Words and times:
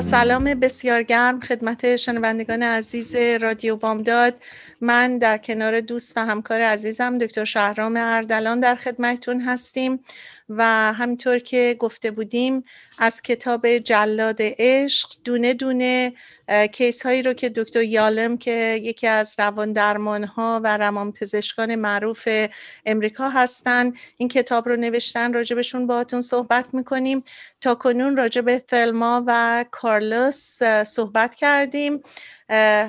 سلام 0.00 0.44
بسیار 0.44 1.02
گرم 1.02 1.40
خدمت 1.40 1.96
شنوندگان 1.96 2.62
عزیز 2.62 3.14
رادیو 3.16 3.76
بامداد. 3.76 4.40
من 4.80 5.18
در 5.18 5.38
کنار 5.38 5.80
دوست 5.80 6.16
و 6.16 6.20
همکار 6.20 6.60
عزیزم 6.60 7.18
دکتر 7.18 7.44
شهرام 7.44 7.96
اردلان 7.96 8.60
در 8.60 8.74
خدمتتون 8.74 9.40
هستیم. 9.40 10.04
و 10.48 10.92
همینطور 10.92 11.38
که 11.38 11.76
گفته 11.78 12.10
بودیم 12.10 12.64
از 12.98 13.22
کتاب 13.22 13.68
جلاد 13.68 14.36
عشق 14.40 15.08
دونه 15.24 15.54
دونه 15.54 16.12
کیس 16.72 17.06
هایی 17.06 17.22
رو 17.22 17.32
که 17.32 17.48
دکتر 17.48 17.82
یالم 17.82 18.38
که 18.38 18.80
یکی 18.82 19.06
از 19.06 19.34
روان 19.38 19.72
درمان 19.72 20.24
ها 20.24 20.60
و 20.64 20.76
روان 20.76 21.12
پزشکان 21.12 21.74
معروف 21.74 22.28
امریکا 22.86 23.28
هستن 23.28 23.92
این 24.16 24.28
کتاب 24.28 24.68
رو 24.68 24.76
نوشتن 24.76 25.32
راجبشون 25.32 25.86
باهاتون 25.86 26.22
صحبت 26.22 26.74
می‌کنیم. 26.74 27.22
تا 27.60 27.74
کنون 27.74 28.16
راجب 28.16 28.58
ثلما 28.70 29.24
و 29.26 29.64
کارلوس 29.70 30.62
صحبت 30.86 31.34
کردیم. 31.34 32.02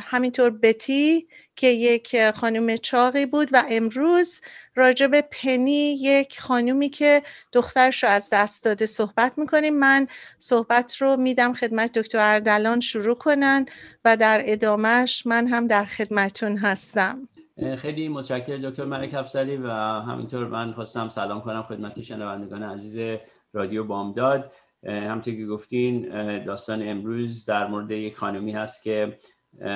همینطور 0.02 0.50
بتی 0.50 1.28
که 1.56 1.68
یک 1.68 2.30
خانم 2.32 2.78
چاقی 2.78 3.26
بود 3.26 3.50
و 3.54 3.64
امروز 3.70 4.42
راجع 4.80 5.08
به 5.08 5.22
پنی 5.22 5.94
یک 5.94 6.42
خانومی 6.42 6.90
که 6.90 7.22
دخترش 7.52 8.04
رو 8.04 8.10
از 8.10 8.30
دست 8.32 8.66
داده 8.66 8.86
صحبت 8.86 9.34
می‌کنیم. 9.38 9.80
من 9.80 10.08
صحبت 10.38 10.96
رو 11.02 11.18
میدم 11.18 11.54
خدمت 11.54 12.00
دکتر 12.00 12.18
اردلان 12.20 12.80
شروع 12.80 13.16
کنن 13.16 13.66
و 14.06 14.18
در 14.18 14.42
ادامهش 14.46 15.26
من 15.26 15.48
هم 15.48 15.68
در 15.68 15.86
خدمتون 15.86 16.58
هستم. 16.58 17.30
خیلی 17.78 18.10
متشکر 18.10 18.58
دکتر 18.58 18.86
ملک 18.86 19.14
افسری 19.14 19.58
و 19.58 19.70
همینطور 20.00 20.48
من 20.48 20.74
خواستم 20.74 21.10
سلام 21.10 21.42
کنم 21.42 21.64
خدمت 21.64 22.02
شنوندگان 22.02 22.64
عزیز 22.64 23.20
رادیو 23.54 23.84
بامداد. 23.84 24.52
همطور 24.84 25.34
که 25.34 25.46
گفتین 25.46 26.10
داستان 26.44 26.90
امروز 26.90 27.46
در 27.46 27.68
مورد 27.68 27.92
یک 27.92 28.18
خانمی 28.18 28.52
هست 28.52 28.84
که 28.84 29.20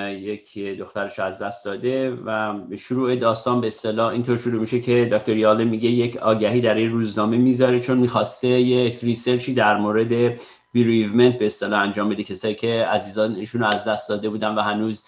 یک 0.09 0.59
دخترش 0.79 1.19
از 1.19 1.41
دست 1.41 1.66
داده 1.66 2.11
و 2.11 2.59
شروع 2.78 3.16
داستان 3.16 3.61
به 3.61 3.67
اصطلاح 3.67 4.11
اینطور 4.11 4.38
شروع 4.38 4.61
میشه 4.61 4.81
که 4.81 5.06
دکتر 5.11 5.38
یاله 5.38 5.63
میگه 5.63 5.89
یک 5.89 6.17
آگهی 6.17 6.61
در 6.61 6.75
این 6.75 6.91
روزنامه 6.91 7.38
می‌ذاره 7.38 7.79
چون 7.79 7.97
می‌خواسته 7.97 8.47
یک 8.47 9.03
ریسرچی 9.03 9.53
در 9.53 9.78
مورد 9.78 10.39
بیریومنت 10.73 11.39
به 11.39 11.45
اصطلاح 11.45 11.81
انجام 11.81 12.09
بده. 12.09 12.23
کسایی 12.23 12.56
که 12.56 12.85
عزیزان 12.85 13.35
ایشون 13.35 13.63
از 13.63 13.88
دست 13.88 14.09
داده 14.09 14.29
بودن 14.29 14.56
و 14.56 14.61
هنوز 14.61 15.06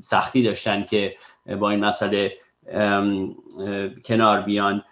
سختی 0.00 0.42
داشتن 0.42 0.84
که 0.84 1.14
با 1.60 1.70
این 1.70 1.80
مسئله 1.80 2.32
کنار 4.04 4.40
بیان. 4.40 4.84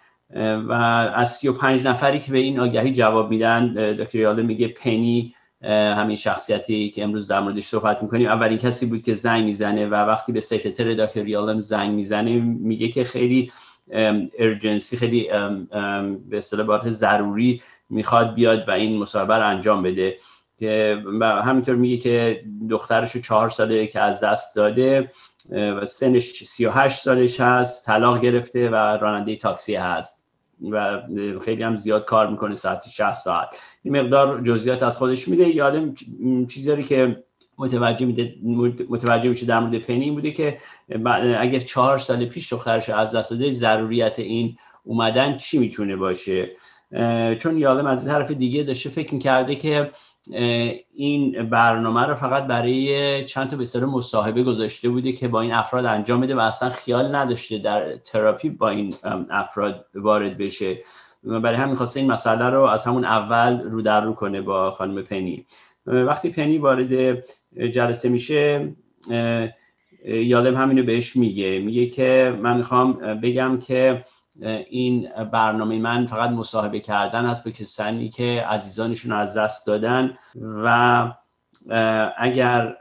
و 0.67 0.71
از 1.15 1.31
35 1.31 1.87
نفری 1.87 2.19
که 2.19 2.31
به 2.31 2.37
این 2.37 2.59
آگهی 2.59 2.93
جواب 2.93 3.29
میدن 3.29 3.73
دکتر 3.73 4.19
یاله 4.19 4.43
میگه 4.43 4.67
پنی 4.67 5.35
همین 5.71 6.15
شخصیتی 6.15 6.89
که 6.89 7.03
امروز 7.03 7.27
در 7.27 7.39
موردش 7.39 7.65
صحبت 7.65 8.03
می‌کنیم. 8.03 8.27
اولین 8.27 8.57
کسی 8.57 8.85
بود 8.85 9.01
که 9.01 9.13
زنگ 9.13 9.45
می‌زنه 9.45 9.87
و 9.87 9.93
وقتی 9.93 10.31
به 10.31 10.39
سکرتر 10.39 10.93
دکتر 10.93 11.27
یالم 11.27 11.59
زنگ 11.59 11.91
می‌زنه 11.91 12.39
میگه 12.39 12.87
که 12.87 13.03
خیلی 13.03 13.51
ارجنسی 14.39 14.97
خیلی 14.97 15.29
به 16.29 16.37
اصطلاح 16.37 16.89
ضروری 16.89 17.61
می‌خواد 17.89 18.33
بیاد 18.33 18.69
و 18.69 18.71
این 18.71 18.99
مصاحبه 18.99 19.37
رو 19.37 19.47
انجام 19.47 19.83
بده. 19.83 20.17
که 20.59 21.03
همینطور 21.19 21.75
میگه 21.75 21.97
که 21.97 22.43
دخترش 22.69 23.17
چهار 23.17 23.49
ساله 23.49 23.87
که 23.87 23.99
از 23.99 24.19
دست 24.19 24.55
داده 24.55 25.11
و 25.51 25.85
سنش 25.85 26.43
38 26.43 26.97
سالش 26.97 27.39
هست 27.39 27.85
طلاق 27.85 28.21
گرفته 28.21 28.69
و 28.69 28.75
راننده 28.75 29.35
تاکسی 29.35 29.75
هست. 29.75 30.22
و 30.71 31.01
خیلی 31.45 31.63
هم 31.63 31.75
زیاد 31.75 32.05
کار 32.05 32.27
می‌کنه 32.29 32.55
ساعتی 32.55 32.89
60 32.89 33.13
ساعت. 33.13 33.59
این 33.83 33.97
مقدار 33.97 34.41
جزئیات 34.41 34.83
از 34.83 34.97
خودش 34.97 35.27
میده. 35.27 35.55
یادم 35.55 35.93
چیزی 36.49 36.83
که 36.83 37.23
متوجه 37.57 38.05
میده 38.05 38.35
متوجه 38.89 39.29
میشه 39.29 39.45
در 39.45 39.59
مورد 39.59 39.81
پنی 39.81 40.11
بوده 40.11 40.31
که 40.31 40.57
اگر 41.39 41.59
چهار 41.59 41.97
سال 41.97 42.25
پیش 42.25 42.53
دخترش 42.53 42.89
از 42.89 43.15
دست 43.15 43.31
داده 43.31 43.49
ضروریت 43.49 44.19
این 44.19 44.57
اومدن 44.83 45.37
چی 45.37 45.59
می‌تونه 45.59 45.95
باشه؟ 45.95 46.51
چون 47.39 47.57
یادم 47.57 47.85
از 47.85 48.05
طرف 48.05 48.31
دیگه 48.31 48.63
داشته 48.63 48.89
فکر 48.89 49.13
می‌کرده 49.13 49.55
که 49.55 49.91
این 50.93 51.49
برنامه 51.49 52.01
رو 52.01 52.15
فقط 52.15 52.43
برای 52.43 53.25
چند 53.25 53.49
تا 53.49 53.57
بسیار 53.57 53.85
مصاحبه 53.85 54.43
گذاشته 54.43 54.89
بوده 54.89 55.11
که 55.11 55.27
با 55.27 55.41
این 55.41 55.53
افراد 55.53 55.85
انجام 55.85 56.21
بده 56.21 56.35
و 56.35 56.39
اصلا 56.39 56.69
خیال 56.69 57.15
نداشته 57.15 57.57
در 57.57 57.95
تراپی 57.95 58.49
با 58.49 58.69
این 58.69 58.93
افراد 59.29 59.85
وارد 59.95 60.37
بشه. 60.37 60.77
برای 61.23 61.55
همین 61.55 61.75
خواسته 61.75 61.99
این 61.99 62.11
مسئله 62.11 62.49
رو 62.49 62.61
از 62.61 62.85
همون 62.85 63.05
اول 63.05 63.61
رو 63.61 63.81
در 63.81 64.01
رو 64.01 64.13
کنه 64.13 64.41
با 64.41 64.71
خانم 64.71 65.01
پنی. 65.01 65.45
وقتی 65.85 66.29
پنی 66.29 66.57
وارد 66.57 67.23
جلسه 67.71 68.09
میشه 68.09 68.73
یادم 70.05 70.55
همینو 70.55 70.83
بهش 70.83 71.15
میگه. 71.15 71.59
میگه 71.59 71.85
که 71.85 72.37
من 72.41 72.57
می‌خوام 72.57 72.93
بگم 72.93 73.59
که 73.59 74.05
این 74.69 75.09
برنامه 75.31 75.79
من 75.79 76.05
فقط 76.05 76.29
مصاحبه 76.29 76.79
کردن 76.79 77.25
هست 77.25 77.45
به 77.45 77.51
کسانی 77.51 78.09
که 78.09 78.45
عزیزانشون 78.49 79.11
از 79.11 79.37
دست 79.37 79.67
دادن 79.67 80.17
و 80.41 81.11
اگر 82.17 82.75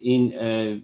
این 0.00 0.32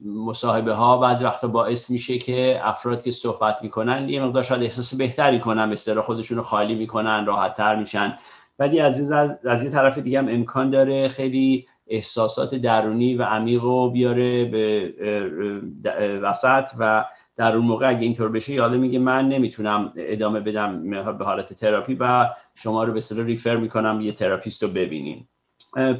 مصاحبه 0.05 0.75
ها 0.75 0.99
بعضی 0.99 1.25
وقتا 1.25 1.49
باعث 1.49 1.91
میشه 1.91 2.19
که 2.19 2.61
افراد 2.63 3.03
که 3.03 3.11
صحبت 3.11 3.57
می‌کنن 3.63 4.09
یه 4.09 4.23
مقدار 4.23 4.43
شاید 4.43 4.63
احساس 4.63 4.95
بهتری 4.95 5.41
کنن 5.41 5.71
به 5.71 6.03
خودشون 6.03 6.37
رو 6.37 6.43
خالی 6.43 6.75
می‌کنن 6.75 7.27
راحت 7.27 7.55
تر 7.55 7.77
میشن. 7.77 8.19
ولی 8.59 8.81
از 8.81 9.13
از 9.13 9.63
این 9.63 9.73
طرف 9.73 9.99
دیگه 9.99 10.19
هم 10.19 10.29
امکان 10.29 10.71
داره 10.71 11.09
خیلی 11.09 11.67
احساسات 11.87 12.55
درونی 12.55 13.15
و 13.15 13.23
عمیق 13.23 13.63
رو 13.63 13.91
بیاره 13.91 14.45
به 14.45 16.21
وسط 16.23 16.69
و 16.79 17.05
در 17.37 17.57
اون 17.57 17.67
موقع 17.67 17.89
اگه 17.89 18.01
اینطور 18.01 18.29
بشه 18.29 18.53
یاده 18.53 18.77
میگه 18.77 18.99
من 18.99 19.29
نمی‌تونم 19.29 19.93
ادامه 19.97 20.41
بدم 20.41 20.91
به 21.19 21.25
حالت 21.25 21.53
تراپی 21.53 21.97
و 22.01 22.31
شما 22.55 22.85
رو 22.85 22.93
به 22.93 23.01
refer 23.25 23.57
می‌کنم 23.57 24.01
یه 24.01 24.13
therapist 24.13 24.63
رو 24.63 24.69
ببینیم. 24.69 25.29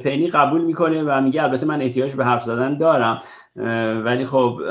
پنی 0.03 0.27
قبول 0.27 0.61
می‌کنه 0.61 1.03
و 1.03 1.21
میگه 1.21 1.43
البته 1.43 1.65
من 1.65 1.81
احتیاج 1.81 2.13
به 2.13 2.25
حرف 2.25 2.43
زدن 2.43 2.77
دارم 2.77 3.21
ولی 4.05 4.25
خب 4.25 4.61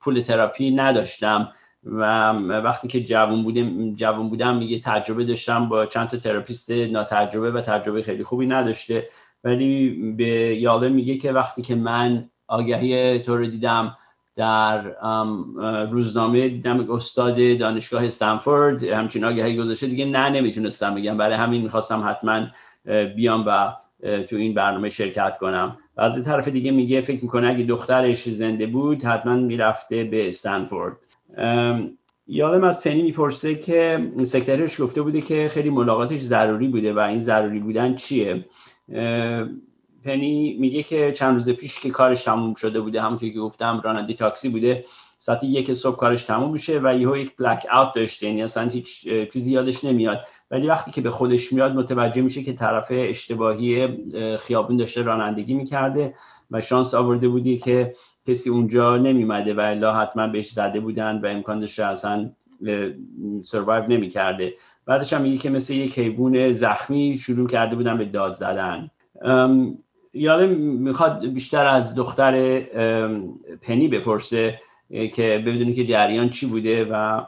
پول 0.00 0.20
تراپی 0.20 0.70
نداشتم 0.70 1.52
و 1.84 2.32
وقتی 2.48 2.88
که 2.88 3.04
جوان 3.04 3.42
بودم 3.42 3.94
جوان 3.94 4.28
بودم 4.28 4.56
میگه 4.56 4.80
تجربه 4.80 5.24
داشتم 5.24 5.68
با 5.68 5.86
چند 5.86 6.08
تا 6.08 6.16
therapist 6.16 6.70
ناتجربه 6.70 7.50
و 7.50 7.60
تجربه 7.60 8.02
خیلی 8.02 8.24
خوبی 8.24 8.46
نداشته. 8.46 9.08
ولی 9.44 9.90
به 10.16 10.26
یاله 10.56 10.88
میگه 10.88 11.16
که 11.18 11.32
وقتی 11.32 11.62
که 11.62 11.74
من 11.74 12.30
آگهی 12.48 13.18
تو 13.18 13.36
رو 13.36 13.46
دیدم 13.46 13.96
در 14.36 14.94
روزنامه 15.90 16.48
دیدم 16.48 16.90
استاد 16.90 17.58
دانشگاه 17.58 18.04
استنفورد 18.04 18.84
همچین 18.84 19.24
آگهی 19.24 19.56
گذاشته. 19.56 19.86
دیگه 19.86 20.04
نه 20.04 20.28
نمی‌تونستم 20.28 20.94
بگم. 20.94 21.16
برای 21.16 21.36
همین 21.36 21.62
می‌خواستم 21.62 22.04
حتما 22.08 22.46
بیام 23.16 23.44
و 23.46 23.72
تو 24.22 24.36
این 24.36 24.54
برنامه 24.54 24.88
شرکت 24.88 25.38
کنم. 25.38 25.76
و 25.96 26.00
از 26.00 26.24
طرف 26.24 26.48
دیگه 26.48 26.70
میگه 26.70 27.00
فکر 27.00 27.22
می‌کنه 27.22 27.48
اگه 27.48 27.64
دخترش 27.64 28.28
زنده 28.28 28.66
بود 28.66 29.04
حتما 29.04 29.34
می‌رفته 29.36 30.04
به 30.04 30.28
استنفورد. 30.28 30.96
یادم 32.26 32.64
از 32.64 32.80
فنی 32.80 33.02
می‌پرسه 33.02 33.54
که 33.54 34.12
سکرترش 34.24 34.80
گفته 34.80 35.02
بوده 35.02 35.20
که 35.20 35.48
خیلی 35.48 35.70
ملاقاتش 35.70 36.18
ضروری 36.18 36.68
بوده 36.68 36.92
و 36.92 36.98
این 36.98 37.18
ضروری 37.18 37.58
بودن 37.58 37.94
چیه؟ 37.94 38.44
پنی 40.04 40.56
میگه 40.60 40.82
که 40.82 41.12
چند 41.12 41.34
روز 41.34 41.50
پیش 41.50 41.80
که 41.80 41.90
کارش 41.90 42.24
تموم 42.24 42.54
شده 42.54 42.80
بوده 42.80 43.00
همونطور 43.02 43.28
که 43.28 43.38
گفتم 43.38 43.80
راننده 43.84 44.14
تاکسی 44.14 44.48
بوده. 44.48 44.84
ساعت 45.18 45.44
یک 45.44 45.74
صبح 45.74 45.96
کارش 45.96 46.24
تموم 46.24 46.52
میشه 46.52 46.80
و 46.82 46.94
یهو 46.98 47.16
یک 47.16 47.36
بلک 47.36 47.66
اوت 47.72 47.94
داشته. 47.94 48.26
یعنی 48.26 48.42
اصلا 48.42 48.68
هیچ 48.68 49.08
چیزی 49.32 49.52
یادش 49.52 49.84
نمیاد. 49.84 50.20
ولی 50.50 50.66
وقتی 50.66 50.90
که 50.90 51.00
به 51.00 51.10
خودش 51.10 51.52
میاد 51.52 51.74
متوجه 51.74 52.22
میشه 52.22 52.42
که 52.42 52.52
طرف 52.52 52.86
اشتباهی 52.90 53.88
خیابون 54.36 54.76
داشته 54.76 55.02
رانندگی 55.02 55.54
می‌کرده 55.54 56.14
و 56.50 56.60
شانس 56.60 56.94
آورده 56.94 57.28
بودی 57.28 57.58
که 57.58 57.94
کسی 58.26 58.50
اونجا 58.50 58.96
نمیمده 58.96 59.54
و 59.54 59.60
الا 59.60 59.94
حتما 59.94 60.26
بهش 60.26 60.50
زده 60.50 60.80
بودن 60.80 61.20
و 61.20 61.26
امکان 61.26 61.58
داشته 61.58 61.84
اصلا 61.84 62.30
سروایو 63.42 63.86
نمی‌کرده. 63.88 64.54
بعدش 64.86 65.12
هم 65.12 65.22
میگه 65.22 65.38
که 65.38 65.50
مثل 65.50 65.74
یک 65.74 65.98
حیوان 65.98 66.52
زخمی 66.52 67.18
شروع 67.18 67.48
کرده 67.48 67.76
بودن 67.76 67.98
به 67.98 68.04
داد 68.04 68.32
زدن. 68.32 68.90
یادم 70.14 70.48
می‌خواد 70.58 71.26
بیشتر 71.26 71.66
از 71.66 71.94
دختر 71.94 72.60
پنی 73.62 73.88
بپرسه 73.88 74.60
که 74.90 75.42
ببینه 75.46 75.74
که 75.74 75.84
جریان 75.84 76.30
چی 76.30 76.46
بوده 76.46 76.84
و 76.84 77.22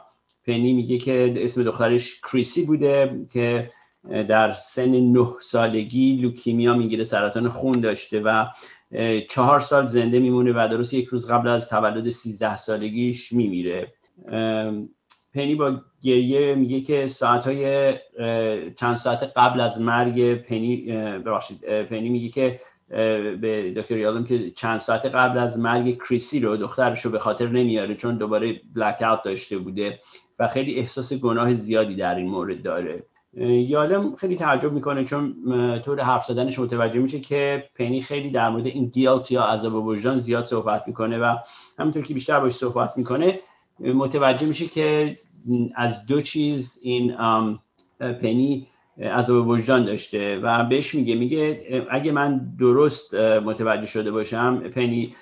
پنی 0.47 0.73
میگه 0.73 0.97
که 0.97 1.33
اسم 1.37 1.63
دخترش 1.63 2.21
کریسی 2.21 2.65
بوده 2.65 3.25
که 3.33 3.69
در 4.09 4.51
سن 4.51 4.91
نه 4.91 5.27
سالگی 5.41 6.15
لوکیمیا 6.15 6.73
می‌گیره 6.73 7.03
سرطان 7.03 7.49
خون 7.49 7.81
داشته 7.81 8.19
و 8.19 8.45
چهار 9.29 9.59
سال 9.59 9.85
زنده 9.85 10.19
میمونه 10.19 10.51
و 10.51 10.67
درست 10.71 10.93
یک 10.93 11.05
روز 11.05 11.31
قبل 11.31 11.47
از 11.47 11.69
تولد 11.69 12.09
سیزده 12.09 12.55
سالگیش 12.55 13.33
میمیره. 13.33 13.93
پنی 15.33 15.55
با 15.55 15.81
گریه 16.01 16.55
میگه 16.55 16.81
که 16.81 17.07
ساعتهای 17.07 17.93
چند 18.75 18.95
ساعت 18.95 19.23
قبل 19.35 19.61
از 19.61 19.81
مرگ 19.81 20.35
پنی 20.35 20.77
ببخشید 21.25 21.83
پنی 21.83 22.09
میگه 22.09 22.29
که 22.29 22.59
به 23.41 23.73
دکتر 23.77 23.97
یادم 23.97 24.23
که 24.23 24.51
چند 24.51 24.77
ساعت 24.79 25.05
قبل 25.05 25.37
از 25.37 25.59
مرگ 25.59 25.97
کریسی 26.03 26.39
رو 26.39 26.57
دخترش 26.57 27.05
رو 27.05 27.11
به 27.11 27.19
خاطر 27.19 27.47
نمیاره 27.47 27.95
چون 27.95 28.17
دوباره 28.17 28.61
بلک 28.75 29.01
اوت 29.01 29.23
داشته 29.23 29.57
بوده 29.57 29.99
و 30.39 30.47
خیلی 30.47 30.75
احساس 30.75 31.13
گناه 31.13 31.53
زیادی 31.53 31.95
در 31.95 32.15
این 32.15 32.29
مورد 32.29 32.63
داره. 32.63 33.03
یادم 33.37 34.15
خیلی 34.15 34.35
تعجب 34.35 34.73
می‌کنه 34.73 35.03
چون 35.03 35.35
طور 35.85 36.01
حرف 36.01 36.25
زدنش 36.25 36.59
متوجه 36.59 36.99
میشه 36.99 37.19
که 37.19 37.69
پنی 37.75 38.01
خیلی 38.01 38.31
در 38.31 38.49
مورد 38.49 38.65
این 38.65 38.85
گیلت 38.85 39.31
یا 39.31 39.43
عذاب 39.43 39.85
وجدان 39.85 40.17
زیاد 40.17 40.45
صحبت 40.45 40.83
می‌کنه 40.87 41.17
و 41.17 41.35
همونطور 41.79 42.03
که 42.03 42.13
بیشتر 42.13 42.39
باش 42.39 42.53
صحبت 42.53 42.97
می‌کنه 42.97 43.39
متوجه 43.79 44.47
میشه 44.47 44.65
که 44.65 45.17
از 45.75 46.05
دو 46.05 46.21
چیز 46.21 46.79
این 46.83 47.15
پنی 47.99 48.67
عذاب 49.01 49.47
وجدان 49.47 49.85
داشته 49.85 50.39
و 50.39 50.65
بهش 50.65 50.95
میگه 50.95 51.15
میگه 51.15 51.61
اگه 51.91 52.11
من 52.11 52.55
درست 52.59 53.15
متوجه 53.15 53.85
شده 53.85 54.11
باشم 54.11 54.59
پنی 54.59 55.15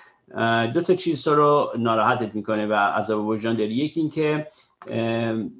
دو 0.74 0.80
تا 0.80 0.94
چیز 0.94 1.28
رو 1.28 1.72
ناراحتت 1.78 2.34
می‌کنه 2.34 2.66
و 2.66 2.72
عذاب 2.72 3.26
وجدان 3.26 3.56
داری. 3.56 3.74
یکی 3.74 4.00
اینکه 4.00 4.46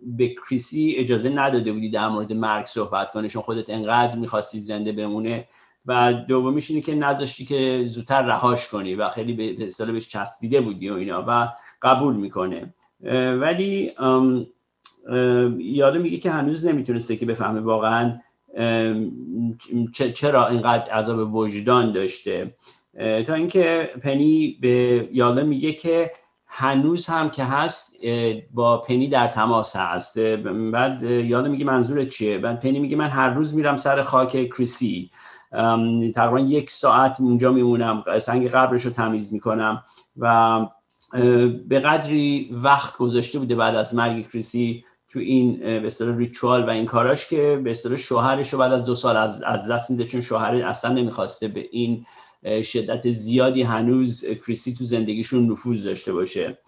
به 0.06 0.34
کریسی 0.48 0.94
اجازه 0.98 1.28
نداده 1.28 1.72
بودی 1.72 1.90
در 1.90 2.08
مورد 2.08 2.32
مرگ 2.32 2.64
صحبت 2.64 3.12
کنه 3.12 3.28
چون 3.28 3.42
خودت 3.42 3.70
انقدر 3.70 4.18
می‌خواستی 4.18 4.60
زنده 4.60 4.92
بمونه. 4.92 5.48
و 5.86 6.12
دومیش 6.28 6.70
اینه 6.70 6.82
که 6.82 6.94
نذاشتی 6.94 7.44
که 7.44 7.82
زودتر 7.86 8.22
رهاش 8.22 8.68
کنی 8.68 8.94
و 8.94 9.08
خیلی 9.08 9.32
به 9.32 9.68
بهش 9.92 10.08
چسبیده 10.08 10.60
بودی 10.60 10.90
و 10.90 10.94
اینا 10.94 11.24
و 11.28 11.48
قبول 11.82 12.14
می‌کنه. 12.16 12.74
ولی 13.40 13.92
یادم 15.58 16.00
میگه 16.00 16.18
که 16.18 16.30
هنوز 16.30 16.66
نمی‌تونسته 16.66 17.16
که 17.16 17.26
بفهمه 17.26 17.60
واقعا 17.60 18.20
چرا 20.14 20.48
اینقدر 20.48 20.90
عذاب 20.92 21.34
وجدان 21.34 21.92
داشته. 21.92 22.54
تا 23.26 23.34
اینکه 23.34 23.90
پنی 24.02 24.58
به 24.60 25.08
یاله 25.12 25.42
میگه 25.42 25.72
که 25.72 26.10
هنوز 26.46 27.06
هم 27.06 27.30
که 27.30 27.44
هست 27.44 27.96
با 28.54 28.78
پنی 28.78 29.08
در 29.08 29.28
تماس 29.28 29.76
هست. 29.76 30.18
بعد 30.72 31.02
یادم 31.02 31.50
میگه 31.50 31.64
منظور 31.64 32.04
چیه؟ 32.04 32.38
بعد 32.38 32.60
پنی 32.60 32.78
میگه 32.78 32.96
من 32.96 33.08
هر 33.08 33.30
روز 33.30 33.54
میرم 33.54 33.76
سر 33.76 34.02
خاک 34.02 34.48
کریسی. 34.50 35.10
تقریبا 36.14 36.40
یک 36.40 36.70
ساعت 36.70 37.20
اونجا 37.20 37.52
میمونم 37.52 38.04
سنگ 38.20 38.48
قبرش 38.48 38.82
رو 38.82 38.90
تمیز 38.90 39.32
می‌کنم 39.32 39.82
و 40.16 40.60
به 41.68 41.80
قدری 41.80 42.50
وقت 42.52 42.96
گذاشته 42.96 43.38
بوده 43.38 43.54
بعد 43.56 43.74
از 43.74 43.94
مرگ 43.94 44.30
کریسی 44.30 44.84
تو 45.14 45.20
این 45.20 45.58
به 45.58 45.86
اصطلاح 45.86 46.16
ریچوال 46.16 46.66
و 46.66 46.70
این 46.70 46.86
کاراش 46.86 47.28
که 47.28 47.60
به 47.64 47.70
اصطلاح 47.70 47.96
شوهرش 47.96 48.52
رو 48.52 48.58
بعد 48.58 48.72
از 48.72 48.84
دو 48.84 48.94
سال 48.94 49.16
از, 49.16 49.42
از 49.42 49.70
دست 49.70 49.90
میده 49.90 50.04
چون 50.04 50.20
شوهر 50.20 50.54
اصلا 50.54 50.92
نمی‌خواسته 50.92 51.48
به 51.48 51.68
این 51.72 52.06
شدت 52.62 53.10
زیادی 53.10 53.62
هنوز 53.62 54.24
کریسی 54.46 54.74
تو 54.74 54.84
زندگیشون 54.84 55.50
نفوذ 55.50 55.84
داشته 55.84 56.12
باشه. 56.12 56.58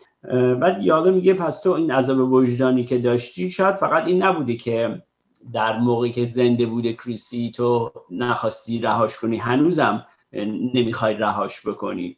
بعد 0.60 0.82
یالا 0.82 1.10
میگه 1.10 1.34
پس 1.34 1.60
تو 1.60 1.72
این 1.72 1.90
عذاب 1.90 2.32
وجدانی 2.32 2.84
که 2.84 2.98
داشتی 2.98 3.50
شاید 3.50 3.74
فقط 3.74 4.06
این 4.06 4.22
نبوده 4.22 4.56
که 4.56 5.02
در 5.52 5.78
موقعی 5.78 6.12
که 6.12 6.26
زنده 6.26 6.66
بوده 6.66 6.92
کریسی 6.92 7.52
تو 7.56 7.92
نخواستی 8.10 8.80
رهاش 8.80 9.18
کنی 9.18 9.36
هنوزم 9.36 10.06
نمی‌خوای 10.74 11.14
رهاش 11.14 11.66
بکنی. 11.66 12.16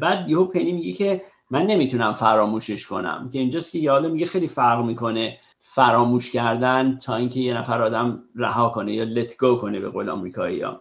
بعد 0.00 0.30
یهو 0.30 0.44
پنی 0.44 0.72
میگه 0.72 0.92
که 0.92 1.22
من 1.50 1.66
نمی‌تونم 1.66 2.14
فراموشش 2.14 2.86
کنم 2.86 3.30
که 3.32 3.38
اینجاست 3.38 3.72
که 3.72 3.78
یاله 3.78 4.08
میگه 4.08 4.26
خیلی 4.26 4.48
فرق 4.48 4.84
می‌کنه 4.84 5.38
فراموش 5.74 6.32
کردن 6.32 6.98
تا 6.98 7.16
اینکه 7.16 7.40
یه 7.40 7.58
نفر 7.58 7.82
آدم 7.82 8.22
رها 8.36 8.68
کنه 8.68 8.94
یا 8.94 9.04
لت 9.04 9.38
گو 9.38 9.56
کنه 9.56 9.80
به 9.80 9.88
قول 9.88 10.08
آمریکایی 10.08 10.60
ها. 10.60 10.80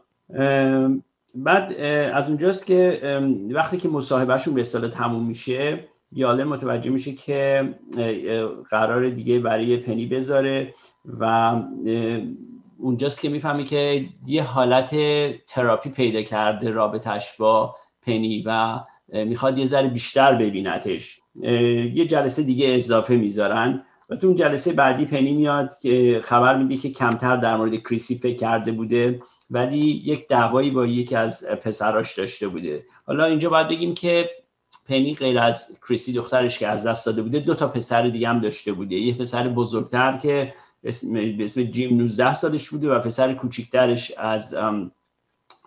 بعد 1.36 1.74
از 2.14 2.28
اونجاست 2.28 2.66
که 2.66 3.02
وقتی 3.52 3.78
که 3.78 3.90
مصاحبهشون 3.90 4.54
به 4.54 4.62
اصطلاح 4.62 4.92
تموم 4.92 5.26
میشه 5.26 5.88
یاله 6.12 6.44
متوجه 6.44 6.90
میشه 6.90 7.14
که 7.14 7.70
قرار 8.70 9.10
دیگه 9.10 9.40
برای 9.40 9.78
پنی 9.78 10.06
بذاره 10.06 10.74
و 11.20 11.54
اونجاست 12.78 13.22
که 13.22 13.30
می‌فهمی 13.30 13.64
که 13.64 14.06
یه 14.28 14.44
حالت 14.44 14.96
تراپی 15.48 15.90
پیدا 15.90 16.22
کرده 16.22 16.70
رابطش 16.70 17.38
با 17.38 17.76
پنی 18.02 18.44
و 18.46 18.80
می‌خواد 19.14 19.58
یه 19.58 19.66
ذره 19.66 19.88
بیشتر 19.88 20.36
ببینتش. 20.36 21.20
یه 21.94 22.06
جلسه 22.06 22.44
دیگه 22.44 22.68
اضافه 22.76 23.16
می‌ذارن. 23.16 23.84
و 24.10 24.16
تو 24.16 24.28
اون 24.28 24.36
جلسه 24.36 24.74
بعدی 24.74 25.06
پنی 25.06 25.34
میاد 25.34 25.78
که 25.82 26.22
خبر 26.24 26.58
میده 26.58 26.78
که 26.78 26.90
کمتر 26.90 27.38
در 27.38 27.58
مورد 27.58 27.76
کریسی 27.76 28.16
فکر 28.16 28.38
کرده 28.38 28.72
بوده 28.72 29.22
ولی 29.52 29.78
یک 30.06 30.28
دعوایی 30.28 30.72
با 30.72 30.86
یکی 30.86 31.16
از 31.16 31.46
پسراش 31.46 32.18
داشته 32.18 32.48
بوده. 32.48 32.86
حالا 33.06 33.26
اینجا 33.26 33.50
باید 33.50 33.68
بگیم 33.68 33.94
که 33.94 34.30
پنی 34.88 35.16
غیر 35.16 35.40
از 35.40 35.78
کریسی 35.88 36.14
دخترش 36.14 36.60
که 36.60 36.68
از 36.68 36.86
دست 36.86 37.06
داده 37.06 37.22
بوده 37.22 37.40
دو 37.40 37.56
تا 37.56 37.68
پسر 37.68 38.10
دیگه 38.10 38.30
هم 38.30 38.40
داشته 38.40 38.72
بوده. 38.72 38.96
یه 38.96 39.18
پسر 39.18 39.48
بزرگتر 39.48 40.18
که 40.18 40.54
به 40.84 40.90
اسم 41.44 41.64
جیم 41.64 41.98
19 41.98 42.34
سالش 42.34 42.70
بوده 42.70 42.90
و 42.90 43.00
پسر 43.00 43.34
کوچیکترش 43.34 44.12
از 44.18 44.56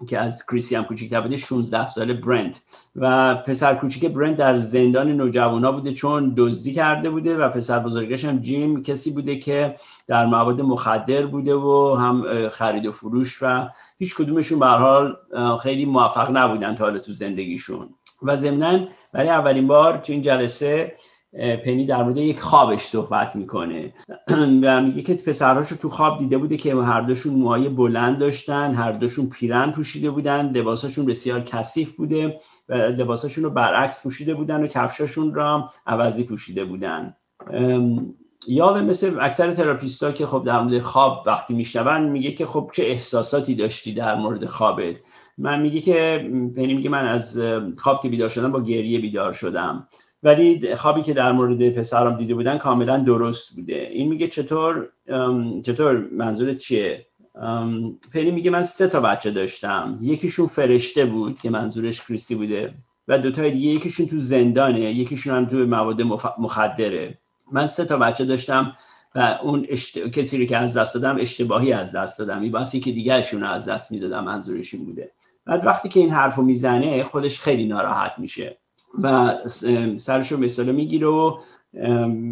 که 0.09 0.19
از 0.19 0.47
کریسی 0.47 0.77
هم 0.77 0.85
کوچیکتر 0.85 1.21
بوده 1.21 1.37
16 1.37 1.89
ساله 1.89 2.15
برنت 2.15 2.61
و 2.97 3.35
پسر 3.35 3.75
کوچیک 3.75 4.07
برنت 4.07 4.37
در 4.37 4.57
زندان 4.57 5.13
نوجوانا 5.13 5.73
بوده 5.73 5.93
چون 5.93 6.35
دزدی 6.37 6.73
کرده 6.73 7.11
بوده 7.11 7.37
و 7.37 7.49
پسر 7.49 7.79
بزرگش 7.79 8.25
هم 8.25 8.39
جیم 8.39 8.83
کسی 8.83 9.11
بوده 9.11 9.39
که 9.39 9.77
در 10.07 10.27
مواد 10.27 10.61
مخدر 10.61 11.27
بوده 11.27 11.55
و 11.55 11.97
هم 12.01 12.49
خرید 12.49 12.87
و 12.87 12.93
فروش 12.93 13.43
و 13.43 13.69
هیچ 13.99 14.17
کدومشون 14.17 14.59
به 14.59 14.67
حال 14.67 15.17
خیلی 15.63 15.85
موفق 15.85 16.37
نبودن 16.37 16.75
تا 16.75 16.85
حالا 16.85 16.99
تو 16.99 17.13
زندگیشون. 17.13 17.89
و 18.23 18.37
ضمنا 18.37 18.89
برای 19.13 19.29
اولین 19.29 19.67
بار 19.67 19.99
تو 19.99 20.13
این 20.13 20.23
جلسه 20.23 20.97
پنی 21.33 21.87
در 21.87 22.03
مورد 22.03 22.17
یک 22.17 22.41
خوابش 22.41 22.81
صحبت 22.81 23.37
می‌کنه. 23.37 23.93
و 24.63 24.81
میگه 24.81 25.03
که 25.03 25.15
پسرهاشو 25.15 25.77
تو 25.77 25.89
خواب 25.89 26.19
دیده 26.19 26.39
بوده 26.39 26.57
که 26.57 26.75
هر 26.75 27.01
دوشون 27.01 27.35
موهای 27.35 27.69
بلند 27.69 28.19
داشتن 28.19 28.75
هر 28.75 28.93
دوشون 28.93 29.29
پیرن 29.29 29.73
پوشیده 29.73 30.11
بودن 30.11 30.51
لباساشون 30.51 31.07
بسیار 31.07 31.41
کثیف 31.41 31.97
بوده 31.97 32.41
و 32.69 32.75
لباساشون 32.75 33.45
رو 33.45 33.51
برعکس 33.51 34.03
پوشیده 34.03 34.35
بودن 34.35 34.63
و 34.63 34.67
کفشاشون 34.67 35.35
را 35.35 35.71
عوضی 35.87 36.25
پوشیده 36.25 36.65
بودن. 36.65 37.17
یا 38.49 38.73
مثل 38.75 39.19
اکثر 39.21 39.55
تراپیستا 39.55 40.13
که 40.13 40.27
خب 40.27 40.43
در 40.47 40.63
مورد 40.63 40.79
خواب 40.79 41.23
وقتی 41.27 41.55
میشنون 41.55 42.03
میگه 42.03 42.33
که 42.33 42.47
خب 42.47 42.71
چه 42.75 42.83
احساساتی 42.83 43.55
داشتی 43.55 43.95
در 43.95 44.15
مورد 44.15 44.47
خوابت. 44.47 44.97
من 45.39 45.61
میگه 45.61 45.81
که 45.81 46.31
پنی 46.57 46.75
میگه 46.75 46.91
من 46.91 47.09
از 47.09 47.41
خواب 47.77 48.03
که 48.03 48.09
بیدار 48.09 48.29
شدم 48.29 48.53
با 48.53 48.61
گریه 48.63 49.01
بیدار 49.01 49.33
شدم. 49.33 49.89
ولی 50.23 50.75
خوابی 50.75 51.03
که 51.03 51.13
در 51.13 51.33
مورد 51.33 51.71
پسرم 51.71 52.17
دیده 52.17 52.35
بودن 52.35 52.59
کاملا 52.59 52.99
درست 52.99 53.57
بوده. 53.57 53.89
این 53.93 54.09
میگه 54.09 54.29
چطور 54.29 54.89
چطور 55.63 56.09
منظورت 56.13 56.59
چیه؟ 56.59 57.07
پنی 58.15 58.31
میگه 58.31 58.51
من 58.51 58.63
سه 58.63 58.89
تا 58.89 59.01
بچه 59.01 59.31
داشتم. 59.31 59.99
یکیشون 60.01 60.47
فرشته 60.47 61.05
بود 61.05 61.41
که 61.41 61.51
منظورش 61.51 62.07
کریسی 62.07 62.35
بوده 62.35 62.75
و 63.09 63.19
دوتای 63.19 63.51
دیگه 63.51 63.71
یکیشون 63.71 64.07
تو 64.07 64.19
زندانه 64.19 64.81
یکیشون 64.81 65.35
هم 65.35 65.47
تو 65.47 65.57
مواد 65.57 66.03
مخدره. 66.39 67.19
من 67.53 67.67
سه 67.67 67.85
تا 67.85 67.97
بچه 67.97 68.25
داشتم 68.25 68.77
و 69.15 69.39
اون 69.43 69.67
کسی 70.13 70.39
رو 70.39 70.45
که 70.45 70.57
از 70.57 70.77
دست 70.77 70.95
دادم 70.95 71.21
اشتباهی 71.21 71.73
از 71.73 71.97
دست 71.97 72.19
دادم. 72.19 72.43
این 72.43 72.53
باسی 72.53 72.81
که 72.81 72.93
دیگرشون 72.93 73.45
از 73.45 73.69
دست 73.69 73.93
می‌دادم 73.93 74.25
منظورش 74.25 74.75
این 74.75 74.85
بوده. 74.85 75.11
بعد 75.47 75.67
وقتی 75.67 75.89
که 75.89 76.01
این 76.01 76.11
حرف 76.11 76.35
رو 76.35 76.43
می‌زنه 76.43 77.05
خودش 77.05 77.41
خیلی 77.41 77.67
ناراحت 77.67 78.13
میشه. 78.19 78.59
و 79.03 79.35
سرش 79.97 80.33
رو 80.33 80.39
مثلا 80.39 80.73
می‌گیره 80.73 81.07
و 81.07 81.39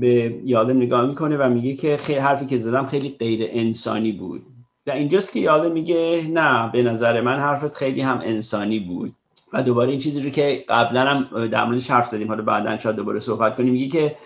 به 0.00 0.40
یادم 0.44 0.76
نگاه 0.76 1.06
می‌کنه 1.06 1.36
و 1.36 1.48
میگه 1.48 1.76
که 1.76 1.96
خیلی 1.96 2.18
حرفی 2.18 2.46
که 2.46 2.58
زدم 2.58 2.86
خیلی 2.86 3.16
غیر 3.18 3.48
انسانی 3.52 4.12
بود. 4.12 4.42
و 4.86 4.90
اینجاست 4.90 5.32
که 5.32 5.40
یادم 5.40 5.72
میگه 5.72 6.26
نه 6.30 6.72
به 6.72 6.82
نظر 6.82 7.20
من 7.20 7.38
حرفت 7.38 7.74
خیلی 7.74 8.00
هم 8.00 8.20
انسانی 8.24 8.78
بود. 8.80 9.12
و 9.52 9.62
دوباره 9.62 9.90
این 9.90 9.98
چیزی 9.98 10.22
رو 10.22 10.30
که 10.30 10.64
قبلا 10.68 11.06
هم 11.06 11.46
در 11.46 11.64
موردش 11.64 11.90
حرف 11.90 12.06
زدیم 12.06 12.28
حالا 12.28 12.42
بعدا 12.42 12.78
شاید 12.78 12.96
دوباره 12.96 13.20
صحبت 13.20 13.56
کنیم 13.56 13.72
میگه 13.72 13.88
که 13.88 14.16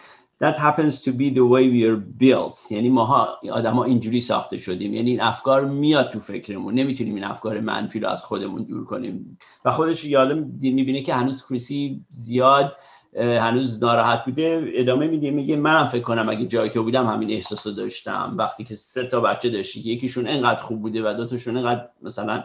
that 0.45 0.57
happens 0.59 0.95
to 1.05 1.11
be 1.21 1.29
the 1.39 1.47
way 1.55 1.65
we 1.77 1.83
are 1.91 2.01
built. 2.23 2.71
یعنی 2.71 2.89
ماها 2.89 3.39
آدما 3.53 3.85
اینجوری 3.85 4.21
ساخته 4.21 4.57
شدیم. 4.57 4.95
یعنی 4.95 5.11
این 5.11 5.21
افکار 5.21 5.65
میاد 5.65 6.11
تو 6.11 6.21
فکرمون. 6.21 6.75
نمی‌تونیم 6.75 7.15
این 7.15 7.25
افکار 7.25 7.61
منفی 7.61 8.01
رو 8.01 8.09
از 8.09 8.25
خودمون 8.25 8.63
دور 8.63 8.85
کنیم. 8.85 9.39
و 9.65 9.71
خودش 9.71 10.05
یادم 10.05 10.39
می‌بینه 10.61 11.03
که 11.03 11.15
هنوز 11.15 11.47
کریسی 11.47 12.05
زیاد 12.09 12.77
هنوز 13.17 13.85
ناراحت 13.85 14.25
بوده. 14.25 14.73
ادامه 14.75 15.07
میده 15.07 15.31
میگه 15.31 15.57
منم 15.57 15.87
فکر 15.87 16.03
کنم 16.03 16.29
اگه 16.29 16.47
جای 16.47 16.71
تو 16.71 16.83
بودم 16.83 17.07
همین 17.07 17.31
احساس 17.31 17.67
داشتم. 17.67 18.35
وقتی 18.39 18.65
که 18.65 18.75
سه 18.75 19.07
تا 19.07 19.21
بچه 19.21 19.51
داشتی 19.51 19.81
یکیشون 19.93 20.29
انقدر 20.29 20.61
خوب 20.61 20.83
بوده 20.83 21.11
و 21.11 21.15
دو 21.15 21.27
تاشون 21.27 21.57
انقدر 21.57 21.89
مثلا 22.03 22.45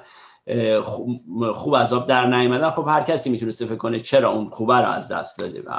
خوب 1.54 1.76
آب 1.76 2.08
در 2.08 2.26
نیومدن 2.26 2.70
خب 2.70 2.86
هر 2.88 3.04
کسی 3.04 3.30
می‌تونسته 3.30 3.66
فکر 3.66 3.76
کنه 3.76 4.00
چرا 4.00 4.32
اون 4.32 4.50
خوبه 4.50 4.78
رو 4.78 4.90
از 4.90 5.12
دست 5.12 5.40
داده 5.40 5.62
به 5.62 5.72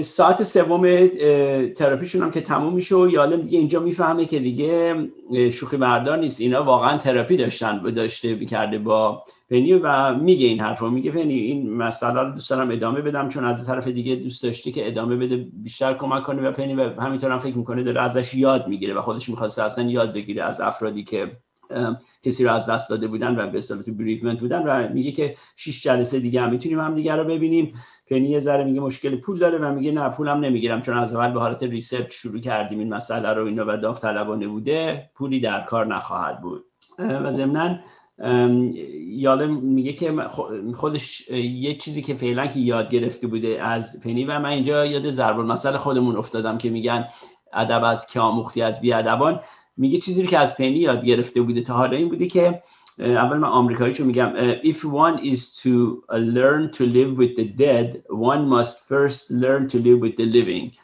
ساعت 0.00 0.42
سوم 0.42 1.06
تراپیشون 1.76 2.22
هم 2.22 2.30
که 2.30 2.40
تموم 2.40 2.74
میشه 2.74 2.96
و 2.96 3.10
یالم 3.10 3.42
دیگه 3.42 3.58
اینجا 3.58 3.80
می‌فهمه 3.80 4.24
که 4.26 4.38
دیگه 4.38 4.94
شوخی 5.52 5.76
بردار 5.76 6.18
نیست. 6.18 6.40
اینا 6.40 6.64
واقعا 6.64 6.98
تراپی 6.98 7.36
داشتن 7.36 7.82
داشته 7.90 8.34
می‌کرده 8.34 8.78
با 8.78 9.22
پنی 9.50 9.72
و 9.72 10.14
میگه 10.14 10.46
این 10.46 10.60
حرف 10.60 10.80
رو 10.80 10.90
میگه 10.90 11.10
پنی 11.10 11.34
این 11.34 11.74
مسئله 11.74 12.20
رو 12.20 12.30
دوست 12.30 12.50
دارم 12.50 12.70
ادامه 12.70 13.00
بدم 13.00 13.28
چون 13.28 13.44
از 13.44 13.66
طرف 13.66 13.88
دیگه 13.88 14.14
دوست 14.14 14.42
داشته 14.42 14.72
که 14.72 14.86
ادامه 14.86 15.16
بده 15.16 15.46
بیشتر 15.52 15.94
کمک 15.94 16.22
کنه 16.22 16.48
و 16.48 16.52
پنی 16.52 16.74
و 16.74 17.00
همینطور 17.00 17.30
هم 17.30 17.38
فکر 17.38 17.56
می‌کنه 17.56 17.82
داره 17.82 18.02
ازش 18.02 18.34
یاد 18.34 18.68
می‌گیره 18.68 18.94
و 18.94 19.00
خودش 19.00 19.28
می‌خواسته 19.28 19.62
اصلا 19.62 19.90
یاد 19.90 20.14
بگیره 20.14 20.44
از 20.44 20.60
افرادی 20.60 21.04
که 21.04 21.30
کسی 22.22 22.44
رو 22.44 22.52
از 22.52 22.70
دست 22.70 22.90
داده 22.90 23.08
بودن 23.08 23.38
و 23.38 23.50
به 23.50 23.58
اصطلاح 23.58 23.82
تو 23.82 23.94
bereavement 23.94 24.40
بودن 24.40 24.62
و 24.62 24.92
میگه 24.92 25.12
که 25.12 25.36
شش 25.56 25.82
جلسه 25.82 26.20
دیگه 26.20 26.40
هم 26.40 26.50
می‌تونیم 26.50 26.80
هم 26.80 26.94
دیگه 26.94 27.16
رو 27.16 27.24
ببینیم. 27.24 27.74
پنی 28.10 28.28
یه 28.28 28.38
ذره 28.38 28.64
میگه 28.64 28.80
مشکل 28.80 29.16
پول 29.16 29.38
داره 29.38 29.58
و 29.58 29.74
میگه 29.74 29.92
نه 29.92 30.08
پولم 30.08 30.44
نمی‌گیرم 30.44 30.82
چون 30.82 30.98
از 30.98 31.14
اول 31.14 31.32
به 31.32 31.40
حالت 31.40 31.62
research 31.62 32.06
شروع 32.10 32.40
کردیم 32.40 32.78
این 32.78 32.94
مسئله 32.94 33.32
رو 33.32 33.46
اینا 33.46 33.64
و 33.68 33.76
داوطلبانه 33.76 34.46
بوده 34.46 35.10
پولی 35.14 35.40
در 35.40 35.60
کار 35.60 35.86
نخواهد 35.86 36.40
بود. 36.40 36.64
و 36.98 37.30
ضمن 37.30 37.80
یادم 39.06 39.50
میگه 39.50 39.92
که 39.92 40.12
خودش 40.74 41.30
یه 41.30 41.74
چیزی 41.74 42.02
که 42.02 42.14
فعلا 42.14 42.46
که 42.46 42.60
یاد 42.60 42.90
گرفته 42.90 43.26
بوده 43.26 43.62
از 43.62 44.00
پنی 44.04 44.24
و 44.24 44.38
من 44.38 44.48
اینجا 44.48 44.86
یاد 44.86 45.10
ضرب 45.10 45.38
المثل 45.38 45.76
خودمون 45.76 46.16
افتادم 46.16 46.58
که 46.58 46.70
میگن 46.70 47.06
ادب 47.52 47.84
از 47.84 48.10
که 48.10 48.20
آموختی 48.20 48.62
از 48.62 48.80
بیادبان. 48.80 49.40
میگه 49.76 49.98
چیزی 49.98 50.26
که 50.26 50.38
از 50.38 50.56
پنی 50.56 50.78
یاد 50.78 51.04
گرفته 51.04 51.42
بوده 51.42 51.60
تا 51.60 51.74
حالا 51.74 51.96
این 51.96 52.08
بوده 52.08 52.26
که 52.26 52.62
اول 52.98 53.36
من 53.36 53.48
آمریکایی 53.48 53.94
چون 53.94 54.06
میگم 54.06 54.32
if 54.62 54.76
one 54.76 55.18
is 55.32 55.40
to 55.62 56.04
learn 56.10 56.70
to 56.76 56.84
live 56.84 57.18
with 57.18 57.36
the 57.36 57.48
dead 57.62 58.02
one 58.08 58.48
must 58.48 58.88
first 58.88 59.30
learn 59.30 59.68
to 59.68 59.78
live 59.78 60.00
with 60.00 60.16
the 60.16 60.26
living. 60.26 60.76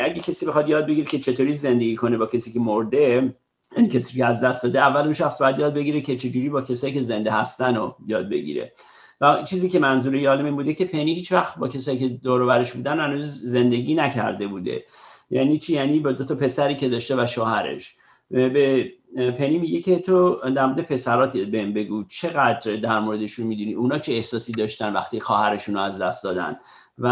اگه 0.00 0.20
کسی 0.20 0.46
بخواد 0.46 0.68
یاد 0.68 0.86
بگیره 0.86 1.06
که 1.06 1.18
چطوری 1.18 1.52
زندگی 1.52 1.96
کنه 1.96 2.18
با 2.18 2.26
کسی 2.26 2.52
که 2.52 2.60
مرده 2.60 3.34
این 3.76 3.88
کسی 3.88 4.18
که 4.18 4.26
از 4.26 4.44
دست 4.44 4.62
داده 4.62 4.80
اول 4.80 5.00
اون 5.00 5.12
شخص 5.12 5.42
باید 5.42 5.58
یاد 5.58 5.74
بگیره 5.74 6.00
که 6.00 6.16
چجوری 6.16 6.48
با 6.48 6.62
کسایی 6.62 6.92
که 6.92 7.00
زنده 7.00 7.30
هستن 7.30 7.74
رو 7.74 7.96
یاد 8.06 8.28
بگیره. 8.28 8.72
و 9.20 9.44
چیزی 9.44 9.68
که 9.68 9.78
منظور 9.78 10.14
یادم 10.14 10.44
این 10.44 10.56
بوده 10.56 10.74
که 10.74 10.84
پنی 10.84 11.14
هیچ 11.14 11.32
وقت 11.32 11.58
با 11.58 11.68
کسایی 11.68 11.98
که 11.98 12.08
دور 12.08 12.42
و 12.42 12.64
بودن 12.74 13.00
هنوز 13.00 13.42
زندگی 13.42 13.94
نکرده 13.94 14.46
بوده. 14.46 14.84
یعنی 15.30 15.58
چی؟ 15.58 15.72
یعنی 15.72 15.98
با 15.98 16.12
دو 16.12 16.24
تا 16.24 16.34
پسری 16.34 16.76
که 16.76 16.88
داشته 16.88 17.22
و 17.22 17.26
شوهرش. 17.26 17.96
به 18.32 18.92
پنی 19.38 19.58
میگه 19.58 19.80
که 19.80 19.98
تو 19.98 20.40
در 20.56 20.66
مورد 20.66 20.80
پسرات 20.80 21.36
بهم 21.36 21.72
بگو 21.72 22.04
چقدر 22.04 22.76
در 22.76 23.00
موردشون 23.00 23.46
می‌دونی؟ 23.46 23.74
اونا 23.74 23.98
چه 23.98 24.12
احساسی 24.12 24.52
داشتن 24.52 24.92
وقتی 24.92 25.20
خواهرشون 25.20 25.74
رو 25.74 25.80
از 25.80 26.02
دست 26.02 26.24
دادن؟ 26.24 26.56
و 26.98 27.08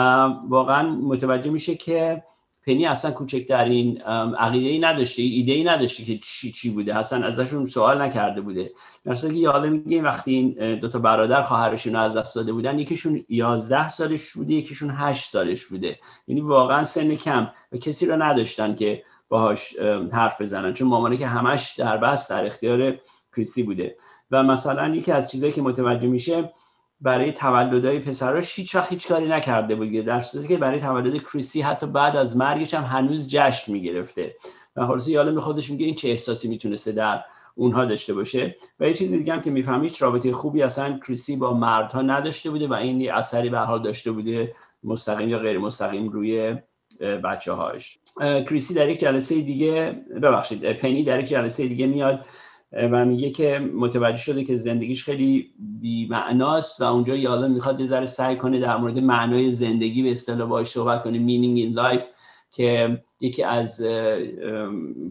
واقعا 0.49 0.91
متوجه 0.91 1.50
میشه 1.50 1.75
که 1.75 2.23
پنی 2.67 2.87
اصلا 2.87 3.11
کوچکترین 3.11 4.03
عقیده 4.39 4.69
ای 4.69 4.79
نداشته 4.79 5.23
ایده 5.23 5.53
ای 5.53 5.65
نداشته 5.65 6.05
که 6.05 6.19
چی 6.23 6.53
چی 6.53 6.71
بوده. 6.71 6.97
اصلا 6.97 7.27
ازشون 7.27 7.67
سوال 7.67 8.03
نکرده 8.03 8.41
بوده. 8.41 8.71
در 9.05 9.15
که 9.15 9.35
یاده 9.35 9.69
میگه 9.69 10.03
وقتی 10.03 10.35
این 10.35 10.79
دو 10.79 10.89
تا 10.89 10.99
برادر 10.99 11.43
خواهرشون 11.43 11.97
از 11.97 12.17
دست 12.17 12.37
داده 12.37 12.53
بودن 12.53 12.79
یکیشون 12.79 13.25
11 13.29 13.89
سالش 13.89 14.33
بوده 14.33 14.55
یکیشون 14.55 14.91
8 14.91 15.31
سالش 15.31 15.67
بوده. 15.67 15.99
یعنی 16.29 16.41
واقعا 16.41 16.85
سن 16.85 17.15
کم 17.15 17.50
و 17.73 17.77
کسی 17.77 18.07
رو 18.07 18.23
نداشتن 18.23 18.75
که 18.75 19.03
باهاش 19.30 19.78
حرف 20.12 20.40
بزنن. 20.40 20.72
چون 20.72 20.88
مامانه 20.88 21.16
که 21.16 21.26
همش 21.26 21.75
در 21.78 21.96
بس 21.96 22.30
در 22.30 22.46
اختیار 22.46 22.94
کریسی 23.37 23.62
بوده. 23.62 23.96
و 24.30 24.42
مثلا 24.42 24.94
یکی 24.94 25.12
از 25.12 25.30
چیزهایی 25.30 25.52
که 25.52 25.62
متوجه 25.62 26.08
میشه 26.08 26.52
برای 27.00 27.32
تولدهای 27.32 27.99
پسراش 27.99 28.58
هیچ 28.58 28.75
وقت 28.75 28.92
هیچ 28.92 29.08
کاری 29.08 29.28
نکرده 29.28 29.75
بود. 29.75 30.04
در 30.04 30.20
صورتی 30.20 30.49
که 30.49 30.56
برای 30.56 30.80
تولد 30.80 31.22
کریسی 31.22 31.60
حتی 31.60 31.87
بعد 31.87 32.16
از 32.16 32.37
مرگش 32.37 32.75
هم 32.75 32.84
هنوز 32.84 33.28
جشن 33.28 33.72
می‌گرفته. 33.72 34.37
و 34.76 34.87
خلاص 34.87 35.08
یالم 35.08 35.40
خودش 35.40 35.70
میگه 35.70 35.87
این 35.87 35.94
چه 35.94 36.08
احساسی 36.08 36.49
می‌تونسته 36.49 36.92
در 36.92 37.25
اونها 37.54 37.84
داشته 37.84 38.14
باشه. 38.14 38.56
و 38.80 38.88
یه 38.88 38.94
چیز 38.94 39.10
دیگه 39.10 39.32
هم 39.32 39.40
که 39.40 39.50
می‌فهمی 39.50 39.88
هیچ 39.88 40.02
رابطه 40.02 40.32
خوبی 40.32 40.62
اصلا 40.62 40.99
کریسی 41.06 41.37
با 41.37 41.54
مردها 41.54 42.02
نداشته 42.02 42.50
بوده 42.50 42.68
و 42.68 42.72
این 42.72 43.12
اثری 43.12 43.49
به 43.49 43.58
حال 43.58 43.82
داشته 43.82 44.12
بوده 44.12 44.54
مستقیم 44.84 45.28
یا 45.28 45.38
غیر 45.38 45.58
مستقیم 45.58 46.08
روی 46.08 46.56
بچه 47.00 47.52
هاش 47.52 47.99
کریسی 48.21 48.75
در 48.75 48.88
یک 48.88 49.00
جلسه 49.00 49.40
دیگه 49.40 50.04
ببخشید 50.23 50.73
پنی 50.73 51.04
در 51.04 51.21
یک 51.21 51.26
جلسه 51.26 51.69
دیگه 51.69 51.87
میاد 51.87 52.25
و 52.73 53.04
میگه 53.04 53.30
که 53.30 53.59
متوجه 53.59 54.16
شده 54.16 54.45
که 54.45 54.57
زندگیش 54.57 55.04
خیلی 55.04 55.50
بی 55.80 56.07
معناست 56.07 56.80
و 56.80 56.85
اونجا 56.85 57.16
یالا 57.16 57.49
می‌خواد 57.49 57.80
یه 57.80 57.87
ذره 57.87 58.07
سعی 58.07 58.37
کنه 58.37 58.61
در 58.61 58.76
مورد 58.76 58.99
معنای 58.99 59.52
زندگی 59.52 60.02
به 60.02 60.11
اصطلاح 60.11 60.49
باهاش 60.49 60.66
صحبت 60.66 61.04
کنه 61.04 61.19
meaning 61.19 61.59
in 61.59 61.78
life 61.78 62.04
که 62.50 63.02
یکی 63.21 63.42
از 63.42 63.87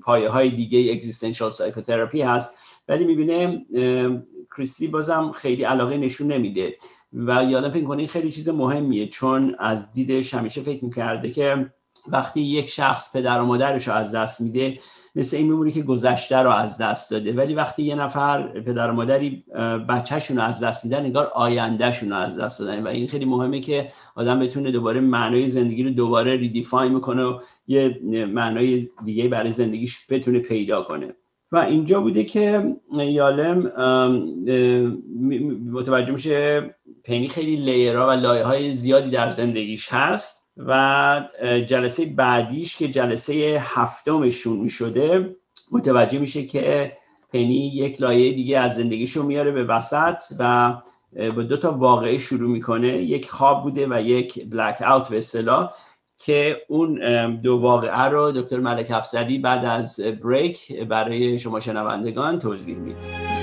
پایه 0.02 0.30
های 0.30 0.50
دیگه 0.50 1.02
existential 1.02 1.54
psychotherapy 1.54 2.20
هست. 2.22 2.58
ولی 2.88 3.06
می‌بینه 3.06 3.66
کریستی 4.58 4.88
بازم 4.88 5.32
خیلی 5.32 5.64
علاقه 5.64 5.98
نشون 5.98 6.32
نمیده 6.32 6.78
و 7.14 7.44
یادم 7.44 7.72
فکر 7.72 7.84
کنه 7.84 7.98
این 7.98 8.08
خیلی 8.08 8.32
چیز 8.32 8.50
مهمیه 8.50 9.08
چون 9.08 9.56
از 9.60 9.94
دیدش 9.94 10.34
همیشه 10.34 10.62
فکر 10.62 10.86
می‌کرده 10.86 11.32
که 11.32 11.72
وقتی 12.08 12.42
یک 12.42 12.70
شخص 12.70 13.16
پدر 13.16 13.42
و 13.42 13.46
مادرش 13.46 13.88
رو 13.88 13.94
از 13.94 14.16
دست 14.16 14.42
میده 14.42 14.80
مثل 15.16 15.38
این 15.38 15.46
میمونه 15.46 15.72
که 15.72 15.82
گذشته 15.82 16.38
رو 16.38 16.50
از 16.50 16.78
دست 16.78 17.12
داده. 17.12 17.34
ولی 17.34 17.54
وقتی 17.54 17.84
یه 17.84 17.96
نفر 17.96 18.62
پدر 18.62 18.90
و 18.92 18.94
مادری 18.94 19.44
بچهشون 19.90 20.38
رو 20.38 20.44
از 20.44 20.64
دست 20.64 20.86
میدن 20.86 21.06
نگار 21.06 21.32
آیندهشون 21.34 22.10
رو 22.10 22.16
از 22.16 22.40
دست 22.40 22.60
دادن. 22.60 22.84
و 22.84 22.88
این 22.88 23.08
خیلی 23.08 23.26
مهمه 23.26 23.60
که 23.60 23.92
آدم 24.16 24.40
بتونه 24.40 24.72
دوباره 24.72 25.00
معنای 25.00 25.48
زندگی 25.48 25.84
رو 25.84 25.90
دوباره 25.90 26.36
ریدیفاین 26.36 26.92
می‌کنه 26.92 27.24
و 27.24 27.40
یه 27.68 28.00
معنای 28.34 28.88
دیگه 29.06 29.28
برای 29.28 29.52
زندگیش 29.52 30.12
بتونه 30.12 30.40
پیدا 30.40 30.82
کنه. 30.82 31.16
و 31.52 31.58
اینجا 31.58 32.02
بوده 32.02 32.24
که 32.24 32.76
یالم 32.94 33.72
متوجه 35.72 36.12
میشه 36.12 36.76
پنی 37.04 37.28
خیلی 37.28 37.56
لیرها 37.56 38.08
و 38.08 38.12
لایه 38.12 38.44
های 38.44 38.72
زیادی 38.76 39.10
در 39.10 39.30
زندگیش 39.30 39.94
هست. 39.94 40.39
و 40.68 41.22
جلسه 41.68 42.06
بعدیش 42.06 42.78
که 42.78 42.88
جلسه 42.88 43.64
هفتمشون 43.66 44.58
می‌شده 44.58 45.36
متوجه 45.72 46.20
میشه 46.20 46.46
که 46.46 46.94
پنی 47.34 47.68
یک 47.76 48.02
لایه 48.02 48.34
دیگه 48.34 48.60
از 48.60 48.76
زندگیشو 48.76 49.24
میاره 49.24 49.52
به 49.52 49.64
وسط 49.64 50.24
و 50.40 50.74
با 51.36 51.44
دو 51.44 51.58
تا 51.58 51.72
واقعه 51.72 52.18
شروع 52.18 52.50
می‌کنه. 52.50 52.88
یک 52.88 53.30
خواب 53.30 53.64
بوده 53.64 53.88
و 53.90 54.02
یک 54.02 54.50
بلک 54.50 54.82
اوت 54.82 55.10
به 55.10 55.18
اصطلاح 55.18 55.74
که 56.18 56.58
اون 56.68 57.36
دو 57.36 57.58
واقعه 57.58 58.02
رو 58.02 58.32
دکتر 58.32 58.60
ملک 58.60 58.92
افزری 58.92 59.38
بعد 59.38 59.66
از 59.66 60.00
بریک 60.24 60.80
برای 60.80 61.40
شما 61.40 61.60
شنوندگان 61.60 62.40
توضیح 62.40 62.78
میده. 62.78 63.39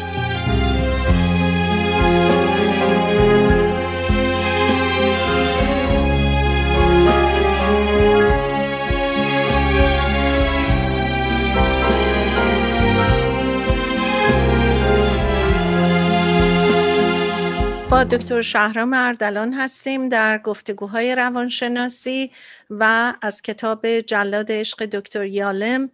دکتر 18.04 18.42
شهرام 18.42 18.92
اردلان 18.92 19.52
هستیم 19.52 20.08
در 20.08 20.38
گفتگوهای 20.38 21.14
روانشناسی 21.14 22.32
و 22.70 23.14
از 23.22 23.42
کتاب 23.42 23.86
جلاد 24.00 24.52
عشق 24.52 24.84
دکتر 24.84 25.24
یالم 25.24 25.90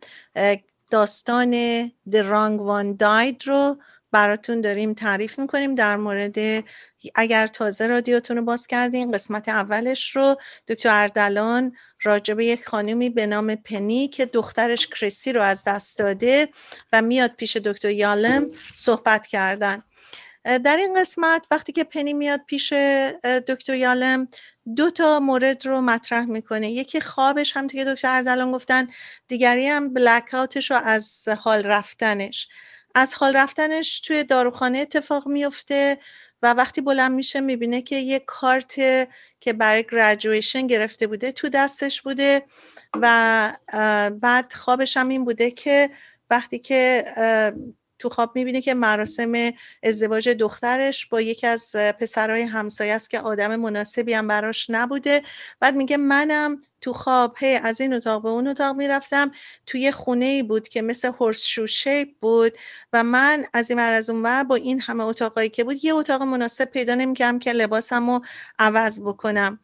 داستان 0.91 1.85
The 1.87 2.23
Wrong 2.23 2.59
One 2.59 2.97
Died 3.03 3.45
رو 3.47 3.77
براتون 4.13 4.61
داریم 4.61 4.95
تعریف 4.95 5.39
می‌کنیم. 5.39 5.75
در 5.75 5.97
مورد 5.97 6.65
اگر 7.15 7.47
تازه 7.47 7.87
رادیوتون 7.87 8.37
رو 8.37 8.43
باز 8.43 8.67
کردین 8.67 9.13
قسمت 9.13 9.49
اولش 9.49 10.17
رو 10.17 10.37
دکتر 10.69 10.89
اردلان 11.03 11.73
راجع 12.03 12.35
به 12.35 12.45
یک 12.45 12.69
خانمی 12.69 13.11
به 13.11 13.27
نام 13.27 13.55
پنی 13.55 14.09
که 14.09 14.27
دخترش 14.27 14.87
کریسی 14.87 15.33
رو 15.33 15.43
از 15.43 15.65
دست 15.65 15.99
داده 15.99 16.49
و 16.93 17.03
میاد 17.03 17.31
پیش 17.31 17.57
دکتر 17.57 17.91
یالم 17.91 18.47
صحبت 18.75 19.27
کردن. 19.27 19.83
در 20.45 20.77
این 20.77 21.01
قسمت 21.01 21.47
وقتی 21.51 21.73
که 21.73 21.85
پنی 21.85 22.13
میاد 22.13 22.41
پیش 22.47 22.73
دکتر 23.49 23.75
یالم 23.75 24.29
دو 24.77 24.91
تا 24.91 25.21
مورد 25.21 25.67
رو 25.67 25.81
مطرح 25.81 26.25
می‌کنه. 26.25 26.71
یکی 26.73 27.01
خوابش 27.01 27.57
هم 27.57 27.67
که 27.67 27.85
دکتر 27.85 28.09
اردلان 28.17 28.53
گفتن 28.53 28.89
دیگری 29.29 29.67
هم 29.67 29.95
بلکاتش 29.95 30.71
رو 30.71 30.77
از 30.85 31.29
حال 31.29 31.63
رفتنش. 31.63 32.49
از 32.95 33.15
حال 33.15 33.37
رفتنش 33.37 34.01
توی 34.01 34.25
داروخانه 34.25 34.79
اتفاق 34.79 35.29
میفته 35.29 35.99
و 36.43 36.55
وقتی 36.55 36.81
بلند 36.81 37.13
میشه 37.13 37.41
می‌بینه 37.41 37.83
که 37.83 37.97
یه 37.97 38.19
کارت 38.19 38.75
که 39.41 39.53
برای 39.53 39.85
گریجویشن 39.93 40.67
گرفته 40.67 41.07
بوده 41.07 41.33
تو 41.33 41.49
دستش 41.49 42.03
بوده 42.03 42.43
و 42.95 43.53
بعد 44.23 44.53
خوابش 44.53 44.97
هم 44.97 45.09
این 45.09 45.25
بوده 45.25 45.51
که 45.51 45.91
وقتی 46.31 46.59
که 46.59 47.05
تو 48.03 48.09
خواب 48.09 48.33
می‌بینه 48.35 48.61
که 48.61 48.75
مراسم 48.75 49.33
ازدواج 49.83 50.29
دخترش 50.29 51.07
با 51.07 51.21
یکی 51.21 51.47
از 51.47 51.73
پسرهای 52.01 52.43
همسایه 52.43 52.95
است 52.95 53.11
که 53.11 53.21
آدم 53.21 53.57
مناسبی 53.57 54.15
هم 54.15 54.29
براش 54.29 54.71
نبوده. 54.71 55.23
بعد 55.61 55.77
میگه 55.77 55.97
منم 55.97 56.61
تو 56.81 56.93
خواب 56.93 57.35
هی 57.39 57.55
از 57.57 57.81
این 57.81 57.95
اتاق 57.95 58.23
به 58.23 58.29
اون 58.29 58.49
اتاق 58.49 58.77
می‌رفتم. 58.77 59.31
توی 59.67 59.93
خونه 59.93 60.25
ای 60.25 60.43
بود 60.43 60.69
که 60.69 60.83
مثل 60.83 61.09
هورس 61.09 61.45
شیپ 61.69 62.09
بود 62.21 62.53
و 62.93 63.05
من 63.05 63.45
از 63.53 63.71
این 63.71 63.79
از 63.79 64.11
اون 64.11 64.43
با 64.43 64.55
این 64.55 64.81
همه 64.81 65.05
اتاقایی 65.05 65.49
که 65.49 65.65
بود 65.65 65.85
یه 65.85 65.95
اتاق 65.95 66.23
مناسب 66.23 66.65
پیدا 66.65 66.95
نمی‌کردم 66.95 67.39
که 67.39 67.53
لباسم 67.53 68.11
رو 68.11 68.25
عوض 68.59 69.01
بکنم. 69.01 69.59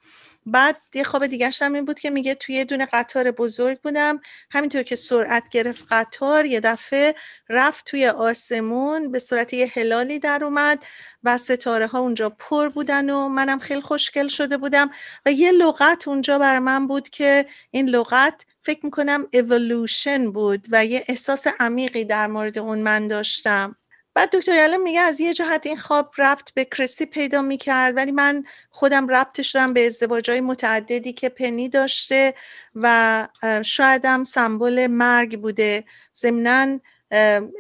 بعد 0.51 0.77
یه 0.95 1.05
خواب 1.05 1.27
دیگه 1.27 1.51
هم 1.61 1.75
این 1.75 1.85
بود 1.85 1.99
که 1.99 2.11
میگه 2.11 2.35
توی 2.35 2.55
یه 2.55 2.65
دونه 2.65 2.87
قطار 2.93 3.31
بزرگ 3.31 3.81
بودم. 3.81 4.21
همینطور 4.51 4.83
که 4.83 4.97
سرعت 4.97 5.49
گرفت 5.51 5.87
قطار 5.91 6.47
یه 6.47 6.61
دفعه 6.61 7.15
رفت 7.49 7.87
توی 7.87 8.07
آسمون 8.07 9.13
به 9.13 9.19
صورت 9.19 9.53
یه 9.55 9.73
هلالی 9.75 10.19
در 10.19 10.45
اومد 10.45 10.85
و 11.23 11.39
ستاره 11.39 11.87
ها 11.87 11.99
اونجا 11.99 12.31
پر 12.31 12.69
بودن 12.69 13.11
و 13.11 13.29
منم 13.29 13.59
خیلی 13.59 13.81
خوشگل 13.81 14.29
شده 14.29 14.57
بودم 14.57 14.91
و 15.27 15.33
یه 15.33 15.53
لغت 15.53 16.09
اونجا 16.09 16.39
بر 16.39 16.59
من 16.59 16.87
بود 16.87 17.09
که 17.09 17.47
این 17.71 17.89
لغت 17.89 18.45
فکر 18.63 18.81
می‌کنم 18.85 19.27
evolution 19.37 20.33
بود 20.35 20.67
و 20.71 20.85
یه 20.85 21.05
احساس 21.09 21.47
عمیقی 21.61 22.05
در 22.05 22.27
مورد 22.27 22.59
اون 22.59 22.79
من 22.79 23.09
داشتم. 23.09 23.77
بعد 24.15 24.37
دکتر 24.37 24.55
یالم 24.55 24.83
میگه 24.83 25.01
از 25.01 25.21
یه 25.21 25.35
جهت 25.35 25.67
این 25.67 25.77
خواب 25.77 26.13
ربط 26.19 26.51
به 26.51 26.65
کرسی 26.65 27.07
پیدا 27.07 27.43
می‌کرد 27.43 27.97
ولی 27.97 28.13
من 28.13 28.45
خودم 28.71 29.09
ربط 29.09 29.41
شدم 29.43 29.73
به 29.73 29.87
ازدواج 29.87 30.31
های 30.31 30.41
متعددی 30.41 31.13
که 31.13 31.29
پنی 31.29 31.69
داشته 31.69 32.35
و 32.75 33.29
شایدم 33.65 34.25
سمبل 34.25 34.87
مرگ 34.87 35.41
بوده. 35.41 35.85
ضمنا 36.17 36.81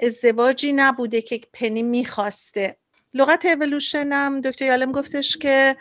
ازدواجی 0.02 0.72
نبوده 0.72 1.22
که 1.22 1.40
پنی 1.52 1.82
می‌خواسته. 1.82 2.76
لغت 3.14 3.46
اولوشن 3.46 4.12
هم 4.12 4.40
دکتر 4.40 4.64
یالم 4.64 4.92
گفتش 4.92 5.36
که 5.36 5.76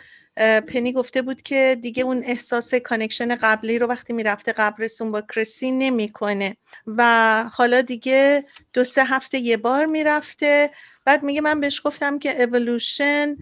پنی 0.68 0.92
گفته 0.92 1.22
بود 1.22 1.42
که 1.42 1.78
دیگه 1.80 2.02
اون 2.02 2.22
احساس 2.24 2.74
connection 2.74 3.34
قبلی 3.34 3.78
رو 3.78 3.86
وقتی 3.86 4.12
می‌رفته 4.12 4.52
قبرسون 4.52 5.12
با 5.12 5.20
کریسی 5.20 5.70
نمی‌کنه. 5.70 6.56
و 6.86 7.44
حالا 7.52 7.80
دیگه 7.80 8.44
دو 8.72 8.84
سه 8.84 9.04
هفته 9.04 9.38
یه 9.38 9.56
بار 9.56 9.86
می‌رفته. 9.86 10.70
بعد 11.04 11.22
میگه 11.22 11.40
من 11.40 11.60
بهش 11.60 11.80
گفتم 11.84 12.18
که 12.18 12.42
اولوشن 12.42 13.36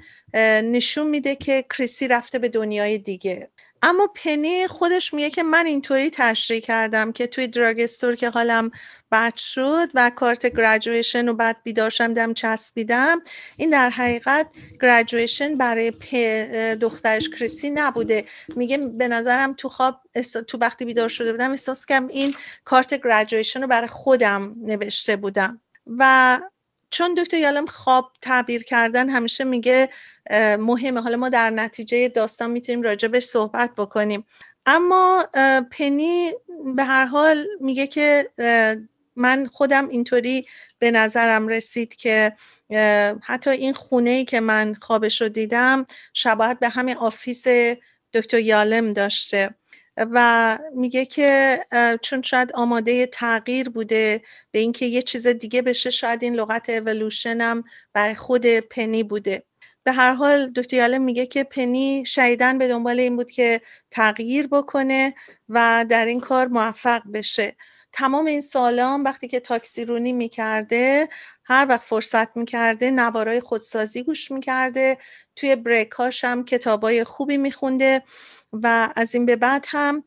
نشون 0.64 1.06
میده 1.06 1.36
که 1.36 1.64
کریسی 1.76 2.08
رفته 2.08 2.38
به 2.38 2.48
دنیای 2.48 2.98
دیگه. 2.98 3.50
اما 3.86 4.06
پنی 4.14 4.66
خودش 4.66 5.14
میگه 5.14 5.30
که 5.30 5.42
من 5.42 5.66
اینطوری 5.66 6.10
تشریح 6.10 6.60
کردم 6.60 7.12
که 7.12 7.26
توی 7.26 7.46
drugstore 7.46 8.14
که 8.16 8.30
حالم 8.30 8.70
بد 9.12 9.36
شد 9.36 9.88
و 9.94 10.10
کارت 10.10 10.46
graduation 10.46 11.28
رو 11.28 11.34
بعد 11.34 11.56
بیدارشم 11.62 12.14
دم 12.14 12.34
چسبیدم 12.34 13.22
این 13.56 13.70
در 13.70 13.90
حقیقت 13.90 14.46
graduation 14.82 15.54
برای 15.54 15.90
دخترش 16.80 17.28
کریسی 17.28 17.70
نبوده. 17.70 18.24
میگه 18.56 18.78
به 18.78 19.08
نظرم 19.08 19.54
تو 19.54 19.68
خواب 19.68 20.00
تو 20.48 20.58
وقتی 20.58 20.84
بیدار 20.84 21.08
شده 21.08 21.32
بودم 21.32 21.50
احساس 21.50 21.86
کردم 21.86 22.08
این 22.08 22.34
کارت 22.64 22.94
graduation 23.04 23.62
رو 23.62 23.68
برای 23.68 23.88
خودم 23.88 24.54
نوشته 24.62 25.16
بودم. 25.16 25.60
و 25.86 26.40
چون 26.90 27.14
دکتر 27.14 27.36
یالم 27.36 27.66
خواب 27.66 28.12
تعبیر 28.22 28.64
کردن 28.64 29.08
همیشه 29.08 29.44
میگه 29.44 29.88
مهمه. 30.58 31.00
حالا 31.00 31.16
ما 31.16 31.28
در 31.28 31.50
نتیجه 31.50 32.08
داستان 32.08 32.50
می‌تونیم 32.50 32.82
راجبش 32.82 33.24
صحبت 33.24 33.70
بکنیم. 33.76 34.24
اما 34.66 35.28
پنی 35.70 36.32
به 36.76 36.84
هر 36.84 37.04
حال 37.04 37.46
میگه 37.60 37.86
که 37.86 38.30
من 39.16 39.46
خودم 39.46 39.88
اینطوری 39.88 40.46
به 40.78 40.90
نظرم 40.90 41.48
رسید 41.48 41.94
که 41.94 42.32
حتی 43.22 43.50
این 43.50 43.74
خونه 43.74 44.10
ای 44.10 44.24
که 44.24 44.40
من 44.40 44.74
خوابش 44.80 45.20
رو 45.20 45.28
دیدم 45.28 45.86
شباهت 46.14 46.58
به 46.58 46.68
همین 46.68 46.96
office 46.96 47.44
دکتر 48.12 48.38
یالم 48.38 48.92
داشته. 48.92 49.54
و 49.96 50.58
میگه 50.74 51.04
که 51.04 51.60
چون 52.02 52.22
شاید 52.22 52.52
آماده 52.54 53.06
تغییر 53.06 53.68
بوده 53.68 54.22
به 54.50 54.58
اینکه 54.58 54.86
یه 54.86 55.02
چیز 55.02 55.26
دیگه 55.26 55.62
بشه 55.62 55.90
شاید 55.90 56.22
این 56.22 56.34
لغت 56.34 56.70
اولوشن 56.70 57.40
هم 57.40 57.64
برای 57.92 58.14
خود 58.14 58.46
پنی 58.46 59.02
بوده. 59.02 59.42
به 59.84 59.92
هر 59.92 60.12
حال 60.12 60.52
دکتر 60.52 60.76
یالم 60.76 61.02
میگه 61.02 61.26
که 61.26 61.44
پنی 61.44 62.04
شایدن 62.06 62.58
به 62.58 62.68
دنبال 62.68 63.00
این 63.00 63.16
بود 63.16 63.30
که 63.30 63.60
تغییر 63.90 64.46
بکنه 64.46 65.14
و 65.48 65.86
در 65.88 66.06
این 66.06 66.20
کار 66.20 66.46
موفق 66.46 67.02
بشه. 67.12 67.56
تمام 67.92 68.26
این 68.26 68.40
سالان 68.40 69.02
وقتی 69.02 69.28
که 69.28 69.40
تاکسی 69.40 69.84
رونی 69.84 70.12
می‌کرده 70.12 71.08
هر 71.44 71.66
وقت 71.68 71.80
فرصت 71.80 72.36
می‌کرده 72.36 72.90
نوارای 72.90 73.40
خودسازی 73.40 74.02
گوش 74.02 74.30
می‌کرده 74.30 74.98
توی 75.36 75.56
بریکاش 75.56 76.24
هم 76.24 76.44
کتابای 76.44 77.04
خوبی 77.04 77.36
میخونده. 77.36 78.02
و 78.62 78.92
از 78.96 79.14
این 79.14 79.26
به 79.26 79.36
بعد 79.36 79.64
هم 79.68 80.04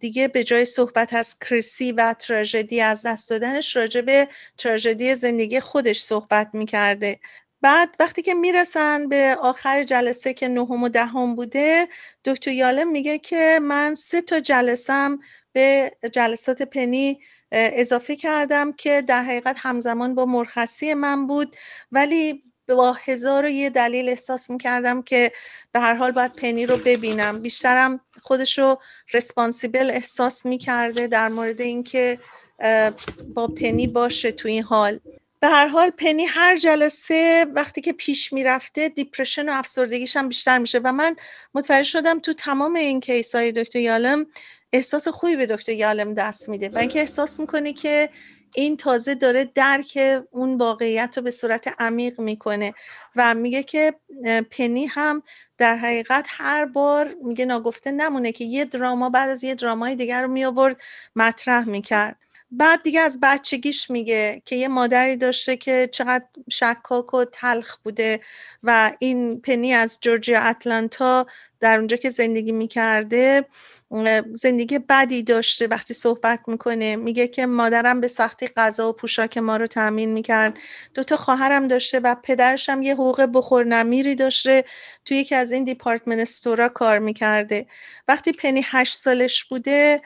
دیگه 0.00 0.28
به 0.28 0.44
جای 0.44 0.64
صحبت 0.64 1.14
از 1.14 1.38
کرسی 1.38 1.92
و 1.92 2.14
تراژدی 2.18 2.80
از 2.80 3.02
دست 3.02 3.30
دادنش 3.30 3.76
راجع 3.76 4.00
به 4.00 4.28
تراژدی 4.58 5.14
زندگی 5.14 5.60
خودش 5.60 6.02
صحبت 6.02 6.50
می‌کرده. 6.52 7.20
بعد 7.62 7.96
وقتی 8.00 8.22
که 8.22 8.34
می‌رسن 8.34 9.08
به 9.08 9.36
آخر 9.40 9.84
جلسه 9.84 10.34
که 10.34 10.48
نهم 10.48 10.82
و 10.82 10.88
دهم 10.88 11.36
بوده 11.36 11.88
دکتر 12.24 12.50
یالم 12.50 12.90
میگه 12.90 13.18
که 13.18 13.58
من 13.62 13.94
سه 13.94 14.22
تا 14.22 14.40
جلسم 14.40 15.18
به 15.52 15.92
جلسات 16.12 16.62
پنی 16.62 17.20
اضافه 17.52 18.16
کردم 18.16 18.72
که 18.72 19.02
در 19.02 19.22
حقیقت 19.22 19.56
همزمان 19.58 20.14
با 20.14 20.26
مرخصی 20.26 20.94
من 20.94 21.26
بود. 21.26 21.56
ولی 21.92 22.42
با 22.74 22.92
هزار 22.92 23.44
و 23.44 23.48
یه 23.48 23.70
دلیل 23.70 24.08
احساس 24.08 24.50
می‌کردم 24.50 25.02
که 25.02 25.32
به 25.72 25.80
هر 25.80 25.94
حال 25.94 26.12
باید 26.12 26.32
پنی 26.32 26.66
رو 26.66 26.76
ببینم. 26.76 27.42
بیشترم 27.42 28.00
خودش 28.22 28.58
رو 28.58 28.78
رسپانسیبل 29.12 29.90
احساس 29.90 30.46
می‌کرده 30.46 31.06
در 31.06 31.28
مورد 31.28 31.60
اینکه 31.60 32.18
با 33.34 33.46
پنی 33.46 33.86
باشه 33.86 34.32
تو 34.32 34.48
این 34.48 34.62
حال. 34.62 35.00
به 35.40 35.48
هر 35.48 35.66
حال 35.66 35.90
پنی 35.90 36.24
هر 36.24 36.56
جلسه 36.56 37.46
وقتی 37.54 37.80
که 37.80 37.92
پیش 37.92 38.32
می‌رفته 38.32 38.88
دیپرشن 38.88 39.48
و 39.48 39.52
افسردگیش 39.52 40.16
هم 40.16 40.28
بیشتر 40.28 40.58
میشه 40.58 40.78
و 40.84 40.92
من 40.92 41.16
متوجه 41.54 41.82
شدم 41.82 42.20
تو 42.20 42.32
تمام 42.32 42.76
این 42.76 43.00
کیس 43.00 43.34
های 43.34 43.52
دکتر 43.52 43.78
یالم 43.78 44.26
احساس 44.72 45.08
خوبی 45.08 45.36
به 45.36 45.46
دکتر 45.46 45.72
یالم 45.72 46.14
دست 46.14 46.48
میده 46.48 46.68
و 46.68 46.78
اینکه 46.78 47.00
احساس 47.00 47.40
می‌کنه 47.40 47.72
که 47.72 48.10
این 48.54 48.76
تازه 48.76 49.14
داره 49.14 49.44
درک 49.54 49.98
اون 50.30 50.58
واقعیت 50.58 51.14
رو 51.16 51.22
به 51.22 51.30
صورت 51.30 51.74
عمیق 51.78 52.20
می‌کنه 52.20 52.74
و 53.16 53.34
میگه 53.34 53.62
که 53.62 53.94
پنی 54.50 54.86
هم 54.86 55.22
در 55.58 55.76
حقیقت 55.76 56.26
هر 56.28 56.64
بار 56.64 57.14
میگه 57.22 57.44
ناگفته 57.44 57.90
نمونه 57.90 58.32
که 58.32 58.44
یه 58.44 58.64
دراما 58.64 59.10
بعد 59.10 59.28
از 59.28 59.44
یه 59.44 59.54
درامای 59.54 59.96
دیگر 59.96 60.22
رو 60.22 60.28
می 60.28 60.44
آورد 60.44 60.76
مطرح 61.16 61.68
می‌کرد. 61.68 62.16
بعد 62.50 62.82
دیگه 62.82 63.00
از 63.00 63.18
بچگیش 63.22 63.90
میگه 63.90 64.42
که 64.44 64.56
یه 64.56 64.68
مادری 64.68 65.16
داشته 65.16 65.56
که 65.56 65.88
چقدر 65.92 66.24
شکاک 66.50 67.14
و 67.14 67.24
تلخ 67.24 67.76
بوده 67.84 68.20
و 68.62 68.92
این 68.98 69.40
پنی 69.40 69.72
از 69.72 69.98
جورجیا 70.00 70.40
اتلانتا 70.40 71.26
در 71.60 71.78
اونجا 71.78 71.96
که 71.96 72.10
زندگی 72.10 72.52
می‌کرده 72.52 73.44
زندگی 74.34 74.78
بدی 74.78 75.22
داشته 75.22 75.66
وقتی 75.66 75.94
صحبت 75.94 76.40
می‌کنه. 76.46 76.96
میگه 76.96 77.28
که 77.28 77.46
مادرم 77.46 78.00
به 78.00 78.08
سختی 78.08 78.48
غذا 78.48 78.88
و 78.88 78.92
پوشاک 78.92 79.38
ما 79.38 79.56
رو 79.56 79.66
تامین 79.66 80.10
می‌کرد. 80.12 80.58
دوتا 80.94 81.16
خواهرم 81.16 81.68
داشته 81.68 82.00
و 82.00 82.14
پدرش 82.22 82.68
هم 82.68 82.82
یه 82.82 82.94
حقوق 82.94 83.28
بخور 83.34 83.64
نمیری 83.64 84.14
داشته. 84.14 84.64
توی 85.04 85.16
یکی 85.16 85.34
از 85.34 85.52
این 85.52 85.64
دیپارتمنت 85.64 86.18
استورا 86.20 86.68
کار 86.68 86.98
می‌کرده. 86.98 87.66
وقتی 88.08 88.32
پنی 88.32 88.62
هشت 88.66 88.96
سالش 88.98 89.44
بوده 89.44 90.00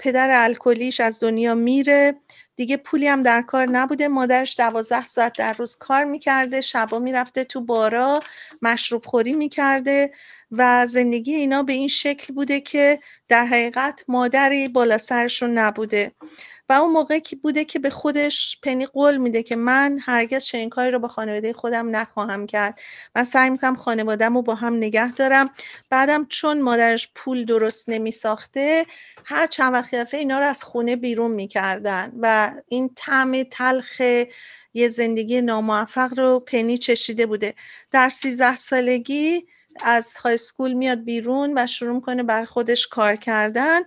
پدر 0.00 0.28
الکلیش 0.44 1.00
از 1.00 1.20
دنیا 1.20 1.54
میره. 1.54 2.14
دیگه 2.58 2.76
پولی 2.76 3.08
هم 3.08 3.22
در 3.22 3.42
کار 3.42 3.66
نبوده. 3.70 4.08
مادرش 4.08 4.56
دوازده 4.58 5.04
ساعت 5.04 5.32
در 5.38 5.52
روز 5.52 5.76
کار 5.76 6.04
می‌کرده 6.04 6.60
شبا 6.60 6.98
می‌رفته 6.98 7.44
تو 7.44 7.60
بارا 7.60 8.20
مشروب 8.62 9.06
خوری 9.06 9.32
می‌کرده 9.32 10.12
و 10.52 10.86
زندگی 10.86 11.34
اینا 11.34 11.62
به 11.62 11.72
این 11.72 11.88
شکل 11.88 12.34
بوده 12.34 12.60
که 12.60 13.00
در 13.28 13.46
حقیقت 13.46 14.04
مادری 14.08 14.68
بالا 14.68 14.98
سرشون 14.98 15.58
نبوده. 15.58 16.12
و 16.68 16.72
اون 16.72 16.92
موقع 16.92 17.18
که 17.18 17.36
بوده 17.36 17.64
که 17.64 17.78
به 17.78 17.90
خودش 17.90 18.58
پنی 18.62 18.86
قول 18.86 19.16
میده 19.16 19.42
که 19.42 19.56
من 19.56 19.98
هرگز 20.02 20.44
چنین 20.44 20.70
کاری 20.70 20.90
رو 20.90 20.98
با 20.98 21.08
خانواده 21.08 21.52
خودم 21.52 21.96
نخواهم 21.96 22.46
کرد. 22.46 22.80
من 23.16 23.24
سعی 23.24 23.50
می‌کنم 23.50 23.76
خانوادم 23.76 24.34
رو 24.34 24.42
با 24.42 24.54
هم 24.54 24.74
نگه 24.74 25.12
دارم. 25.12 25.50
بعدم 25.90 26.26
چون 26.26 26.62
مادرش 26.62 27.08
پول 27.14 27.44
درست 27.44 27.88
نمی 27.88 28.10
ساخته 28.10 28.86
هر 29.24 29.46
چند 29.46 29.72
وقت 29.72 30.14
اینا 30.14 30.38
رو 30.38 30.46
از 30.46 30.64
خونه 30.64 30.96
بیرون 30.96 31.30
می‌کردن 31.30 32.12
و 32.20 32.52
این 32.68 32.90
طعم 32.96 33.42
تلخ 33.42 34.00
یه 34.74 34.88
زندگی 34.88 35.40
ناموفق 35.40 36.18
رو 36.18 36.40
پنی 36.40 36.78
چشیده 36.78 37.26
بوده. 37.26 37.54
در 37.90 38.10
سیزده 38.10 38.56
سالگی 38.56 39.46
از 39.84 40.16
های 40.16 40.36
سکول 40.36 40.72
میاد 40.72 41.04
بیرون 41.04 41.52
و 41.56 41.66
شروع 41.66 41.94
می‌کنه 41.94 42.22
بر 42.22 42.44
خودش 42.44 42.86
کار 42.86 43.16
کردن. 43.16 43.80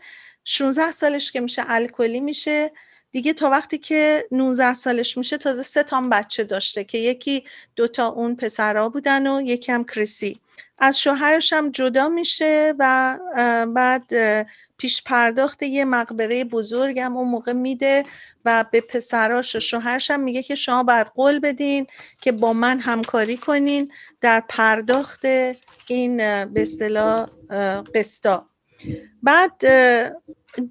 16 0.46 0.92
سالش 0.92 1.32
که 1.32 1.40
میشه 1.40 1.64
الکلی 1.68 2.20
میشه. 2.20 2.72
دیگه 3.12 3.34
تا 3.34 3.50
وقتی 3.50 3.78
که 3.78 4.26
19 4.32 4.74
سالش 4.74 5.18
میشه 5.18 5.38
تازه 5.38 5.64
سه 5.64 5.84
تا 5.84 6.02
بچه 6.02 6.44
داشته 6.44 6.84
که 6.84 6.98
یکی 6.98 7.44
دوتا 7.76 8.08
اون 8.08 8.36
پسرها 8.36 8.90
بودن 8.90 9.28
و 9.28 9.42
یکی 9.42 9.72
هم 9.72 9.84
کریسی. 9.84 10.40
از 10.78 11.00
شوهرش 11.00 11.54
هم 11.54 11.72
جدا 11.72 12.10
میشه 12.10 12.74
و 12.80 13.18
بعد 13.68 14.14
پیش 14.78 15.04
پرداخت 15.04 15.64
یه 15.64 15.86
مقبره 15.86 16.44
بزرگم 16.44 17.18
اون 17.18 17.28
موقع 17.28 17.54
میده 17.54 18.04
و 18.46 18.66
به 18.72 18.82
پسراش 18.82 19.56
و 19.56 19.60
شوهرش 19.60 20.12
هم 20.12 20.20
میگه 20.20 20.44
که 20.44 20.56
شما 20.56 20.84
باید 20.84 21.08
قول 21.08 21.40
بدین 21.40 21.88
که 22.22 22.32
با 22.32 22.54
من 22.54 22.80
همکاری 22.80 23.38
کنین 23.38 23.92
در 24.22 24.44
پرداخت 24.50 25.26
این 25.88 26.18
به 26.46 26.62
اصطلاح 26.62 27.30
قسطا. 27.96 28.51
بعد 29.24 29.66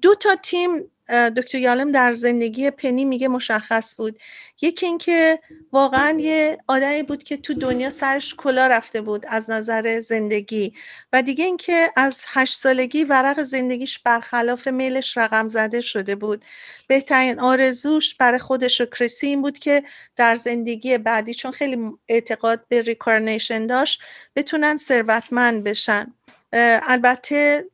دو 0.01 0.15
تا 0.15 0.35
تیم 0.35 0.91
دکتر 1.37 1.57
یالم 1.57 1.91
در 1.91 2.13
زندگی 2.13 2.71
پنی 2.71 3.05
میگه 3.05 3.27
مشخص 3.27 3.95
بود. 3.95 4.19
یکی 4.61 4.85
اینکه 4.85 5.39
واقعا 5.71 6.19
یه 6.19 6.57
آدمی 6.67 7.03
بود 7.03 7.23
که 7.23 7.37
تو 7.37 7.53
دنیا 7.53 7.89
سرش 7.89 8.35
کلا 8.35 8.67
رفته 8.67 9.01
بود 9.01 9.25
از 9.27 9.49
نظر 9.49 9.99
زندگی 9.99 10.73
و 11.13 11.21
دیگه 11.21 11.45
اینکه 11.45 11.91
از 11.95 12.23
هشت 12.27 12.57
سالگی 12.57 13.03
ورق 13.03 13.43
زندگیش 13.43 13.99
برخلاف 13.99 14.67
میلش 14.67 15.17
رقم 15.17 15.49
زده 15.49 15.81
شده 15.81 16.15
بود. 16.15 16.45
بهترین 16.87 17.39
آرزوش 17.39 18.15
برای 18.15 18.39
خودش 18.39 18.81
و 18.81 18.85
کریسی 18.85 19.27
این 19.27 19.41
بود 19.41 19.59
که 19.59 19.83
در 20.15 20.35
زندگی 20.35 20.97
بعدی 20.97 21.33
چون 21.33 21.51
خیلی 21.51 21.91
اعتقاد 22.07 22.65
به 22.67 22.81
ریکارنیشن 22.81 23.65
داشت 23.65 24.01
بتونن 24.35 24.77
ثروتمند 24.77 25.63
بشن. 25.63 26.13
البته 26.53 27.65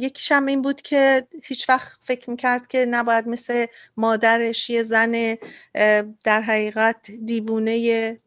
یکیش 0.00 0.32
هم 0.32 0.46
این 0.46 0.62
بود 0.62 0.82
که 0.82 1.26
هیچ 1.44 1.68
وقت 1.68 1.98
فکر 2.04 2.30
می‌کرد 2.30 2.68
که 2.68 2.86
نباید 2.86 3.28
مثل 3.28 3.66
مادرش 3.96 4.70
یه 4.70 4.82
زن 4.82 5.36
در 6.24 6.40
حقیقت 6.42 7.10
دیوونه 7.10 8.18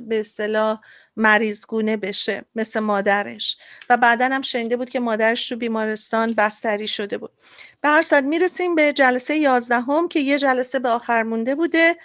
به 0.00 0.20
اصطلاح 0.20 0.80
مریضگونه 1.16 1.96
بشه 1.96 2.44
مثل 2.54 2.80
مادرش. 2.80 3.56
و 3.90 3.96
بعدا 3.96 4.24
هم 4.24 4.42
شنیده 4.42 4.76
بود 4.76 4.90
که 4.90 5.00
مادرش 5.00 5.48
تو 5.48 5.56
بیمارستان 5.56 6.32
بستری 6.32 6.88
شده 6.88 7.18
بود. 7.18 7.30
به 7.82 7.88
هر 7.88 8.02
صد 8.02 8.24
می‌رسیم 8.24 8.74
به 8.74 8.92
جلسه 8.92 9.36
یازدهم 9.36 10.08
که 10.08 10.20
یه 10.20 10.38
جلسه 10.38 10.78
به 10.78 10.88
آخر 10.88 11.22
مونده 11.22 11.54
بوده. 11.54 11.96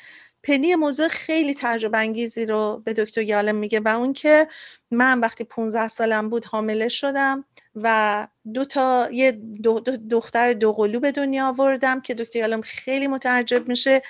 پنی 0.44 0.76
موضوع 0.76 1.08
خیلی 1.08 1.56
تجربه 1.60 1.98
انگیزی 1.98 2.46
رو 2.46 2.82
به 2.86 2.94
دکتر 2.94 3.22
یالم 3.22 3.56
میگه 3.56 3.80
و 3.80 3.88
اون 3.88 4.14
که 4.14 4.48
من 4.92 5.20
وقتی 5.20 5.44
15 5.44 5.88
سالم 5.88 6.30
بود 6.30 6.46
حامله 6.46 6.88
شدم 6.88 7.46
و 7.76 8.28
دو 8.54 8.66
تا 8.66 9.10
یه 9.12 9.32
دو 9.32 9.80
دختر 10.10 10.54
دوقلو 10.54 11.00
به 11.00 11.12
دنیا 11.12 11.48
آوردم 11.48 12.02
که 12.02 12.14
دکتر 12.14 12.40
یالم 12.40 12.62
خیلی 12.62 13.08
متعجب 13.08 13.68
میشه 13.68 14.02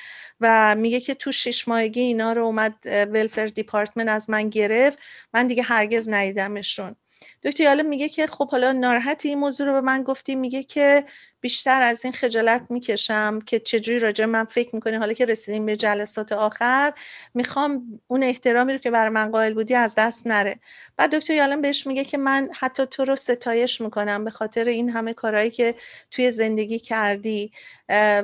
و 0.42 0.76
میگه 0.76 1.00
که 1.00 1.14
تو 1.16 1.32
شش 1.32 1.68
ماهگی 1.68 2.02
اینا 2.02 2.34
رو 2.34 2.46
اومد 2.46 2.76
ولفر 2.86 3.46
دیپارتمنت 3.46 4.10
از 4.10 4.30
من 4.30 4.50
گرفت. 4.50 5.00
من 5.34 5.48
دیگه 5.48 5.64
هرگز 5.64 6.10
ندیدمشون. 6.10 6.96
دکتر 7.44 7.64
یالم 7.64 7.86
میگه 7.86 8.10
که 8.10 8.28
خب 8.28 8.50
حالا 8.50 8.72
ناراحتی 8.72 9.30
این 9.30 9.40
موضوع 9.40 9.68
رو 9.68 9.74
به 9.74 9.82
من 9.82 10.04
گفتی 10.04 10.36
میگه 10.36 10.64
که 10.64 11.06
بیشتر 11.42 11.82
از 11.82 12.06
این 12.06 12.14
خجالت 12.14 12.66
می‌کشم 12.70 13.40
که 13.46 13.60
چجوری 13.60 14.00
راجع 14.00 14.26
من 14.26 14.44
فکر 14.46 14.76
می‌کنی؟ 14.76 14.96
حالا 14.96 15.14
که 15.14 15.26
رسیدیم 15.26 15.66
به 15.66 15.78
جلسات 15.78 16.32
آخر 16.32 16.94
می‌خوام 17.34 18.02
اون 18.08 18.24
احترامی 18.24 18.74
رو 18.74 18.80
که 18.80 18.92
برای 18.92 19.10
من 19.10 19.32
قائل 19.32 19.54
بودی 19.54 19.76
از 19.76 19.96
دست 19.96 20.28
نره. 20.28 20.60
بعد 20.98 21.16
دکتر 21.16 21.34
یالم 21.34 21.62
بهش 21.62 21.88
میگه 21.88 22.06
که 22.06 22.18
من 22.18 22.50
حتی 22.54 22.86
تو 22.86 23.06
رو 23.06 23.16
ستایش 23.16 23.82
می‌کنم 23.82 24.26
به 24.26 24.32
خاطر 24.32 24.66
این 24.66 24.90
همه 24.90 25.14
کارهایی 25.14 25.52
که 25.52 25.76
توی 26.12 26.32
زندگی 26.32 26.80
کردی. 26.80 27.52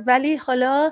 ولی 0.05 0.35
حالا 0.35 0.91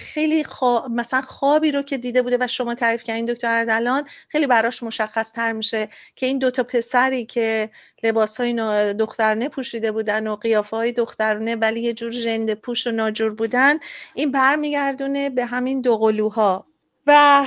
خیلی 0.00 0.44
خواب 0.44 0.90
مثلا 0.90 1.20
خوابی 1.20 1.72
رو 1.72 1.82
که 1.82 1.98
دیده 1.98 2.22
بوده 2.22 2.36
و 2.40 2.46
شما 2.46 2.74
تعریف 2.74 3.04
کردین 3.04 3.24
دکتر 3.24 3.58
اردلان 3.58 4.08
خیلی 4.28 4.46
براش 4.46 4.82
مشخص 4.82 5.32
تر 5.32 5.52
میشه 5.52 5.88
که 6.16 6.26
این 6.26 6.38
دوتا 6.38 6.62
پسری 6.62 7.26
که 7.26 7.70
لباس 8.02 8.40
های 8.40 8.94
دخترانه 8.94 9.48
پوشیده 9.48 9.92
بودن 9.92 10.26
و 10.26 10.36
قیافه 10.36 10.76
های 10.76 10.92
دخترانه 10.92 11.56
ولی 11.56 11.80
یه 11.80 11.92
جور 11.92 12.12
ژنده 12.12 12.54
پوش 12.54 12.86
و 12.86 12.90
ناجور 12.90 13.34
بودن 13.34 13.78
این 14.14 14.30
برمیگردونه 14.30 15.30
به 15.30 15.44
همین 15.44 15.80
دو 15.80 15.98
قلوها. 15.98 16.66
و 17.06 17.44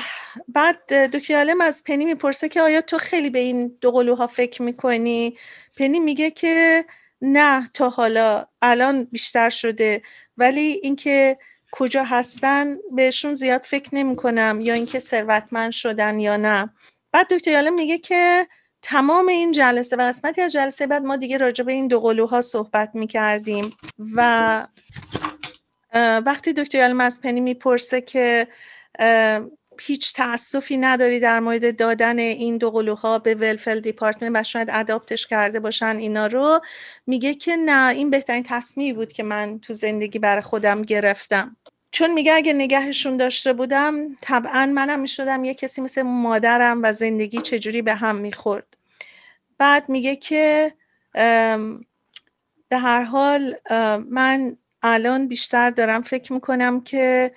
بعد 0.48 0.94
دکتر 0.94 1.36
عالم 1.36 1.62
از 1.62 1.84
پنی 1.84 2.06
می‌پرسه 2.06 2.50
که 2.50 2.62
آیا 2.62 2.82
تو 2.82 2.98
خیلی 2.98 3.30
به 3.30 3.40
این 3.40 3.78
دو 3.82 3.92
قلوها 3.92 4.28
فکر 4.28 4.62
می‌کنی؟ 4.62 5.38
پنی 5.78 6.00
میگه 6.00 6.32
که 6.32 6.86
نه 7.22 7.70
تا 7.74 7.90
حالا 7.90 8.46
الان 8.62 9.04
بیشتر 9.04 9.50
شده. 9.50 10.02
ولی 10.38 10.80
اینکه 10.84 11.38
کجا 11.72 12.04
هستن 12.04 12.78
بهشون 12.96 13.34
زیاد 13.34 13.62
فکر 13.62 13.96
نمی 13.96 14.16
کنم 14.16 14.60
یا 14.62 14.74
اینکه 14.74 15.00
ثروتمند 15.00 15.72
شدن 15.72 16.20
یا 16.20 16.38
نه. 16.38 16.70
بعد 17.12 17.34
دکتر 17.34 17.52
یالم 17.52 17.74
میگه 17.74 17.98
که 17.98 18.48
تمام 18.82 19.28
این 19.28 19.52
جلسه 19.52 19.96
و 19.96 20.02
قسمتی 20.02 20.42
از 20.42 20.52
جلسه 20.52 20.88
بعد 20.88 21.04
ما 21.04 21.16
دیگه 21.16 21.38
راجع 21.38 21.64
به 21.64 21.74
این 21.74 21.88
دو 21.88 22.00
قلوها 22.00 22.42
صحبت 22.42 22.92
می 22.94 23.08
کردیم. 23.08 23.78
و 24.16 24.68
وقتی 26.26 26.54
دکتر 26.54 26.78
یالم 26.78 27.02
از 27.02 27.22
پنی 27.22 27.42
می‌پرسه 27.42 28.02
که 28.02 28.48
هیچ 29.82 30.14
تاسفی 30.14 30.78
نداری 30.78 31.20
در 31.20 31.40
مورد 31.40 31.76
دادن 31.76 32.20
این 32.20 32.58
دو 32.58 32.72
قلوها 32.72 33.20
به 33.20 33.36
ولفل 33.36 33.80
دیپارتمنت 33.80 34.32
و 34.36 34.44
شاید 34.44 34.70
اداپتش 34.72 35.28
کرده 35.28 35.60
باشن 35.60 35.98
اینا 35.98 36.28
رو؟ 36.28 36.62
میگه 37.08 37.34
که 37.34 37.56
نه 37.56 37.90
این 37.90 38.10
بهترین 38.10 38.44
تصمیمی 38.44 38.94
بود 38.94 39.14
که 39.14 39.24
من 39.24 39.60
تو 39.60 39.74
زندگی 39.74 40.20
برای 40.20 40.42
خودم 40.42 40.82
گرفتم. 40.82 41.58
چون 41.92 42.14
میگه 42.14 42.34
اگه 42.34 42.54
نگهشون 42.54 43.18
داشته 43.18 43.54
بودم 43.54 44.16
طبعا 44.22 44.66
منم 44.66 45.00
می‌شدم 45.00 45.44
یه 45.44 45.54
کسی 45.54 45.82
مثل 45.82 46.02
مادرم 46.02 46.80
و 46.84 46.94
زندگی 46.94 47.42
چجوری 47.42 47.82
به 47.82 47.94
هم 47.94 48.16
می‌خورد. 48.16 48.78
بعد 49.58 49.90
میگه 49.90 50.16
که 50.16 50.74
به 52.70 52.78
هر 52.78 53.04
حال 53.04 53.56
من 54.10 54.58
الان 54.82 55.28
بیشتر 55.28 55.70
دارم 55.70 56.02
فکر 56.02 56.34
می‌کنم 56.34 56.82
که 56.82 57.32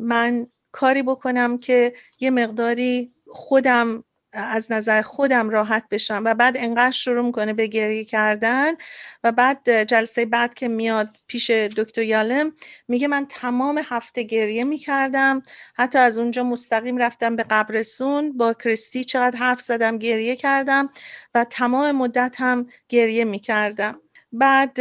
من 0.00 0.46
کاری 0.76 1.02
بکنم 1.02 1.58
که 1.58 1.94
یه 2.20 2.30
مقداری 2.30 3.12
خودم 3.28 4.04
از 4.32 4.72
نظر 4.72 5.02
خودم 5.02 5.50
راحت 5.50 5.84
بشم 5.90 6.22
و 6.24 6.34
بعد 6.34 6.56
انقدر 6.58 6.90
شروع 6.90 7.26
می‌کنه 7.26 7.52
به 7.52 7.66
گریه 7.66 8.04
کردن 8.04 8.72
و 9.24 9.32
بعد 9.32 9.82
جلسه 9.82 10.24
بعد 10.26 10.54
که 10.54 10.68
میاد 10.68 11.16
پیش 11.26 11.50
دکتر 11.50 12.02
یالم 12.02 12.52
میگه 12.88 13.08
من 13.08 13.26
تمام 13.28 13.80
هفته 13.84 14.22
گریه 14.22 14.64
می‌کردم. 14.64 15.42
حتی 15.74 15.98
از 15.98 16.18
اونجا 16.18 16.44
مستقیم 16.44 16.96
رفتم 16.96 17.36
به 17.36 17.42
قبرسون 17.42 18.36
با 18.36 18.54
کریستی 18.54 19.04
چقدر 19.04 19.38
حرف 19.38 19.60
زدم 19.60 19.98
گریه 19.98 20.36
کردم 20.36 20.90
و 21.34 21.44
تمام 21.44 21.96
مدت 21.96 22.36
هم 22.38 22.66
گریه 22.88 23.24
می‌کردم. 23.24 24.00
بعد 24.32 24.80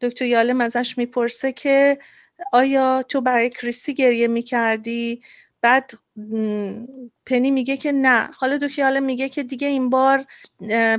دکتر 0.00 0.24
یالم 0.24 0.60
ازش 0.60 0.98
می‌پرسه 0.98 1.52
که 1.52 1.98
آیا 2.52 3.02
تو 3.08 3.20
برای 3.20 3.50
کریستی 3.50 3.94
گریه 3.94 4.28
می‌کردی؟ 4.28 5.22
بعد 5.62 5.90
پنی 7.26 7.50
میگه 7.50 7.76
که 7.76 7.92
نه. 7.92 8.30
حالا 8.36 8.56
دکتر 8.58 9.00
میگه 9.00 9.28
که 9.28 9.42
دیگه 9.42 9.68
این 9.68 9.90
بار 9.90 10.24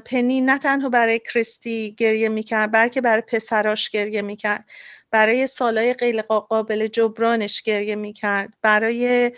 پنی 0.06 0.42
نه 0.42 0.58
تنها 0.58 0.90
برای 0.90 1.20
کریستی 1.20 1.96
گریه 1.98 2.30
می‌کرد 2.30 2.72
بلکه 2.72 3.02
برای 3.02 3.22
پسراش 3.28 3.90
گریه 3.90 4.22
می‌کرد. 4.22 4.66
برای 5.12 5.48
سالهای 5.48 5.94
غیر 5.94 6.22
قابل 6.22 6.88
جبرانش 6.88 7.62
گریه 7.62 7.96
می‌کرد. 7.96 8.54
برای 8.62 9.32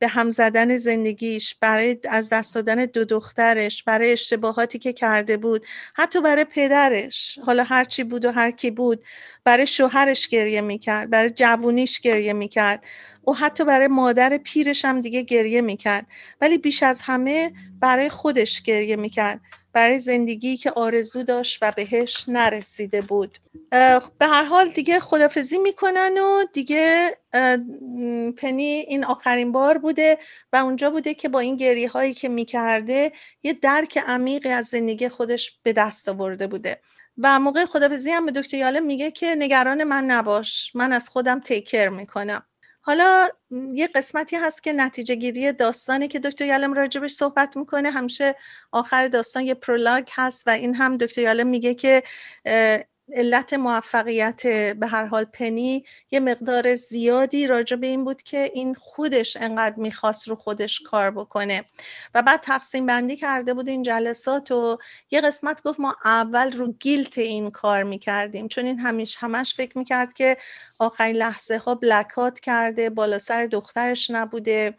به 0.00 0.08
هم 0.08 0.30
زدن 0.30 0.76
زندگیش 0.76 1.54
برای 1.60 1.98
از 2.10 2.30
دست 2.30 2.54
دادن 2.54 2.86
دو 2.86 3.04
دخترش 3.04 3.82
برای 3.84 4.12
اشتباهاتی 4.12 4.78
که 4.78 4.92
کرده 4.92 5.36
بود 5.36 5.66
حتی 5.94 6.22
برای 6.22 6.44
پدرش. 6.44 7.38
حالا 7.46 7.64
هرچی 7.64 8.04
بود 8.04 8.24
و 8.24 8.32
هر 8.32 8.50
کی 8.50 8.70
بود 8.70 9.04
برای 9.44 9.66
شوهرش 9.66 10.28
گریه 10.28 10.60
می‌کرد 10.60 11.10
برای 11.10 11.30
جوونیش 11.30 12.00
گریه 12.00 12.32
می‌کرد. 12.32 12.84
و 13.28 13.32
حتی 13.32 13.64
برای 13.64 13.88
مادر 13.88 14.38
پیرش 14.38 14.84
هم 14.84 15.00
دیگه 15.00 15.22
گریه 15.22 15.60
می‌کرد. 15.60 16.06
ولی 16.40 16.58
بیش 16.58 16.82
از 16.82 17.00
همه 17.00 17.52
برای 17.80 18.08
خودش 18.08 18.62
گریه 18.62 18.96
می‌کرد. 18.96 19.40
برای 19.72 19.98
زندگی 19.98 20.56
که 20.56 20.70
آرزو 20.70 21.22
داشت 21.22 21.58
و 21.62 21.72
بهش 21.76 22.24
نرسیده 22.28 23.00
بود. 23.00 23.38
به 24.18 24.26
هر 24.26 24.44
حال 24.44 24.68
دیگه 24.68 25.00
خدافزی 25.00 25.58
می‌کنن 25.58 26.18
و 26.18 26.44
دیگه 26.52 27.16
پنی 28.36 28.84
این 28.88 29.04
آخرین 29.04 29.52
بار 29.52 29.78
بوده 29.78 30.18
و 30.52 30.56
اونجا 30.56 30.90
بوده 30.90 31.14
که 31.14 31.28
با 31.28 31.38
این 31.38 31.56
گریه 31.56 31.88
هایی 31.88 32.14
که 32.14 32.28
می‌کرده 32.28 33.12
یه 33.42 33.52
درک 33.52 33.98
عمیقی 34.06 34.48
از 34.48 34.66
زندگی 34.66 35.08
خودش 35.08 35.58
به 35.62 35.72
دست 35.72 36.08
آورده 36.08 36.46
بوده. 36.46 36.80
و 37.18 37.40
موقع 37.40 37.64
خدافزی 37.64 38.10
هم 38.10 38.26
به 38.26 38.32
دکتر 38.32 38.56
یالم 38.56 38.86
میگه 38.86 39.10
که 39.10 39.34
نگران 39.38 39.84
من 39.84 40.04
نباش 40.04 40.76
من 40.76 40.92
از 40.92 41.08
خودم 41.08 41.40
تیکر 41.40 41.88
می‌کنم. 41.88 42.42
حالا 42.80 43.28
یه 43.74 43.86
قسمتی 43.86 44.36
هست 44.36 44.62
که 44.62 44.72
نتیجه 44.72 45.14
گیری 45.14 45.52
داستانی 45.52 46.08
که 46.08 46.18
دکتر 46.18 46.44
یالم 46.44 46.72
راجبش 46.72 47.12
صحبت 47.12 47.56
می‌کنه. 47.56 47.90
همیشه 47.90 48.36
آخر 48.72 49.08
داستان 49.08 49.42
یه 49.42 49.54
پرولاگ 49.54 50.08
هست 50.12 50.48
و 50.48 50.50
این 50.50 50.74
هم 50.74 50.96
دکتر 50.96 51.20
یالم 51.20 51.46
میگه 51.46 51.74
که 51.74 52.02
علت 53.12 53.52
موفقیت 53.52 54.46
به 54.72 54.86
هر 54.86 55.04
حال 55.04 55.24
پنی 55.24 55.84
یه 56.10 56.20
مقدار 56.20 56.74
زیادی 56.74 57.46
راجع 57.46 57.76
به 57.76 57.86
این 57.86 58.04
بود 58.04 58.22
که 58.22 58.50
این 58.54 58.74
خودش 58.74 59.36
انقدر 59.36 59.76
می‌خواست 59.76 60.28
رو 60.28 60.36
خودش 60.36 60.80
کار 60.80 61.10
بکنه. 61.10 61.64
و 62.14 62.22
بعد 62.22 62.40
تقسیم 62.40 62.86
بندی 62.86 63.16
کرده 63.16 63.54
بود 63.54 63.68
این 63.68 63.82
جلسات 63.82 64.50
و 64.50 64.78
یه 65.10 65.20
قسمت 65.20 65.62
گفت 65.62 65.80
ما 65.80 65.96
اول 66.04 66.52
رو 66.52 66.72
گیلت 66.72 67.18
این 67.18 67.50
کار 67.50 67.82
می‌کردیم. 67.82 68.48
چون 68.48 68.64
این 68.64 68.78
همیش 68.78 69.16
همش 69.20 69.54
فکر 69.54 69.78
می‌کرد 69.78 70.12
که 70.12 70.36
آخرین 70.80 71.16
لحظه 71.16 71.56
ها 71.56 71.74
بلکات 71.74 72.40
کرده 72.40 72.90
بالا 72.90 73.18
سر 73.18 73.46
دخترش 73.46 74.10
نبوده 74.10 74.74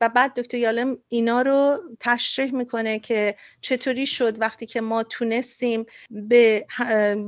و 0.00 0.08
بعد 0.08 0.34
دکتر 0.34 0.56
یالم 0.56 0.98
اینا 1.08 1.42
رو 1.42 1.80
تشریح 2.00 2.54
می‌کنه 2.54 2.98
که 2.98 3.36
چطوری 3.60 4.06
شد 4.06 4.40
وقتی 4.40 4.66
که 4.66 4.80
ما 4.80 5.02
تونستیم 5.02 5.86
به, 6.10 6.66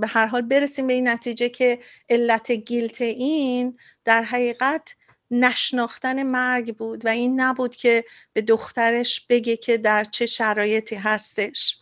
هر 0.08 0.26
حال 0.26 0.42
برسیم 0.42 0.86
به 0.86 0.92
این 0.92 1.08
نتیجه 1.08 1.48
که 1.48 1.78
علت 2.10 2.52
گیلت 2.52 3.00
این 3.00 3.78
در 4.04 4.22
حقیقت 4.22 4.94
نشناختن 5.30 6.22
مرگ 6.22 6.76
بود 6.76 7.06
و 7.06 7.08
این 7.08 7.40
نبود 7.40 7.76
که 7.76 8.04
به 8.32 8.40
دخترش 8.40 9.26
بگه 9.28 9.56
که 9.56 9.76
در 9.76 10.04
چه 10.04 10.26
شرایطی 10.26 10.96
هستش. 10.96 11.78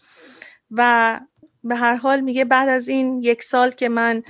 و 0.70 1.20
به 1.64 1.76
هر 1.76 1.94
حال 1.94 2.20
میگه 2.20 2.44
بعد 2.44 2.68
از 2.68 2.88
این 2.88 3.22
یک 3.22 3.42
سال 3.42 3.70
که 3.70 3.88
من 3.88 4.22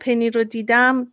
پنی 0.00 0.30
رو 0.30 0.44
دیدم 0.44 1.12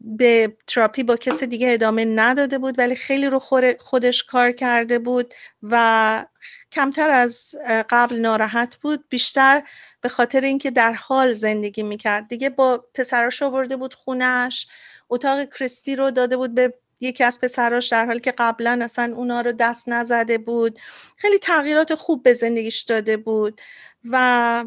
به 0.00 0.56
تراپی 0.66 1.02
با 1.02 1.16
کس 1.16 1.42
دیگه 1.42 1.72
ادامه 1.72 2.04
نداده 2.04 2.58
بود 2.58 2.78
ولی 2.78 2.94
خیلی 2.94 3.26
رو 3.26 3.38
خودش 3.78 4.24
کار 4.24 4.52
کرده 4.52 4.98
بود 4.98 5.34
و 5.62 6.26
کمتر 6.72 7.10
از 7.10 7.54
قبل 7.90 8.16
ناراحت 8.16 8.76
بود. 8.76 9.04
بیشتر 9.08 9.62
به 10.00 10.08
خاطر 10.08 10.40
اینکه 10.40 10.70
در 10.70 10.92
حال 10.92 11.32
زندگی 11.32 11.82
می‌کرد. 11.82 12.28
دیگه 12.28 12.50
با 12.50 12.84
پسراش 12.94 13.42
آورده 13.42 13.76
بود 13.76 13.94
خونش 13.94 14.68
اتاق 15.10 15.44
کریستی 15.44 15.96
رو 15.96 16.10
داده 16.10 16.36
بود 16.36 16.54
به 16.54 16.74
یکی 17.00 17.24
از 17.24 17.40
پسراش 17.40 17.88
در 17.88 18.06
حالی 18.06 18.20
که 18.20 18.34
قبلا 18.38 18.78
اصلا 18.82 19.14
اونا 19.16 19.40
رو 19.40 19.52
دست 19.52 19.88
نزده 19.88 20.38
بود. 20.38 20.78
خیلی 21.16 21.38
تغییرات 21.38 21.94
خوب 21.94 22.22
به 22.22 22.32
زندگیش 22.32 22.82
داده 22.82 23.16
بود 23.16 23.60
و 24.10 24.64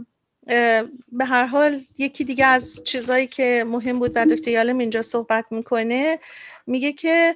به 1.12 1.26
هر 1.26 1.46
حال 1.46 1.82
یکی 1.98 2.24
دیگه 2.24 2.46
از 2.46 2.84
چیزایی 2.84 3.28
که 3.28 3.66
مهم 3.68 4.00
بود 4.00 4.12
و 4.16 4.26
دکتر 4.26 4.52
یالم 4.52 4.78
اینجا 4.78 5.02
صحبت 5.02 5.46
می‌کنه 5.52 6.20
میگه 6.68 6.94
که 6.94 7.36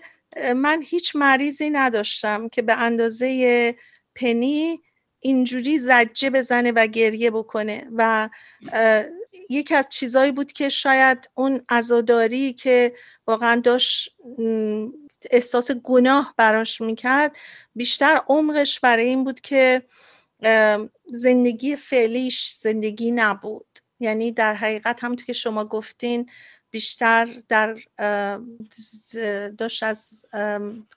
من 0.56 0.82
هیچ 0.82 1.16
مریضی 1.16 1.70
نداشتم 1.70 2.50
که 2.50 2.62
به 2.62 2.74
اندازه 2.74 3.76
پنی 4.16 4.82
اینجوری 5.20 5.80
زجه 5.80 6.30
بزنه 6.30 6.72
و 6.72 6.88
گریه 6.88 7.32
بکنه 7.32 7.88
و 7.96 8.30
یکی 9.50 9.76
از 9.76 9.90
چیزایی 9.90 10.32
بود 10.32 10.54
که 10.54 10.70
شاید 10.70 11.30
اون 11.34 11.62
عزاداری 11.70 12.54
که 12.54 12.94
واقعا 13.28 13.62
داشت 13.62 14.16
احساس 15.32 15.72
گناه 15.72 16.34
براش 16.38 16.82
می‌کرد 16.82 17.36
بیشتر 17.76 18.22
عمقش 18.28 18.80
برای 18.80 19.06
این 19.06 19.24
بود 19.24 19.42
که 19.42 19.84
زندگی 21.06 21.76
فعلیش 21.76 22.54
زندگی 22.58 23.12
نبود. 23.12 23.80
یعنی 24.00 24.32
در 24.32 24.54
حقیقت 24.54 25.04
همونطور 25.04 25.26
که 25.26 25.34
شما 25.34 25.66
گفتین 25.66 26.30
بیشتر 26.72 27.28
در 27.50 27.78
داشت 29.58 29.84
از 29.84 30.26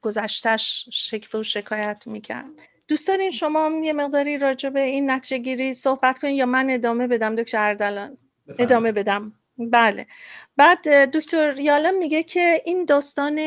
گذشتش 0.02 0.88
شکف 0.92 1.34
و 1.34 1.42
شکایت 1.42 2.02
می‌کرد. 2.06 2.50
دوستان 2.88 3.30
شما 3.30 3.70
یه 3.82 3.92
مقداری 3.92 4.38
راجع 4.38 4.68
به 4.68 4.80
این 4.80 5.10
نتیجه 5.10 5.38
گیری 5.38 5.72
صحبت 5.72 6.18
کنید 6.18 6.34
یا 6.34 6.46
من 6.46 6.70
ادامه 6.70 7.06
بدم 7.06 7.36
دکتر 7.36 7.68
اردلان؟ 7.68 8.18
ادامه 8.58 8.92
بدم. 8.92 9.32
بله. 9.58 10.06
بعد 10.56 10.88
دکتر 10.88 11.60
یالم 11.60 11.98
میگه 11.98 12.22
که 12.22 12.62
این 12.64 12.84
داستان 12.84 13.40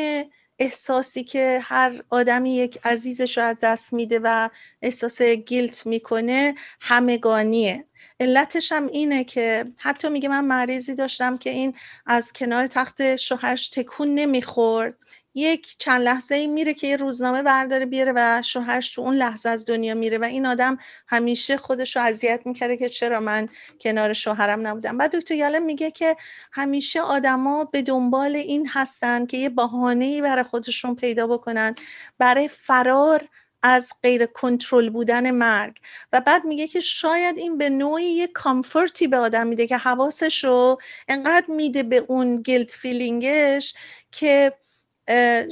احساسی 0.60 1.24
که 1.24 1.60
هر 1.62 2.02
آدمی 2.10 2.56
یک 2.56 2.78
عزیزش 2.84 3.38
رو 3.38 3.44
از 3.44 3.56
دست 3.62 3.92
میده 3.92 4.20
و 4.22 4.48
احساس 4.82 5.22
گیلت 5.22 5.86
می‌کنه 5.86 6.54
همگانیه. 6.80 7.84
علتش 8.20 8.72
هم 8.72 8.86
اینه 8.86 9.24
که 9.24 9.64
حتی 9.76 10.08
میگه 10.08 10.28
من 10.28 10.44
مریضی 10.44 10.94
داشتم 10.94 11.38
که 11.38 11.50
این 11.50 11.74
از 12.06 12.32
کنار 12.32 12.66
تخت 12.66 13.16
شوهرش 13.16 13.68
تکون 13.68 14.14
نمی‌خورد. 14.14 14.94
یک 15.40 15.76
چند 15.78 16.02
لحظه 16.02 16.34
ای 16.34 16.46
میره 16.46 16.74
که 16.74 16.86
یه 16.86 16.96
روزنامه 16.96 17.42
برداره 17.42 17.86
بیاره 17.86 18.12
و 18.16 18.42
شوهرش 18.44 18.94
تو 18.94 19.02
اون 19.02 19.16
لحظه 19.16 19.48
از 19.48 19.66
دنیا 19.66 19.94
میره 19.94 20.18
و 20.18 20.24
این 20.24 20.46
آدم 20.46 20.78
همیشه 21.06 21.56
خودش 21.56 21.96
رو 21.96 22.02
اذیت 22.02 22.40
می‌کرده 22.44 22.76
که 22.76 22.88
چرا 22.88 23.20
من 23.20 23.48
کنار 23.80 24.12
شوهرم 24.12 24.66
نبودم. 24.66 24.98
بعد 24.98 25.16
دکتر 25.16 25.34
یالم 25.34 25.62
میگه 25.62 25.90
که 25.90 26.16
همیشه 26.52 27.00
آدما 27.00 27.64
به 27.64 27.82
دنبال 27.82 28.36
این 28.36 28.68
هستن 28.68 29.26
که 29.26 29.36
یه 29.36 29.48
بهانه 29.48 30.04
ای 30.04 30.22
برای 30.22 30.44
خودشون 30.44 30.94
پیدا 30.94 31.26
بکنن 31.26 31.74
برای 32.18 32.48
فرار 32.48 33.28
از 33.62 33.92
غیر 34.02 34.26
کنترل 34.26 34.90
بودن 34.90 35.30
مرگ. 35.30 35.76
و 36.12 36.20
بعد 36.20 36.44
میگه 36.44 36.66
که 36.66 36.80
شاید 36.80 37.38
این 37.38 37.58
به 37.58 37.70
نوعی 37.70 38.04
یه 38.04 38.26
comfort 38.26 38.96
ی 38.96 39.06
به 39.06 39.16
آدم 39.16 39.46
میده 39.46 39.66
که 39.66 39.76
حواسش 39.76 40.44
رو 40.44 40.80
انقدر 41.08 41.46
میده 41.48 41.82
به 41.82 41.96
اون 41.96 42.42
guilt 42.42 42.70
feeling 42.70 43.51
ش 43.51 43.74
که 44.12 44.52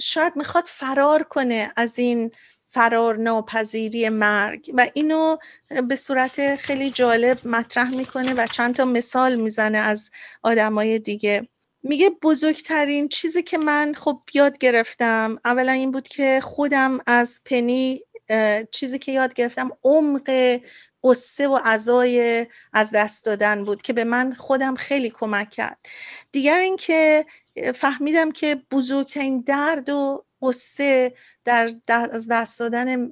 شاید 0.00 0.32
می‌خواد 0.36 0.64
فرار 0.66 1.22
کنه 1.22 1.72
از 1.76 1.98
این 1.98 2.30
فرار 2.70 3.16
ناپذیری 3.16 4.08
مرگ 4.08 4.70
و 4.74 4.86
اینو 4.94 5.36
به 5.88 5.96
صورت 5.96 6.56
خیلی 6.56 6.90
جالب 6.90 7.38
مطرح 7.44 7.90
می‌کنه 7.90 8.34
و 8.34 8.46
چند 8.46 8.74
تا 8.74 8.84
مثال 8.84 9.34
می‌زنه 9.34 9.78
از 9.78 10.10
آدمای 10.42 10.98
دیگه. 10.98 11.48
میگه 11.82 12.10
بزرگترین 12.22 13.08
چیزی 13.08 13.42
که 13.42 13.58
من 13.58 13.94
خب 13.94 14.22
یاد 14.34 14.58
گرفتم 14.58 15.38
اولا 15.44 15.72
این 15.72 15.90
بود 15.90 16.08
که 16.08 16.40
خودم 16.42 16.98
از 17.06 17.40
پنی 17.44 18.02
چیزی 18.72 18.98
که 18.98 19.12
یاد 19.12 19.34
گرفتم 19.34 19.70
عمق 19.84 20.60
قصه 21.04 21.48
و 21.48 21.58
عزای 21.64 22.46
از 22.72 22.90
دست 22.90 23.26
دادن 23.26 23.64
بود 23.64 23.82
که 23.82 23.92
به 23.92 24.04
من 24.04 24.32
خودم 24.32 24.74
خیلی 24.74 25.10
کمک 25.10 25.50
کرد. 25.50 25.78
دیگر 26.32 26.58
اینکه 26.58 27.26
فهمیدم 27.74 28.30
که 28.30 28.62
بزرگترین 28.70 29.40
درد 29.40 29.88
و 29.88 30.24
غصه 30.42 31.14
در 31.44 31.70
از 31.88 32.28
دست 32.28 32.58
دادن 32.58 33.10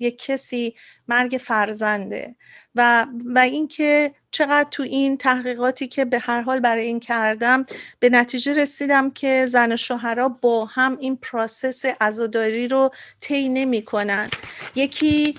یک 0.00 0.18
کسی 0.18 0.74
مرگ 1.08 1.40
فرزنده. 1.44 2.36
و 2.74 3.06
و 3.34 3.38
اینکه 3.38 4.14
چقدر 4.36 4.68
تو 4.70 4.82
این 4.82 5.16
تحقیقاتی 5.16 5.88
که 5.88 6.04
به 6.04 6.18
هر 6.18 6.40
حال 6.40 6.60
برای 6.60 6.84
این 6.84 7.00
کردم 7.00 7.66
به 8.00 8.08
نتیجه 8.08 8.54
رسیدم 8.54 9.10
که 9.10 9.46
زن 9.46 9.72
و 9.72 9.76
شوهرها 9.76 10.28
با 10.28 10.64
هم 10.64 10.96
این 11.00 11.16
process 11.16 11.84
عزاداری 12.00 12.68
رو 12.68 12.90
طی 13.20 13.48
نمی‌کنن. 13.48 14.30
یکی 14.74 15.34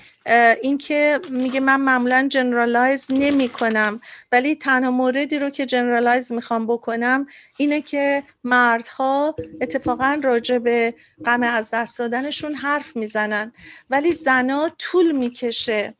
اینکه 0.62 1.20
میگه 1.30 1.60
من 1.60 1.80
معمولا 1.80 2.28
generalize 2.30 3.06
نمی 3.10 3.48
کنم 3.48 4.00
ولی 4.32 4.54
تنها 4.54 4.90
موردی 4.90 5.38
رو 5.38 5.50
که 5.50 5.66
generalize 5.66 6.32
می‌خوام 6.32 6.66
بکنم 6.66 7.26
اینه 7.56 7.82
که 7.82 8.22
مردها 8.44 9.36
اتفاقا 9.60 10.20
راجع 10.22 10.58
به 10.58 10.94
غم 11.24 11.42
از 11.42 11.70
دست 11.70 11.98
دادنشون 11.98 12.54
حرف 12.54 12.96
می‌زنن 12.96 13.52
ولی 13.90 14.12
زنا 14.12 14.70
طول 14.78 15.12
می‌کشه. 15.12 15.94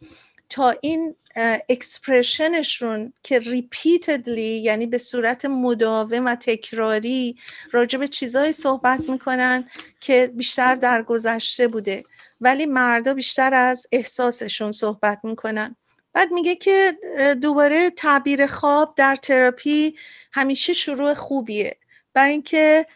تا 0.51 0.75
این 0.81 1.15
expression 1.69 2.72
شون 2.72 3.13
که 3.23 3.39
repeatedly 3.39 4.43
یعنی 4.43 4.87
به 4.87 4.99
صورت 4.99 5.45
مداوم 5.45 6.27
و 6.27 6.35
تکراری 6.35 7.37
راجع 7.73 7.99
به 7.99 8.09
چیزهایی 8.09 8.53
صحبت 8.53 9.01
می‌کنن 9.09 9.69
که 10.01 10.31
بیشتر 10.35 10.75
در 10.75 11.03
گذشته 11.03 11.69
بوده. 11.69 12.05
ولی 12.41 12.67
مردا 12.67 13.15
بیشتر 13.15 13.55
از 13.55 13.87
احساسشون 13.93 14.73
صحبت 14.73 15.19
می‌کنن. 15.23 15.77
بعد 16.13 16.33
میگه 16.33 16.55
که 16.55 16.99
دوباره 17.43 17.91
تعبیر 17.91 18.47
خواب 18.47 18.95
در 18.97 19.17
تراپی 19.17 19.97
همیشه 20.33 20.73
شروع 20.73 21.15
خوبیه. 21.15 21.77
برای 22.15 22.33
اینکه 22.33 22.87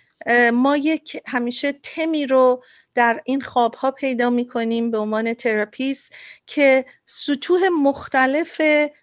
ما 0.52 0.76
یک 0.76 1.22
همیشه 1.26 1.72
تمی 1.72 2.26
رو 2.26 2.64
در 2.94 3.20
این 3.24 3.40
خواب 3.40 3.74
ها 3.74 3.90
پیدا 3.90 4.31
می 4.31 4.48
کنیم 4.48 4.90
به 4.90 4.98
عنوان 4.98 5.35
therapist 5.35 6.12
که 6.46 6.85
سطوح 7.07 7.61
مختلف 7.83 8.61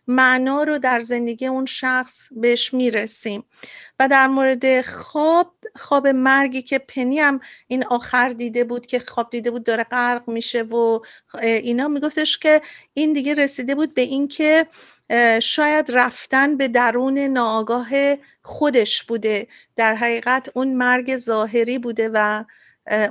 معنا 0.08 0.64
رو 0.64 0.78
در 0.78 1.00
زندگی 1.00 1.48
اون 1.48 1.66
شخص 1.66 2.22
بهش 2.32 2.74
می‌رسیم. 2.74 3.44
و 4.00 4.08
در 4.08 4.28
مورد 4.28 4.82
خواب 4.82 5.56
خواب 5.76 6.08
مرگی 6.08 6.62
که 6.62 6.80
پنی 6.80 7.20
هم 7.20 7.40
این 7.68 7.86
آخر 7.86 8.30
دیده 8.30 8.64
بود 8.64 8.86
که 8.86 9.00
خواب 9.00 9.30
دیده 9.30 9.52
بود 9.52 9.64
داره 9.64 9.84
غرق 9.84 10.30
میشه 10.30 10.64
و 10.64 11.00
اینا 11.44 11.88
میگفتش 11.88 12.38
که 12.38 12.62
این 12.94 13.14
دیگه 13.14 13.34
رسیده 13.34 13.76
بود 13.76 13.94
به 13.94 14.02
اینکه 14.02 14.68
شاید 15.42 15.92
رفتن 15.92 16.58
به 16.58 16.68
درون 16.68 17.20
ناآگاه 17.20 17.88
خودش 18.42 19.04
بوده. 19.04 19.48
در 19.76 19.96
حقیقت 19.96 20.50
اون 20.54 20.74
مرگ 20.74 21.18
ظاهری 21.18 21.80
بوده 21.80 22.10
و 22.14 22.44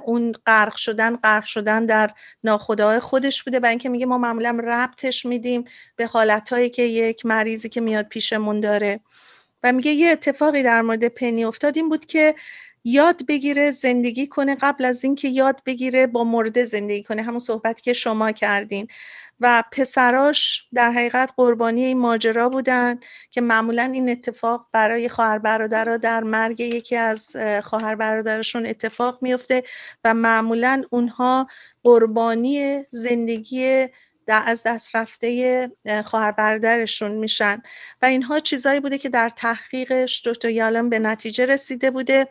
اون 0.05 0.33
غرق 0.47 0.77
شدن 0.77 1.17
غرق 1.17 1.45
شدن 1.45 1.87
در 1.87 2.11
ناخدای 2.45 3.01
خودش 3.01 3.43
بوده 3.43 3.61
و 3.61 3.67
اینکه 3.67 3.88
میگه 3.88 4.07
ما 4.07 4.19
معمولا 4.19 4.59
ربطش 4.64 5.27
میدیم 5.27 5.64
به 5.97 6.07
حالتهایی 6.07 6.71
که 6.71 6.83
یک 6.83 7.27
مریضی 7.27 7.69
که 7.69 7.81
میاد 7.81 8.09
پیشمون 8.09 8.61
داره. 8.61 9.01
و 9.62 9.73
میگه 9.73 9.91
یه 9.91 10.11
اتفاقی 10.11 10.62
در 10.62 10.83
مورد 10.83 11.05
پنی 11.05 11.45
افتاد 11.45 11.77
این 11.77 11.88
بود 11.88 12.07
که 12.07 12.35
یاد 12.85 13.27
بگیره 13.27 13.71
زندگی 13.71 14.27
کنه 14.27 14.55
قبل 14.55 14.85
از 14.85 15.05
اینکه 15.05 15.29
یاد 15.29 15.62
بگیره 15.67 16.07
با 16.07 16.25
مرده 16.25 16.64
زندگی 16.64 17.03
کنه. 17.03 17.23
همون 17.23 17.38
صحبتی 17.38 17.83
که 17.83 17.93
شما 17.93 18.33
کردین. 18.33 18.88
و 19.40 19.64
پسراش 19.72 20.68
در 20.74 20.92
حقیقت 20.92 21.33
قربانی 21.37 21.85
این 21.85 21.98
ماجرا 21.98 22.48
بودن 22.48 23.01
که 23.31 23.40
معمولا 23.40 23.83
این 23.83 24.11
اتفاق 24.11 24.66
برای 24.72 25.09
خواهر 25.09 25.38
برادرها 25.38 25.96
در 25.96 26.22
مرگ 26.22 26.61
یکی 26.61 26.96
از 26.96 27.37
خواهر 27.64 27.94
برادرشون 27.94 28.66
اتفاق 28.66 29.18
میفته 29.22 29.62
و 30.05 30.14
معمولا 30.14 30.83
اونها 30.90 31.46
قربانی 31.83 32.85
زندگی 32.90 33.88
از 34.29 34.62
دست 34.62 34.96
رفته 34.96 35.70
خواهر 36.05 36.31
برادرشون 36.33 37.11
میشن. 37.11 37.62
و 38.03 38.07
اینها 38.07 38.40
چیزایی 38.40 38.81
بوده 38.81 38.98
که 38.98 39.09
در 39.09 39.29
تحقیقش 39.29 40.27
دکتر 40.27 40.48
یالم 40.48 40.88
به 40.88 40.98
نتیجه 40.98 41.46
رسیده 41.46 41.90
بوده 41.90 42.29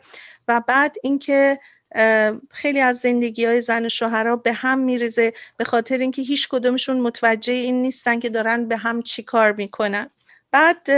و 0.48 0.60
بعد 0.68 0.96
اینکه 1.02 1.58
خیلی 2.50 2.80
از 2.80 2.98
زندگی 2.98 3.44
های 3.44 3.60
زن 3.60 3.86
و 3.86 3.88
شوهرها 3.88 4.36
به 4.36 4.52
هم 4.52 4.78
میریزه 4.78 5.32
به 5.56 5.64
خاطر 5.64 5.98
اینکه 5.98 6.22
هیچ 6.22 6.48
کدومشون 6.48 7.00
متوجه 7.00 7.52
این 7.52 7.82
نیستن 7.82 8.20
که 8.20 8.28
دارن 8.28 8.68
به 8.68 8.76
هم 8.76 9.02
چی 9.02 9.22
کار 9.22 9.52
می‌کنن. 9.52 10.10
بعد 10.50 10.88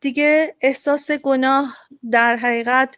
دیگه 0.00 0.54
احساس 0.60 1.10
گناه 1.10 1.76
در 2.10 2.36
حقیقت 2.36 2.96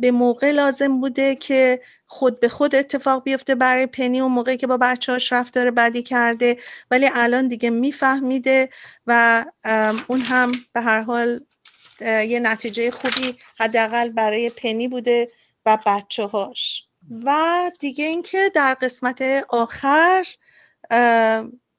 به 0.00 0.10
موقع 0.10 0.50
لازم 0.50 1.00
بوده 1.00 1.34
که 1.34 1.80
خود 2.06 2.40
به 2.40 2.48
خود 2.48 2.74
اتفاق 2.74 3.24
بیفته 3.24 3.54
برای 3.54 3.86
پنی 3.86 4.20
اون 4.20 4.32
موقعی 4.32 4.56
که 4.56 4.66
با 4.66 4.76
بچهاش 4.76 5.32
رفتار 5.32 5.70
بدی 5.70 6.02
کرده 6.02 6.56
ولی 6.90 7.10
الان 7.14 7.48
دیگه 7.48 7.70
میفهمیده 7.70 8.68
و 9.06 9.44
اون 10.08 10.20
هم 10.20 10.52
به 10.72 10.80
هر 10.80 11.00
حال 11.00 11.40
یه 12.00 12.40
نتیجه 12.40 12.90
خوبی 12.90 13.38
حداقل 13.60 14.08
برای 14.08 14.50
پنی 14.50 14.88
بوده. 14.88 15.28
و 15.66 15.78
بچه 15.86 16.24
هاش 16.24 16.86
و 17.24 17.70
دیگه 17.78 18.04
اینکه 18.04 18.50
در 18.54 18.74
قسمت 18.74 19.22
آخر 19.48 20.26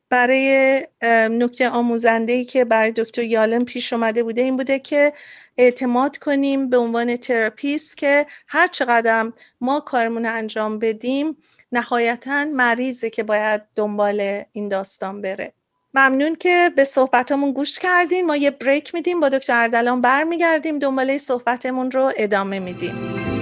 برای 0.09 0.87
نکته 1.31 1.69
آموزنده 1.69 2.33
ای 2.33 2.45
که 2.45 2.65
برای 2.65 2.91
دکتر 2.91 3.23
یالم 3.23 3.65
پیش 3.65 3.93
اومده 3.93 4.23
بوده 4.23 4.41
این 4.41 4.57
بوده 4.57 4.79
که 4.79 5.13
اعتماد 5.57 6.17
کنیم 6.17 6.69
به 6.69 6.77
عنوان 6.77 7.15
تراپیست 7.15 7.97
که 7.97 8.25
هر 8.47 8.67
چقدر 8.67 9.31
ما 9.61 9.79
کارمون 9.79 10.25
انجام 10.25 10.79
بدیم 10.79 11.37
نهایتا 11.71 12.45
مریضه 12.45 13.09
که 13.09 13.23
باید 13.23 13.61
دنبال 13.75 14.43
این 14.51 14.69
داستان 14.69 15.21
بره. 15.21 15.53
ممنون 15.93 16.35
که 16.35 16.71
به 16.75 16.83
صحبتمون 16.83 17.51
گوش 17.51 17.79
کردیم 17.79 18.25
ما 18.25 18.35
یه 18.35 18.51
بریک 18.51 18.95
میدیم 18.95 19.19
با 19.19 19.29
دکتر 19.29 19.61
اردلان 19.61 20.01
برمیگردیم. 20.01 20.79
دنباله 20.79 21.17
صحبتمون 21.17 21.91
رو 21.91 22.11
ادامه 22.17 22.59
میدیم. 22.59 23.32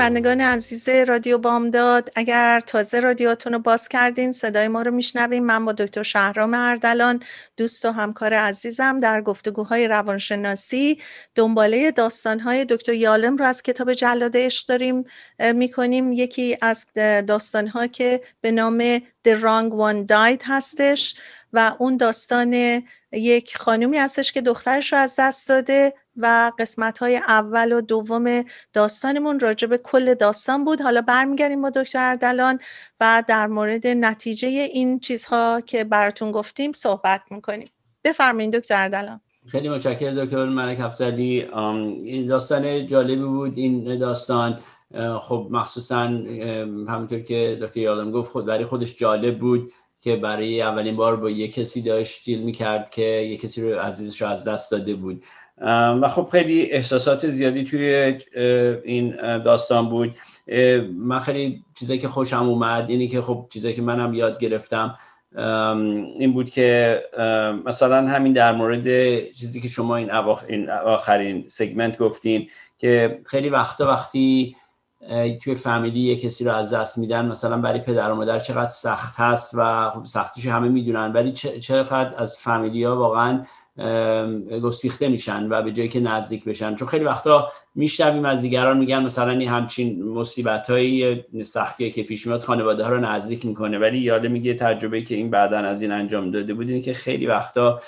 شنوندگان 0.00 0.40
عزیز 0.40 0.88
رادیو 0.88 1.38
بامداد 1.38 2.10
اگر 2.14 2.60
تازه 2.60 3.00
رادیوتون 3.00 3.52
رو 3.52 3.58
باز 3.58 3.88
کردین 3.88 4.32
صدای 4.32 4.68
ما 4.68 4.82
رو 4.82 4.90
میشنویم 4.90 5.44
من 5.44 5.64
با 5.64 5.72
دکتر 5.72 6.02
شهرام 6.02 6.54
اردلان 6.54 7.22
دوست 7.56 7.84
و 7.84 7.90
همکار 7.90 8.34
عزیزم 8.34 9.00
در 9.00 9.20
گفتگوهای 9.22 9.88
روانشناسی. 9.88 11.00
دنباله 11.34 11.90
داستانهای 11.90 12.64
دکتر 12.64 12.92
یالم 12.92 13.36
رو 13.36 13.44
از 13.44 13.62
کتاب 13.62 13.92
جلاد 13.92 14.36
عشق 14.36 14.68
داریم 14.68 15.04
می‌کنیم. 15.54 16.12
یکی 16.12 16.58
از 16.62 16.86
داستانها 17.26 17.86
که 17.86 18.20
به 18.40 18.52
نام 18.52 18.98
The 18.98 19.32
Wrong 19.40 19.70
One 19.70 20.06
Died 20.06 20.42
هستش 20.44 21.14
و 21.52 21.74
اون 21.78 21.96
داستان 21.96 22.82
یک 23.12 23.56
خانومی 23.56 23.98
هستش 23.98 24.32
که 24.32 24.40
دخترش 24.40 24.92
رو 24.92 24.98
از 24.98 25.14
دست 25.18 25.48
داده. 25.48 25.94
و 26.16 26.52
قسمت 26.58 26.98
های 26.98 27.16
اول 27.16 27.72
و 27.72 27.80
دوم 27.80 28.44
داستانمون 28.72 29.40
راجع 29.40 29.66
به 29.66 29.78
کل 29.78 30.14
داستان 30.14 30.64
بود. 30.64 30.80
حالا 30.80 31.00
برمیگردیم 31.00 31.62
با 31.62 31.70
دکتر 31.70 32.02
اردلان 32.02 32.58
و 33.00 33.24
در 33.28 33.46
مورد 33.46 33.86
نتیجه 33.86 34.48
این 34.48 35.00
چیزها 35.00 35.60
که 35.60 35.84
براتون 35.84 36.32
گفتیم 36.32 36.72
صحبت 36.72 37.20
می‌کنیم. 37.30 37.68
بفرمایید 38.04 38.56
دکتر 38.56 38.82
اردلان. 38.82 39.20
خیلی 39.48 39.68
متشکرم 39.68 40.24
دکتر 40.24 40.44
ملک 40.44 40.80
افزلی 40.80 41.46
داستان 42.28 42.86
جالبی 42.86 43.24
بود 43.24 43.58
این 43.58 43.98
داستان 43.98 44.60
خب 45.20 45.48
مخصوصا 45.50 46.04
همونطور 46.88 47.20
که 47.20 47.58
دکتر 47.62 47.80
یادم 47.80 48.10
گفت 48.10 48.30
خود 48.30 48.44
برای 48.44 48.64
خودش 48.64 48.96
جالب 48.96 49.38
بود 49.38 49.70
که 50.00 50.16
برای 50.16 50.62
اولین 50.62 50.96
بار 50.96 51.16
با 51.16 51.30
یه 51.30 51.48
کسی 51.48 51.82
داشت 51.82 52.24
دیل 52.24 52.42
می‌کرد 52.42 52.90
که 52.90 53.02
یه 53.02 53.36
کسی 53.36 53.62
رو 53.72 53.80
عزیزش 53.80 54.22
رو 54.22 54.28
از 54.28 54.44
دست 54.44 54.70
داده 54.70 54.94
بود. 54.94 55.22
و 56.02 56.08
خب 56.08 56.28
خیلی 56.32 56.72
احساسات 56.72 57.28
زیادی 57.28 57.64
توی 57.64 58.18
این 58.84 59.16
داستان 59.38 59.88
بود. 59.88 60.14
من 60.94 61.18
خیلی 61.18 61.64
چیزایی 61.78 61.98
که 61.98 62.08
خوشم 62.08 62.48
اومد 62.48 62.90
اینی 62.90 63.08
که 63.08 63.22
خب 63.22 63.46
چیزایی 63.50 63.74
که 63.74 63.82
منم 63.82 64.14
یاد 64.14 64.38
گرفتم 64.38 64.96
این 66.16 66.32
بود 66.32 66.50
که 66.50 67.02
مثلا 67.66 68.08
همین 68.08 68.32
در 68.32 68.52
مورد 68.52 68.84
چیزی 69.32 69.60
که 69.60 69.68
شما 69.68 69.96
این, 69.96 70.10
این 70.48 70.70
آخرین 70.70 71.44
سگمنت 71.48 71.98
گفتین 71.98 72.48
که 72.78 73.20
خیلی 73.26 73.48
وقتا 73.48 73.86
وقتی 73.86 74.56
توی 75.42 75.54
فامیلی 75.54 76.00
یه 76.00 76.16
کسی 76.16 76.44
رو 76.44 76.52
از 76.52 76.74
دست 76.74 76.98
میدن 76.98 77.26
مثلا 77.26 77.56
برای 77.56 77.80
پدر 77.80 78.10
و 78.10 78.14
مادر 78.14 78.38
چقدر 78.38 78.68
سخت 78.68 79.20
هست 79.20 79.54
و 79.54 79.90
خب 79.90 80.04
سختیش 80.04 80.46
همه 80.46 80.68
می‌دونن 80.68 81.12
ولی 81.12 81.32
چقدر 81.32 82.14
از 82.18 82.38
فامیلی 82.38 82.84
ها 82.84 82.96
واقعا 82.96 83.44
گسیخته 84.62 85.08
میشن 85.08 85.48
و 85.48 85.62
به 85.62 85.72
جایی 85.72 85.88
که 85.88 86.00
نزدیک 86.00 86.44
بشن. 86.44 86.74
چون 86.74 86.88
خیلی 86.88 87.04
وقتا 87.04 87.48
میشنویم 87.74 88.24
از 88.24 88.42
دیگران 88.42 88.78
میگن 88.78 89.02
مثلا 89.02 89.30
این 89.30 89.48
همچین 89.48 90.02
مصیبت 90.02 90.70
های 90.70 91.22
سختی 91.44 91.90
که 91.90 92.02
پیش 92.02 92.26
میاد 92.26 92.42
خانواده 92.42 92.84
ها 92.84 92.90
رو 92.90 93.00
نزدیک 93.00 93.46
می‌کنه. 93.46 93.78
ولی 93.78 93.98
یالم 93.98 94.28
میگه 94.28 94.54
تجربه 94.54 95.02
که 95.02 95.14
این 95.14 95.30
بعدا 95.30 95.58
از 95.58 95.82
این 95.82 95.92
انجام 95.92 96.30
داده 96.30 96.54
بود 96.54 96.82
که 96.82 96.94
خیلی 96.94 97.26
وقتا 97.26 97.80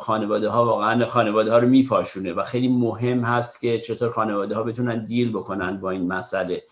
خانواده 0.00 0.48
ها 0.48 0.64
واقعا 0.64 1.06
خانواده 1.06 1.52
ها 1.52 1.58
رو 1.58 1.68
میپاشونه 1.68 2.32
و 2.32 2.42
خیلی 2.42 2.68
مهم 2.68 3.20
هست 3.20 3.60
که 3.60 3.78
چطور 3.78 4.10
خانواده 4.10 4.54
ها 4.54 4.62
بتونن 4.62 5.04
deal 5.04 5.30
بکنن 5.32 5.80
با 5.80 5.90
این 5.90 6.06
مسئله. 6.06 6.62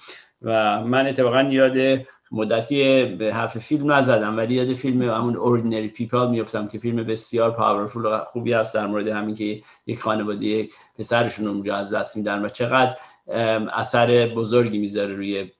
و 0.42 0.80
من 0.84 1.06
اتفاقا 1.06 1.42
یاد 1.42 2.06
مدتی 2.30 3.04
به 3.04 3.34
حرف 3.34 3.58
فیلم 3.58 3.92
نزدم 3.92 4.36
ولی 4.36 4.54
یاد 4.54 4.74
فیلم 4.74 5.02
همون 5.02 5.36
Ordinary 5.36 5.88
People 5.88 6.28
میفتم 6.28 6.68
که 6.68 6.78
فیلم 6.78 7.04
بسیار 7.04 7.50
powerful 7.50 8.06
و 8.06 8.18
خوبی 8.18 8.52
هست 8.52 8.74
در 8.74 8.86
مورد 8.86 9.08
همین 9.08 9.34
که 9.34 9.60
یک 9.86 10.00
خانواده 10.00 10.68
پسرشون 10.98 11.48
اونجا 11.48 11.76
از 11.76 11.94
دست 11.94 12.16
میدن 12.16 12.44
و 12.44 12.48
چقدر 12.48 12.96
اثر 13.72 14.26
بزرگی 14.26 14.78
می‌ذاره 14.78 15.14
روی 15.14 15.50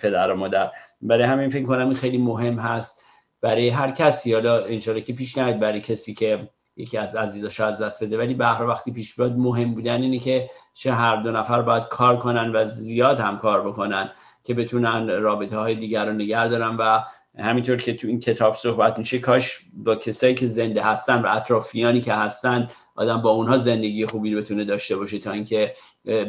پدر 0.00 0.32
و 0.32 0.36
مادر. 0.36 0.70
برای 1.02 1.24
همین 1.24 1.50
فکر 1.50 1.66
کنم 1.66 1.86
این 1.86 1.94
خیلی 1.94 2.18
مهم 2.18 2.58
هست 2.58 3.04
برای 3.40 3.68
هر 3.68 3.90
کسی. 3.90 4.34
حالا 4.34 4.64
انشالله 4.64 5.00
که 5.00 5.12
پیش 5.12 5.38
نیاد 5.38 5.58
برای 5.58 5.80
کسی 5.80 6.14
که 6.14 6.48
یکی 6.76 6.98
از 6.98 7.16
عزیزاش 7.16 7.60
از 7.60 7.82
دست 7.82 8.04
بده. 8.04 8.18
ولی 8.18 8.34
به 8.34 8.44
وقتی 8.44 8.92
پیش 8.92 9.16
بیاد 9.16 9.36
مهم 9.36 9.74
بودن 9.74 10.02
اینه 10.02 10.18
که 10.18 10.50
چه 10.74 10.92
هر 10.92 11.16
دو 11.16 11.30
نفر 11.30 11.62
باید 11.62 11.84
کار 11.88 12.18
کنن 12.18 12.56
و 12.56 12.64
زیاد 12.64 13.20
هم 13.20 13.38
کار 13.38 13.68
بکنن 13.68 14.10
که 14.44 14.54
بتونن 14.54 15.08
رابطه 15.08 15.56
های 15.56 15.74
دیگر 15.74 16.06
رو 16.06 16.12
نگه 16.12 16.48
دارن 16.48 16.76
و 16.76 17.00
همینطور 17.38 17.76
که 17.76 17.94
تو 17.94 18.08
این 18.08 18.20
کتاب 18.20 18.56
صحبت 18.56 18.98
میشه 18.98 19.18
کاش 19.18 19.60
با 19.74 19.96
کسایی 19.96 20.34
که 20.34 20.46
زنده 20.46 20.82
هستن 20.82 21.22
و 21.22 21.26
اطرافیانی 21.30 22.00
که 22.00 22.14
هستن 22.14 22.68
آدم 22.96 23.22
با 23.22 23.30
اونها 23.30 23.56
زندگی 23.56 24.06
خوبی 24.06 24.34
رو 24.34 24.40
بتونه 24.40 24.64
داشته 24.64 24.96
باشه 24.96 25.18
تا 25.18 25.30
اینکه 25.30 25.74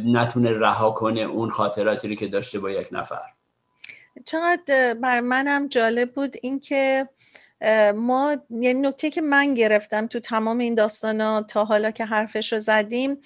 نتونه 0.06 0.52
رها 0.52 0.91
کنه 0.91 1.22
اون 1.22 1.50
خاطراتی 1.50 2.08
رو 2.08 2.16
که 2.16 2.28
داشته 2.28 2.60
با 2.60 2.72
یک 2.72 2.88
نفر. 2.91 3.22
چقدر 4.26 4.93
بر 5.02 5.20
منم 5.20 5.68
جالب 5.68 6.12
بود 6.12 6.36
اینکه 6.41 7.10
ما 7.95 8.38
یه 8.49 8.74
نکته 8.74 9.09
که 9.09 9.22
من 9.22 9.53
گرفتم 9.53 10.07
تو 10.07 10.20
تمام 10.20 10.57
این 10.57 10.76
داستانا 10.76 11.41
تا 11.41 11.66
حالا 11.66 11.91
که 11.91 12.05
حرفش 12.05 12.53
رو 12.53 12.59
زدیم 12.59 13.18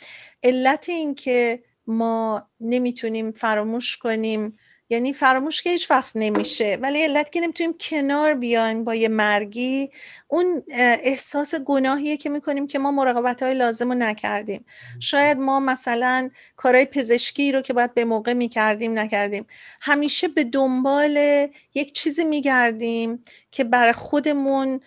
علت 0.43 0.89
این 0.89 1.15
که 1.15 1.63
ما 1.87 2.49
نمی‌تونیم 2.59 3.31
فراموش 3.31 3.97
کنیم 3.97 4.57
یعنی 4.89 5.13
فراموش 5.13 5.61
که 5.61 5.69
هیچ 5.69 5.91
وقت 5.91 6.11
نمیشه. 6.15 6.77
ولی 6.81 7.03
علت 7.03 7.31
که 7.31 7.41
نمی‌تونیم 7.41 7.73
کنار 7.79 8.33
بیایم 8.33 8.83
با 8.83 8.95
یه 8.95 9.07
مرگی 9.07 9.89
اون 10.27 10.63
احساس 10.71 11.55
گناهیه 11.55 12.17
که 12.17 12.29
می‌کنیم 12.29 12.67
که 12.67 12.79
ما 12.79 12.91
مراقبت 12.91 13.43
های 13.43 13.53
لازم 13.53 13.89
رو 13.89 13.97
نکردیم. 13.97 14.65
شاید 14.99 15.37
ما 15.37 15.59
مثلا 15.59 16.29
کارهای 16.55 16.85
پزشکی 16.85 17.51
رو 17.51 17.61
که 17.61 17.73
باید 17.73 17.93
به 17.93 18.05
موقع 18.05 18.33
می‌کردیم 18.33 18.99
نکردیم. 18.99 19.45
همیشه 19.81 20.27
به 20.27 20.43
دنبال 20.43 21.47
یک 21.73 21.93
چیزی 21.93 22.23
میگردیم 22.23 23.23
که 23.51 23.63
برای 23.63 23.93
خودمون 23.93 24.79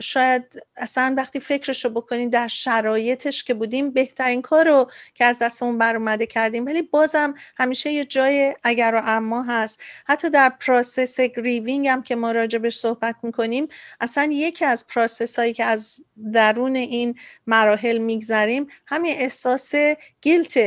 شاید 0.00 0.62
اصلا 0.76 1.14
وقتی 1.18 1.40
فکرش 1.40 1.84
رو 1.84 1.90
بکنیم 1.90 2.30
در 2.30 2.48
شرایطش 2.48 3.44
که 3.44 3.54
بودیم 3.54 3.90
بهترین 3.90 4.42
کار 4.42 4.68
رو 4.68 4.90
که 5.14 5.24
از 5.24 5.38
دستمون 5.38 5.78
بر 5.78 5.96
اومده 5.96 6.26
کردیم. 6.26 6.66
ولی 6.66 6.82
بازم 6.82 7.34
همیشه 7.56 7.90
یه 7.90 8.04
جای 8.04 8.54
اگر 8.62 8.92
و 8.94 9.02
اما 9.04 9.42
هست. 9.42 9.82
حتی 10.04 10.30
در 10.30 10.48
process 10.48 11.20
grieving 11.20 11.88
هم 11.88 12.02
که 12.02 12.16
ما 12.16 12.32
راجبش 12.32 12.76
صحبت 12.76 13.16
می‌کنیم 13.22 13.68
اصلا 14.00 14.28
یکی 14.32 14.64
از 14.64 14.86
پروسس 14.86 15.38
هایی 15.38 15.52
که 15.52 15.64
از 15.64 16.00
درون 16.32 16.76
این 16.76 17.14
مراحل 17.46 17.98
میگذریم 17.98 18.66
همین 18.86 19.14
احساس 19.16 19.74
گیلت 20.20 20.58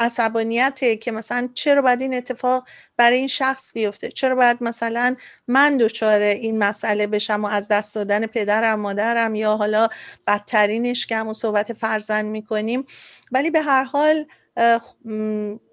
عصبانیت 0.00 1.00
که 1.00 1.12
مثلا 1.12 1.48
چرا 1.54 1.82
باید 1.82 2.00
این 2.00 2.14
اتفاق 2.14 2.66
برای 3.02 3.18
این 3.18 3.26
شخص 3.26 3.72
بیفته. 3.72 4.08
چرا 4.08 4.34
باید 4.34 4.56
مثلا 4.60 5.16
من 5.48 5.76
دچار 5.76 6.20
این 6.20 6.58
مسئله 6.58 7.06
بشم 7.06 7.44
و 7.44 7.46
از 7.46 7.68
دست 7.68 7.94
دادن 7.94 8.26
پدرم 8.26 8.80
مادرم 8.80 9.34
یا 9.34 9.56
حالا 9.56 9.88
بدترینش 10.26 11.06
که 11.06 11.16
همون 11.16 11.32
صحبت 11.32 11.72
فرزند 11.72 12.26
می‌کنیم؟ 12.26 12.84
ولی 13.32 13.50
به 13.50 13.60
هر 13.60 13.84
حال 13.84 14.26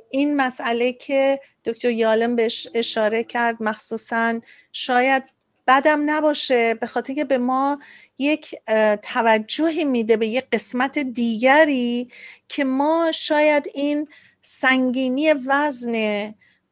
این 0.10 0.36
مسئله 0.36 0.94
که 0.94 1.40
دکتر 1.66 1.90
یالم 1.90 2.36
بهش 2.36 2.68
اشاره 2.74 3.24
کرد 3.24 3.64
مخصوصا 3.64 4.40
شاید 4.72 5.24
بدم 5.68 6.10
نباشه 6.10 6.74
به 6.74 6.88
خاطر 6.88 7.14
که 7.14 7.24
به 7.24 7.38
ما 7.38 7.80
یک 8.18 8.56
توجهی 9.02 9.86
میده 9.86 10.18
به 10.18 10.28
یک 10.28 10.46
قسمت 10.52 11.00
دیگری 11.00 12.12
که 12.48 12.64
ما 12.64 13.12
شاید 13.12 13.66
این 13.74 14.08
سنگینی 14.42 15.34
وزن 15.34 15.94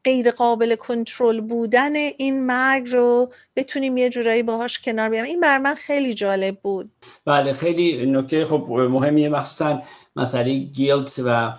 غیر 0.08 0.32
قابل 0.32 0.76
کنترل 0.76 1.42
بودن 1.42 1.96
این 1.96 2.46
مرگ 2.46 2.90
رو 2.94 3.32
بتونیم 3.56 3.98
یه 3.98 4.10
جورایی 4.10 4.44
باهاش 4.44 4.80
کنار 4.80 5.10
بیام 5.10 5.26
این 5.26 5.40
بر 5.40 5.58
من 5.58 5.76
خیلی 5.76 6.14
جالب 6.14 6.58
بود. 6.62 6.92
بله 7.26 7.54
خیلی 7.54 8.06
نکته 8.06 8.46
خب 8.46 8.66
مهمیه 8.70 9.30
مخصوصا 9.30 9.82
مسئله 10.16 10.54
گیلت 10.54 11.22
و 11.26 11.54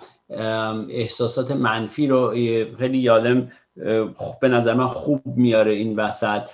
احساسات 0.89 1.51
منفی 1.51 2.07
رو 2.07 2.31
خیلی 2.79 2.97
یادم 2.97 3.51
به 4.41 4.47
نظر 4.47 4.73
من 4.73 4.87
خوب 4.87 5.21
میاره 5.25 5.71
این 5.71 5.99
وسط 5.99 6.49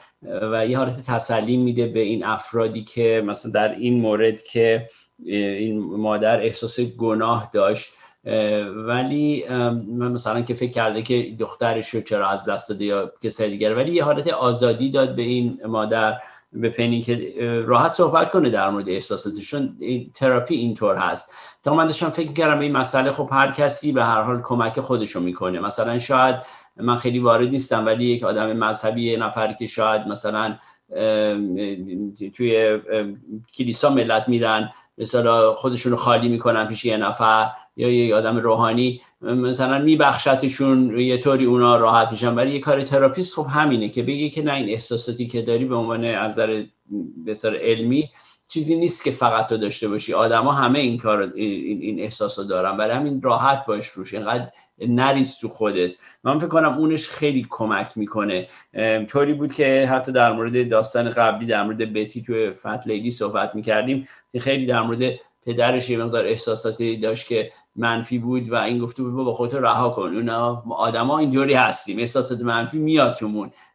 و 0.51 0.67
یه 0.67 0.77
حالت 0.77 1.05
تسلی 1.07 1.57
میده 1.57 1.87
به 1.87 1.99
این 1.99 2.23
افرادی 2.23 2.83
که 2.83 3.23
مثلا 3.25 3.51
در 3.51 3.71
این 3.75 4.01
مورد 4.01 4.43
که 4.43 4.89
این 5.25 5.79
مادر 5.79 6.41
احساس 6.41 6.79
گناه 6.79 7.49
داشت. 7.53 7.93
ولی 8.75 9.45
مثلا 9.89 10.41
که 10.41 10.53
فکر 10.53 10.71
کرده 10.71 11.01
که 11.01 11.35
دخترش 11.39 11.89
رو 11.89 12.01
چرا 12.01 12.29
از 12.29 12.49
دست 12.49 12.69
داده 12.69 12.85
یا 12.85 13.11
کسی 13.23 13.49
دیگر 13.49 13.75
ولی 13.75 13.91
یه 13.91 14.03
حالت 14.03 14.27
آزادی 14.27 14.91
داد 14.91 15.15
به 15.15 15.21
این 15.21 15.59
مادر 15.65 16.17
به 16.53 16.69
پنی 16.69 17.01
که 17.01 17.33
راحت 17.67 17.93
صحبت 17.93 18.31
کنه 18.31 18.49
در 18.49 18.69
مورد 18.69 18.89
احساساتشون 18.89 19.75
این 19.79 20.11
تراپی 20.13 20.55
اینطور 20.55 20.95
هست. 20.95 21.33
تا 21.63 21.75
من 21.75 21.85
داشتم 21.85 22.09
فکر 22.09 22.33
کردم 22.33 22.59
این 22.59 22.71
مسئله 22.71 23.11
خب 23.11 23.29
هر 23.31 23.51
کسی 23.51 23.91
به 23.91 24.03
هر 24.03 24.21
حال 24.21 24.41
کمک 24.41 24.79
خودشو 24.79 25.19
می‌کنه. 25.19 25.59
مثلا 25.59 25.99
شاید 25.99 26.35
من 26.77 26.95
خیلی 26.95 27.19
وارد 27.19 27.49
نیستم 27.49 27.85
ولی 27.85 28.05
یک 28.05 28.23
آدم 28.23 28.53
مذهبی 28.53 29.17
نفر 29.17 29.53
که 29.53 29.67
شاید 29.67 30.07
مثلا 30.07 30.55
توی 32.35 32.79
کلیسا 33.57 33.89
ملت 33.89 34.29
میرن 34.29 34.71
مثلا 34.97 35.53
خودشون 35.53 35.91
رو 35.91 35.97
خالی 35.97 36.29
می‌کنن 36.29 36.67
پیش 36.67 36.85
یه 36.85 36.97
نفر 36.97 37.49
یا 37.77 37.89
یه 37.89 38.15
آدم 38.15 38.37
روحانی 38.37 39.01
مثلا 39.21 39.79
میبخشتشون 39.79 40.99
یه 40.99 41.17
طوری 41.17 41.45
اونا 41.45 41.77
راحت 41.77 42.11
میشن. 42.11 42.35
ولی 42.35 42.51
یه 42.51 42.59
کار 42.59 42.83
تراپیست 42.83 43.35
خب 43.35 43.45
همینه 43.49 43.89
که 43.89 44.03
بگه 44.03 44.29
که 44.29 44.43
نه 44.43 44.53
این 44.53 44.69
احساساتی 44.69 45.27
که 45.27 45.41
داری 45.41 45.65
به 45.65 45.75
عنوان 45.75 46.05
از 46.05 46.31
نظر 46.31 46.63
بسیار 47.27 47.57
علمی 47.57 48.09
چیزی 48.47 48.75
نیست 48.75 49.03
که 49.03 49.11
فقط 49.11 49.47
تو 49.47 49.57
داشته 49.57 49.87
باشی. 49.87 50.13
آدما 50.13 50.51
همه 50.51 50.79
این 50.79 50.97
کار 50.97 51.31
این, 51.35 51.81
این 51.81 51.99
احساس 51.99 52.39
رو 52.39 52.45
دارن. 52.45 52.77
برای 52.77 52.95
همین 52.95 53.21
راحت 53.21 53.65
باش 53.65 53.87
روش 53.87 54.13
اینقدر 54.13 54.47
نریز 54.79 55.37
تو 55.37 55.47
خودت. 55.47 55.91
من 56.23 56.39
فکر 56.39 56.47
کنم 56.47 56.77
اونش 56.77 57.07
خیلی 57.07 57.47
کمک 57.49 57.87
می‌کنه. 57.95 58.47
طوری 59.07 59.33
بود 59.33 59.53
که 59.53 59.87
حتی 59.91 60.11
در 60.11 60.33
مورد 60.33 60.69
داستان 60.69 61.09
قبلی 61.09 61.45
در 61.45 61.63
مورد 61.63 61.93
بتی 61.93 62.23
تو 62.23 62.53
فت 62.53 62.87
لیدی 62.87 63.11
صحبت 63.11 63.55
می‌کردیم 63.55 64.07
خیلی 64.39 64.65
در 64.65 64.81
مورد 64.81 65.13
پدرش 65.45 65.89
یه 65.89 65.97
مقدار 65.97 66.25
احساساتی 66.25 66.97
داشت 66.97 67.27
که 67.27 67.51
منفی 67.75 68.19
بود 68.19 68.49
و 68.49 68.55
این 68.55 68.79
گفته 68.79 69.03
بود 69.03 69.13
با 69.13 69.33
خودت 69.33 69.53
رها 69.53 69.89
کن 69.89 70.15
اونا 70.15 70.63
آدما 70.69 71.19
اینجوری 71.19 71.53
هستیم 71.53 71.99
احساسات 71.99 72.41
منفی 72.41 72.77
میاد 72.77 73.19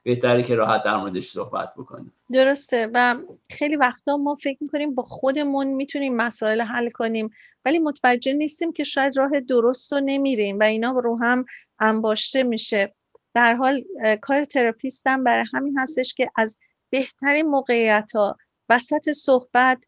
بهتره 0.02 0.42
که 0.42 0.54
راحت 0.54 0.82
در 0.82 0.96
موردش 0.96 1.30
صحبت 1.30 1.74
بکنیم. 1.74 2.12
درسته 2.32 2.90
و 2.94 3.16
خیلی 3.50 3.76
وقتا 3.76 4.16
ما 4.16 4.34
فکر 4.34 4.58
می‌کنیم 4.60 4.94
با 4.94 5.02
خودمون 5.02 5.66
می‌تونیم 5.66 6.16
مسائل 6.16 6.60
حل 6.60 6.90
کنیم 6.90 7.30
ولی 7.64 7.78
متوجه 7.78 8.32
نیستیم 8.32 8.72
که 8.72 8.84
شاید 8.84 9.16
راه 9.16 9.40
درست 9.40 9.92
رو 9.92 10.00
نمیریم 10.04 10.58
و 10.58 10.62
اینا 10.62 10.90
رو 10.90 11.18
هم 11.18 11.44
انباشته 11.78 12.42
میشه. 12.42 12.94
در 13.34 13.54
حال 13.54 13.84
کار 14.20 14.44
تراپیستم 14.44 15.24
برای 15.24 15.44
همین 15.54 15.78
هستش 15.78 16.14
که 16.14 16.30
از 16.36 16.58
بهترین 16.90 17.46
موقعیت 17.46 18.12
ها 18.14 18.36
وسط 18.68 19.10
صحبت 19.10 19.78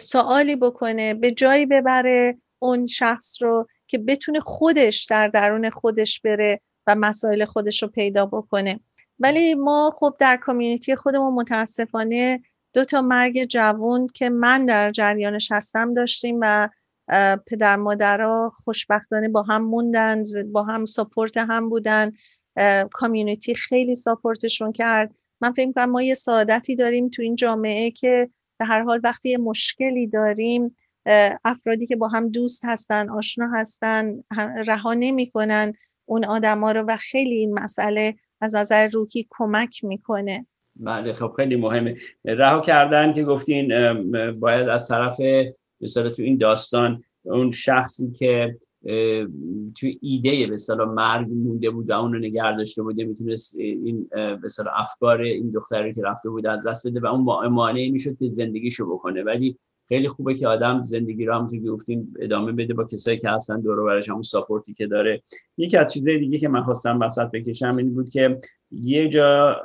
سوالی 0.00 0.56
بکنه 0.56 1.14
به 1.14 1.32
جایی 1.32 1.66
ببره 1.66 2.38
اون 2.62 2.86
شخص 2.86 3.42
رو 3.42 3.66
که 3.86 3.98
بتونه 3.98 4.40
خودش 4.40 5.04
در 5.04 5.28
درون 5.28 5.70
خودش 5.70 6.20
بره 6.20 6.60
و 6.86 6.94
مسائل 6.94 7.44
خودش 7.44 7.82
رو 7.82 7.88
پیدا 7.88 8.26
بکنه. 8.26 8.80
ولی 9.18 9.54
ما 9.54 9.96
خب 9.98 10.16
در 10.18 10.36
کامیونیتی 10.36 10.96
خودمون 10.96 11.34
متاسفانه 11.34 12.42
دو 12.72 12.84
تا 12.84 13.02
مرگ 13.02 13.44
جوون 13.44 14.06
که 14.06 14.30
من 14.30 14.66
در 14.66 14.90
جریانش 14.90 15.52
هستم 15.52 15.94
داشتیم 15.94 16.38
و 16.40 16.68
پدر 17.46 17.76
مادرها 17.76 18.52
خوشبختانه 18.64 19.28
با 19.28 19.42
هم 19.42 19.64
موندن 19.64 20.22
با 20.52 20.62
هم 20.62 20.84
ساپورت 20.84 21.36
هم 21.36 21.68
بودن. 21.68 22.12
کامیونیتی 22.92 23.54
خیلی 23.54 23.96
ساپورتشون 23.96 24.72
کرد. 24.72 25.14
من 25.40 25.52
فکر 25.52 25.72
کنم 25.72 25.90
ما 25.90 26.02
یه 26.02 26.14
سعادتی 26.14 26.76
داریم 26.76 27.08
تو 27.08 27.22
این 27.22 27.36
جامعه 27.36 27.90
که 27.90 28.30
به 28.58 28.64
هر 28.64 28.82
حال 28.82 29.00
وقتی 29.04 29.30
یه 29.30 29.38
مشکلی 29.38 30.06
داریم 30.06 30.76
افرادی 31.44 31.86
که 31.86 31.96
با 31.96 32.08
هم 32.08 32.28
دوست 32.28 32.64
هستن 32.64 33.10
آشنا 33.10 33.50
هستن 33.54 34.24
رها 34.66 34.94
نمی‌کنن 34.94 35.72
اون 36.04 36.24
آدما 36.24 36.72
رو 36.72 36.80
و 36.80 36.96
خیلی 36.96 37.38
این 37.38 37.54
مسئله 37.54 38.14
از 38.40 38.54
نظر 38.54 38.88
روحی 38.88 39.26
کمک 39.30 39.84
می‌کنه. 39.84 40.46
بله 40.76 41.12
خب 41.12 41.32
خیلی 41.36 41.56
مهمه. 41.56 41.96
رها 42.24 42.60
کردن 42.60 43.12
که 43.12 43.24
گفتین 43.24 43.68
باید 44.40 44.68
از 44.68 44.88
طرف 44.88 45.16
مثلا 45.80 46.10
تو 46.10 46.22
این 46.22 46.36
داستان 46.36 47.02
اون 47.22 47.50
شخصی 47.50 48.10
که 48.10 48.58
تو 49.76 49.86
ایده 50.00 50.46
به 50.46 50.54
اصطلاح 50.54 50.88
مرگ 50.88 51.28
مونده 51.30 51.70
بود 51.70 51.90
و 51.90 51.92
اون 51.92 52.12
رو 52.12 52.18
نگه 52.18 52.56
داشته 52.56 52.82
بوده 52.82 53.04
می‌تونست 53.04 53.58
این 53.58 54.08
به 54.12 54.48
افکار 54.76 55.20
این 55.20 55.50
دختری 55.50 55.94
که 55.94 56.02
رفته 56.02 56.30
بود 56.30 56.46
از 56.46 56.66
دست 56.66 56.86
بده 56.86 57.00
و 57.00 57.06
اون 57.06 57.48
مانعی 57.48 57.90
می‌شد 57.90 58.18
که 58.18 58.28
زندگیشو 58.28 58.94
بکنه. 58.94 59.22
ولی 59.22 59.58
خیلی 59.92 60.08
خوبه 60.08 60.34
که 60.34 60.48
آدم 60.48 60.82
زندگی 60.82 61.24
رو 61.24 61.34
همونطور 61.34 61.60
گفتیم 61.60 62.14
ادامه 62.20 62.52
بده 62.52 62.74
با 62.74 62.84
کسایی 62.84 63.18
که 63.18 63.28
هستن 63.28 63.60
دور 63.60 63.78
و 63.78 63.86
برش 63.86 64.08
همون 64.08 64.22
support 64.22 64.68
ی 64.68 64.74
که 64.74 64.86
داره. 64.86 65.22
یکی 65.56 65.76
از 65.76 65.92
چیزهای 65.92 66.18
دیگه 66.18 66.38
که 66.38 66.48
من 66.48 66.62
خواستم 66.62 67.00
وسط 67.00 67.30
بکشم 67.30 67.76
این 67.76 67.94
بود 67.94 68.10
که 68.10 68.40
یه 68.70 69.08
جا 69.08 69.56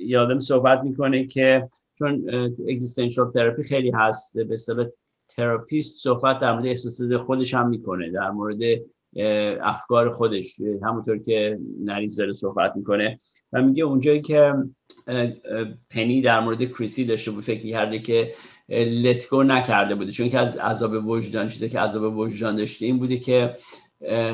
یالم 0.00 0.38
صحبت 0.38 0.82
می‌کنه 0.82 1.26
که 1.26 1.68
چون 1.98 2.30
existential 2.68 3.30
therapy 3.30 3.62
خیلی 3.62 3.90
هست 3.90 4.38
به 4.38 4.54
اصطلاح 4.54 4.86
تراپیست 5.28 6.02
صحبت 6.02 6.40
در 6.40 6.52
مورد 6.52 6.66
احساسات 6.66 7.16
خودش 7.16 7.54
هم 7.54 7.68
می‌کنه 7.68 8.10
در 8.10 8.30
مورد 8.30 8.60
افکار 9.62 10.10
خودش 10.10 10.56
همونطور 10.82 11.18
که 11.18 11.58
نریز 11.84 12.16
داره 12.16 12.32
صحبت 12.32 12.72
می‌کنه. 12.76 13.20
و 13.52 13.62
میگه 13.62 13.84
اونجایی 13.84 14.20
که 14.20 14.54
پنی 15.90 16.22
در 16.22 16.40
مورد 16.40 16.64
کریسی 16.64 17.04
داشته 17.04 17.30
بود 17.30 17.44
فکر 17.44 17.64
می‌کرده 17.64 17.98
که 17.98 18.32
لتگو 18.68 19.42
نکرده 19.42 19.94
بوده. 19.94 20.12
چون 20.12 20.28
که 20.28 20.38
از 20.38 20.58
عذاب 20.58 21.06
وجدان 21.06 21.48
چیزی 21.48 21.68
که 21.68 21.80
عذاب 21.80 22.16
وجدان 22.16 22.56
داشته 22.56 22.86
این 22.86 22.98
بوده 22.98 23.18
که 23.18 23.56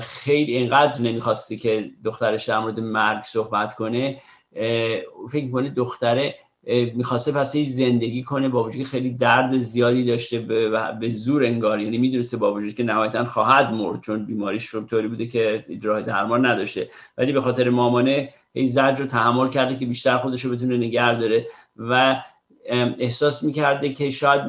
خیلی 0.01 0.57
اینقدر 0.57 1.01
نمی‌خواسته 1.01 1.57
که 1.57 1.91
دخترش 2.05 2.49
در 2.49 2.59
مورد 2.59 2.81
مرگ 2.81 3.23
صحبت 3.23 3.75
کنه 3.75 4.21
فکر 5.31 5.45
می‌کنه 5.45 5.71
دختره 5.71 6.35
می‌خواسته 6.95 7.33
پس 7.33 7.57
زندگی 7.57 8.23
کنه 8.23 8.49
با 8.49 8.65
وجود 8.65 8.83
خیلی 8.83 9.11
درد 9.11 9.59
زیادی 9.59 10.05
داشته 10.05 10.39
به, 11.01 11.11
زور 11.11 11.45
انگار. 11.45 11.81
یعنی 11.81 11.99
می‌دونسته 11.99 12.37
با 12.37 12.55
وجود 12.55 12.75
که 12.75 12.83
نهایتا 12.83 13.25
خواهد 13.25 13.71
مرد 13.71 14.01
چون 14.01 14.27
بیماریش 14.27 14.67
رو 14.67 14.85
طوری 14.85 15.09
بوده 15.09 15.27
که 15.27 15.65
راه 15.83 16.03
درمان 16.03 16.47
نداشته. 16.47 16.91
ولی 17.19 17.33
به 17.33 17.41
خاطر 17.41 17.71
مامانه 17.71 18.35
هی 18.55 18.67
زجر 18.67 19.03
رو 19.03 19.07
تحمل 19.07 19.49
کرده 19.49 19.77
که 19.77 19.87
بیشتر 19.87 20.19
خودش 20.19 20.45
رو 20.45 20.55
بتونه 20.55 20.77
نگه 20.77 21.19
داره. 21.19 21.47
و 21.77 22.17
احساس 22.99 23.43
می‌کرده 23.43 23.93
که 23.93 24.11
شاید 24.11 24.43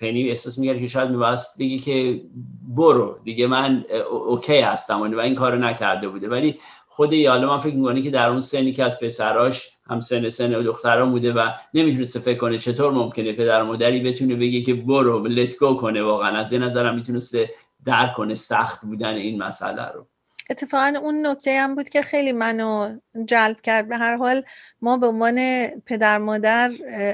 پنی 0.00 0.28
احساس 0.28 0.58
می‌کرده 0.58 0.80
که 0.80 0.86
شاید 0.86 1.10
میباست 1.10 1.58
بگی 1.58 1.78
که 1.78 2.22
برو 2.68 3.18
دیگه 3.24 3.46
من 3.46 3.84
اوکی 4.10 4.60
هستم 4.60 5.00
و 5.00 5.18
این 5.18 5.34
کارو 5.34 5.58
نکرده 5.58 6.08
بوده. 6.08 6.28
ولی 6.28 6.58
خود 6.88 7.12
یاله 7.12 7.46
من 7.46 7.60
فکر 7.60 7.74
می‌کنه 7.74 8.02
که 8.02 8.10
در 8.10 8.28
اون 8.28 8.40
سنی 8.40 8.72
که 8.72 8.84
از 8.84 9.00
پسراش 9.00 9.68
هم 9.86 10.00
سن 10.00 10.28
سن 10.28 10.54
و 10.54 10.62
دختران 10.62 11.10
بوده 11.10 11.32
و 11.32 11.50
نمی‌تونسته 11.74 12.20
فکر 12.20 12.38
کنه 12.38 12.58
چطور 12.58 12.92
ممکنه 12.92 13.32
پدر 13.32 13.62
مادری 13.62 14.00
بتونه 14.00 14.36
بگه 14.36 14.60
که 14.60 14.74
برو 14.74 15.26
لت 15.26 15.56
گو 15.58 15.74
کنه 15.74 16.02
واقعا. 16.02 16.38
از 16.38 16.52
این 16.52 16.62
نظرم 16.62 16.94
می‌تونسته 16.94 17.50
درک 17.84 18.14
کنه 18.14 18.34
سخت 18.34 18.84
بودن 18.84 19.14
این 19.14 19.42
مسئله 19.42 19.86
رو. 19.94 20.06
اتفاقا 20.52 21.00
اون 21.02 21.26
نکته 21.26 21.60
هم 21.60 21.74
بود 21.74 21.88
که 21.88 22.02
خیلی 22.02 22.32
منو 22.32 22.98
جلب 23.24 23.60
کرد. 23.60 23.88
به 23.88 23.96
هر 23.96 24.16
حال 24.16 24.44
ما 24.82 24.96
به 24.96 25.06
عنوان 25.06 25.66
پدر 25.66 26.18
مادر 26.18 26.72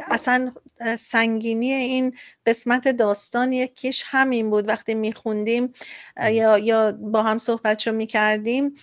اصلا 0.09 0.53
سنگینی 0.99 1.73
این 1.73 2.17
قسمت 2.47 2.89
داستان 2.89 3.53
یکیش 3.53 4.05
همین 4.07 4.51
بود. 4.51 4.69
وقتی 4.69 4.95
میخوندیم 4.95 5.73
یا, 6.31 6.59
یا 6.59 6.93
با 6.93 7.23
هم 7.23 7.39
صحبت 7.39 7.87
رو 7.87 7.93
می‌کردیم 7.93 8.75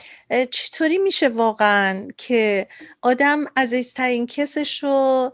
چطوری 0.51 0.97
میشه 0.97 1.27
واقعا 1.27 2.07
که 2.17 2.67
آدم 3.01 3.45
عزیزترین 3.57 4.25
کسش 4.27 4.83
رو 4.83 5.33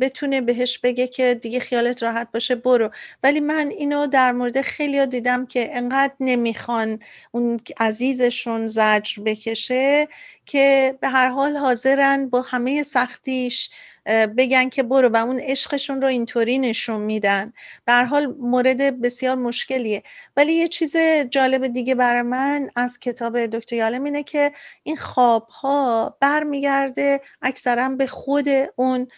بتونه 0.00 0.40
بهش 0.40 0.78
بگه 0.78 1.06
که 1.06 1.34
دیگه 1.34 1.60
خیالت 1.60 2.02
راحت 2.02 2.28
باشه 2.32 2.54
برو. 2.54 2.90
ولی 3.22 3.40
من 3.40 3.68
اینو 3.68 4.06
در 4.06 4.32
مورد 4.32 4.60
خیلی 4.60 5.06
دیدم 5.06 5.46
که 5.46 5.76
انقدر 5.76 6.14
نمی‌خوان 6.20 6.98
اون 7.32 7.60
عزیزشون 7.80 8.66
زجر 8.66 9.22
بکشه 9.22 10.08
که 10.46 10.98
به 11.00 11.08
هر 11.08 11.28
حال 11.28 11.56
حاضرن 11.56 12.28
با 12.28 12.40
همه 12.40 12.82
سختیش 12.82 13.70
بگن 14.06 14.68
که 14.68 14.82
برو 14.82 15.08
و 15.08 15.16
اون 15.16 15.40
عشقشون 15.40 16.02
رو 16.02 16.08
اینطوری 16.08 16.58
نشون 16.58 17.00
میدن. 17.00 17.52
به 17.84 18.04
حال 18.04 18.26
مورد 18.26 19.00
بسیار 19.00 19.36
مشکلیه. 19.36 20.02
ولی 20.36 20.52
یه 20.52 20.68
چیز 20.68 20.96
جالب 21.30 21.66
دیگه 21.66 21.94
برای 21.94 22.22
من 22.22 22.70
از 22.76 23.00
کتاب 23.00 23.46
دکتر 23.46 23.76
یالم 23.76 24.04
اینه 24.04 24.22
که 24.22 24.52
این 24.82 24.96
خواب 24.96 25.48
ها 25.48 26.16
برمیگرده 26.20 27.20
اکثرا 27.42 27.88
به 27.88 28.06
خود 28.06 28.48
اون 28.76 29.08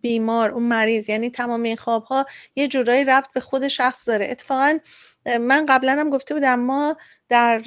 بیمار 0.00 0.50
اون 0.50 0.62
مریض. 0.62 1.08
یعنی 1.08 1.30
تمام 1.30 1.62
این 1.62 1.76
خواب 1.76 2.04
ها 2.04 2.26
یه 2.56 2.68
جورایی 2.68 3.04
ربط 3.04 3.32
به 3.32 3.40
خود 3.40 3.68
شخص 3.68 4.08
داره. 4.08 4.28
اتفاقا 4.30 4.78
من 5.40 5.66
قبلا 5.68 5.92
هم 5.92 6.10
گفته 6.10 6.34
بودم 6.34 6.60
ما 6.60 6.96
در 7.28 7.62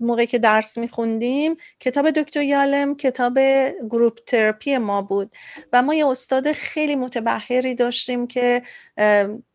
موقعی 0.00 0.26
که 0.26 0.38
درس 0.38 0.78
میخوندیم 0.78 1.56
کتاب 1.80 2.10
دکتر 2.10 2.42
یالم 2.42 2.94
کتاب 2.94 3.38
group 3.90 4.18
therapy 4.26 4.78
ما 4.78 5.02
بود 5.02 5.36
و 5.72 5.82
ما 5.82 5.94
یه 5.94 6.06
استاد 6.06 6.52
خیلی 6.52 6.96
متبحری 6.96 7.74
داشتیم 7.74 8.26
که 8.26 8.62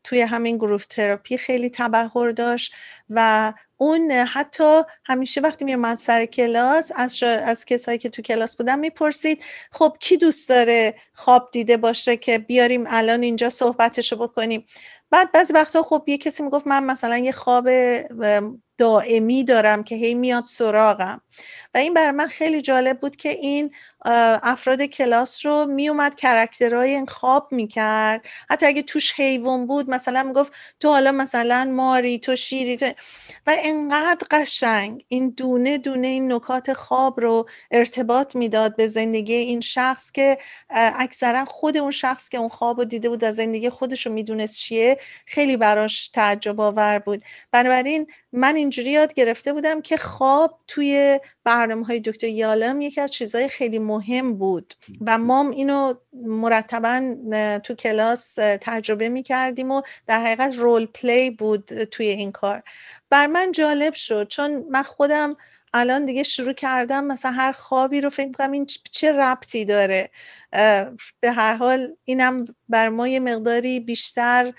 توی 0.04 0.22
همین 0.22 0.58
group 0.58 0.82
therapy 0.82 1.38
خیلی 1.38 1.70
تبحر 1.70 2.30
داشت 2.30 2.74
و 3.10 3.54
اون 3.78 4.12
حتی 4.12 4.82
همیشه 5.06 5.42
وقتی 5.42 5.66
میومد 5.66 5.96
سر 5.96 6.26
کلاس 6.26 6.92
از, 6.96 7.24
از 7.24 7.66
کسایی 7.66 7.98
که 7.98 8.10
تو 8.10 8.22
کلاس 8.22 8.58
بودن 8.58 8.80
می‌پرسید 8.80 9.44
خب 9.72 9.98
کی 10.00 10.18
دوست 10.18 10.50
داره 10.50 10.96
خواب 11.14 11.50
دیده 11.52 11.78
باشه 11.78 12.18
که 12.18 12.38
بیاریم 12.38 12.86
الان 12.88 13.22
اینجا 13.22 13.50
صحبتشو 13.50 14.16
بکنیم؟ 14.16 14.66
بعد 15.16 15.32
بعضی 15.32 15.54
وقتا 15.54 15.84
خب 15.84 16.04
یه 16.08 16.18
کسی 16.18 16.44
می‌گفت 16.44 16.68
من 16.68 16.84
مثلا 16.84 17.18
یه 17.18 17.32
خواب 17.32 17.70
دائمی 18.78 19.44
دارم 19.44 19.84
که 19.84 19.96
هی 19.96 20.16
میاد 20.16 20.46
سراغم. 20.46 21.22
و 21.74 21.78
این 21.78 21.94
برای 21.94 22.12
من 22.12 22.28
خیلی 22.28 22.62
جالب 22.62 23.00
بود 23.00 23.16
که 23.16 23.30
این 23.30 23.72
افراد 24.44 24.82
کلاس 24.82 25.46
رو 25.46 25.66
میومد 25.66 26.16
کرکترهای 26.16 26.90
این 26.90 27.06
خواب 27.06 27.48
می‌کرد. 27.52 28.26
حتی 28.50 28.66
اگه 28.66 28.82
توش 28.82 29.14
حیوان 29.14 29.68
بود 29.68 29.90
مثلا 29.90 30.24
می‌گفت 30.24 30.52
تو 30.80 30.90
حالا 30.90 31.12
مثلا 31.12 31.72
ماری 31.76 32.20
تو 32.20 32.36
شیری 32.36 32.78
تو 32.78 32.86
و 33.48 33.56
انقدر 33.60 34.28
قشنگ 34.32 35.06
این 35.08 35.30
دونه 35.30 35.78
دونه 35.78 36.08
این 36.08 36.32
نکات 36.34 36.74
خواب 36.74 37.20
رو 37.20 37.50
ارتباط 37.72 38.36
می‌داد 38.36 38.76
به 38.76 38.88
زندگی 38.88 39.34
این 39.36 39.62
شخص 39.62 40.12
که 40.12 40.38
اکثرا 40.70 41.46
خود 41.46 41.78
اون 41.78 41.92
شخص 41.92 42.30
که 42.30 42.38
اون 42.38 42.50
خواب 42.50 42.78
رو 42.80 42.86
دیده 42.86 43.10
بود 43.10 43.24
از 43.24 43.36
زندگی 43.36 43.70
خودش 43.70 44.06
رو 44.06 44.14
می‌دونست 44.14 44.58
چیه. 44.58 44.98
خیلی 45.26 45.58
براش 45.58 46.08
تعجب 46.08 46.62
آور 46.62 47.00
بود. 47.00 47.24
بنابراین 47.52 48.08
من 48.32 48.56
اینجوری 48.56 48.92
یاد 48.92 49.14
گرفته 49.14 49.54
بودم 49.54 49.82
که 49.82 49.98
خواب 49.98 50.60
توی 50.68 51.20
برنامه 51.44 51.86
های 51.86 52.00
دکتر 52.00 52.28
یالم 52.28 52.82
یکی 52.82 53.02
از 53.02 53.12
چیزهای 53.12 53.50
خیلی 53.50 53.80
مهم 53.80 54.38
بود 54.38 54.74
و 55.02 55.18
ما 55.18 55.50
اینو 55.50 55.94
مرتبا 56.14 57.16
تو 57.64 57.74
کلاس 57.74 58.36
تجربه 58.62 59.10
می 59.10 59.24
کردیم 59.24 59.72
و 59.72 59.82
در 60.08 60.22
حقیقت 60.22 60.56
رول 60.58 60.86
پلی 60.86 61.30
بود 61.30 61.84
توی 61.84 62.08
این 62.08 62.32
کار. 62.32 62.64
بر 63.10 63.28
من 63.28 63.52
جالب 63.52 63.94
شد 63.94 64.28
چون 64.28 64.66
من 64.72 64.84
خودم 64.84 65.38
الان 65.78 66.06
دیگه 66.06 66.24
شروع 66.24 66.54
کردم 66.54 67.04
مثلا 67.04 67.32
هر 67.32 67.52
خوابی 67.52 68.02
رو 68.02 68.10
فکر 68.10 68.32
کنم 68.32 68.52
این 68.52 68.66
چه 68.92 69.12
ربطی 69.12 69.66
داره؟ 69.66 70.10
به 71.20 71.32
هر 71.32 71.56
حال 71.56 71.96
اینم 72.06 72.46
بر 72.70 72.90
ما 72.90 73.08
یه 73.08 73.20
مقداری 73.20 73.80
بیشتر 73.80 74.54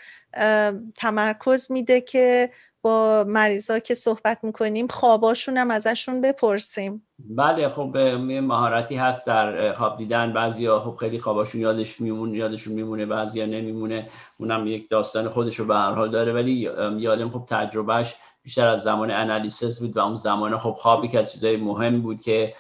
تمرکز 0.97 1.71
میده 1.71 2.01
که 2.01 2.51
با 2.83 3.25
مریضا 3.29 3.79
که 3.79 3.95
صحبت 3.95 4.39
می‌کنیم 4.43 4.87
خواباشون 4.87 5.57
هم 5.57 5.71
ازشون 5.71 6.21
بپرسیم. 6.21 7.07
بله 7.19 7.69
خب 7.69 7.97
مهارتی 7.97 8.97
هست 8.97 9.27
در 9.27 9.73
خواب 9.73 9.99
دیدن. 9.99 10.33
بعضیا 10.33 10.81
خب 10.81 10.97
خیلی 10.97 11.19
خواباشون 11.19 11.61
یادش 11.61 12.01
میمونه 12.01 12.39
یادشون 12.39 12.75
میمونه 12.75 13.07
بعضیا 13.07 13.47
نمیمونه. 13.47 14.09
اونم 14.39 14.67
یک 14.67 14.91
داستان 14.91 15.29
خودش 15.29 15.57
رو 15.57 15.67
به 15.67 15.75
هر 15.75 15.93
حال 15.93 16.11
داره. 16.11 16.33
ولی 16.33 16.53
یالم 16.99 17.31
خب 17.31 17.45
تجربهش 17.49 18.15
بیشتر 18.47 18.69
از 18.69 18.83
زمان 18.83 19.11
analysis 19.11 19.81
بود 19.81 19.97
و 19.97 20.01
اون 20.01 20.17
زمان 20.17 20.59
خب 20.59 20.71
خوابی 20.79 21.09
که 21.09 21.19
از 21.19 21.33
چیزای 21.33 21.57
مهم 21.57 22.03
بود 22.03 22.21
که 22.21 22.55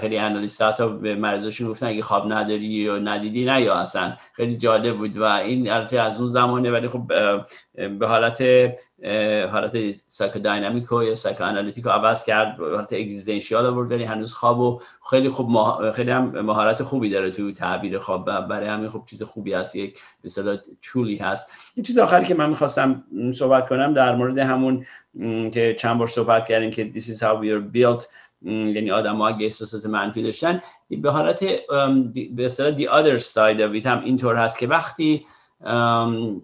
خیلی 0.00 0.18
analyst 0.18 0.62
ها 0.62 0.86
به 0.88 1.14
مریضاشون 1.14 1.68
گفتن 1.68 1.86
اگه 1.86 2.02
خواب 2.02 2.32
نداری 2.32 2.66
یا 2.66 2.98
ندیدی 2.98 3.44
نه 3.44 3.62
یا 3.62 3.74
اصلا. 3.74 4.16
خیلی 4.32 4.56
جالب 4.56 4.96
بود 4.96 5.16
و 5.16 5.22
این 5.22 5.70
البته 5.70 6.00
از 6.00 6.18
اون 6.18 6.26
زمانه 6.26 6.70
ولی 6.70 6.88
خب 6.88 7.10
به 7.74 8.06
حالت 8.06 8.42
حالت 9.52 9.76
psychodynamic 10.08 10.95
و 10.95 11.02
یا 11.02 11.14
psychoanalytic 11.14 11.85
و 11.85 11.90
عوض 11.90 12.24
کرد 12.24 12.56
به 12.56 12.64
حالت 12.74 12.92
اگزیستانسیال 12.92 13.66
آورد 13.66 13.90
ولی 13.90 14.04
هنوز 14.04 14.32
خواب 14.32 14.60
و 14.60 14.80
خیلی 15.10 15.28
خوب 15.28 15.90
خیلی 15.90 16.10
هم 16.10 16.40
مهارت 16.40 16.82
خوبی 16.82 17.10
داره 17.10 17.30
تو 17.30 17.52
تعبیر 17.52 17.98
خواب 17.98 18.24
برای 18.24 18.68
همین 18.68 18.88
خوب 18.88 19.06
چیز 19.06 19.22
خوبی 19.22 19.52
هست 19.52 19.76
یک 19.76 19.94
به 19.94 20.00
اصطلاح 20.24 20.56
تولی 20.82 21.16
هست. 21.16 21.50
این 21.74 21.84
چیز 21.84 21.98
آخری 21.98 22.24
که 22.24 22.34
من 22.34 22.50
می‌خواستم 22.50 23.04
صحبت 23.34 23.68
کنم 23.68 23.94
در 23.94 24.14
مورد 24.16 24.38
همون 24.38 24.86
که 25.52 25.76
چند 25.78 25.98
بار 25.98 26.08
صحبت 26.08 26.46
کردیم 26.46 26.70
که 26.70 26.92
this 26.94 27.04
is 27.04 27.18
how 27.18 27.42
we 27.42 27.46
are 27.46 27.76
built 27.76 28.04
یعنی 28.44 28.90
آدم 28.90 29.16
ها 29.16 29.28
اگه 29.28 29.44
احساسات 29.44 29.86
منفی 29.86 30.22
داشتن 30.22 30.62
به 30.90 31.10
حالت 31.10 31.44
به 32.34 32.44
اصطلاح 32.44 32.76
the 32.76 32.88
other 32.88 33.22
side 33.22 33.58
of 33.58 33.82
it 33.82 33.86
هم 33.86 34.04
اینطور 34.04 34.36
هست 34.36 34.58
که 34.58 34.66
وقتی 34.66 35.26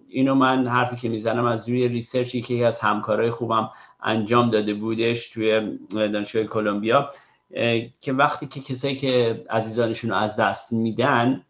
اینو 0.09 0.35
من 0.35 0.67
حرفی 0.67 0.95
که 0.95 1.09
می‌زنم 1.09 1.45
از 1.45 1.69
روی 1.69 1.87
ریسرچی 1.87 2.41
که 2.41 2.65
از 2.65 2.79
همکارای 2.79 3.29
خوبم 3.29 3.69
انجام 4.03 4.49
داده 4.49 4.73
بودش 4.73 5.29
توی 5.29 5.77
دانشگاه 5.89 6.43
کلمبیا 6.43 7.09
که 8.01 8.13
وقتی 8.13 8.47
که 8.47 8.61
کسایی 8.61 8.95
که 8.95 9.43
عزیزانشون 9.49 10.09
رو 10.09 10.15
از 10.15 10.35
دست 10.35 10.73
میدن 10.73 11.41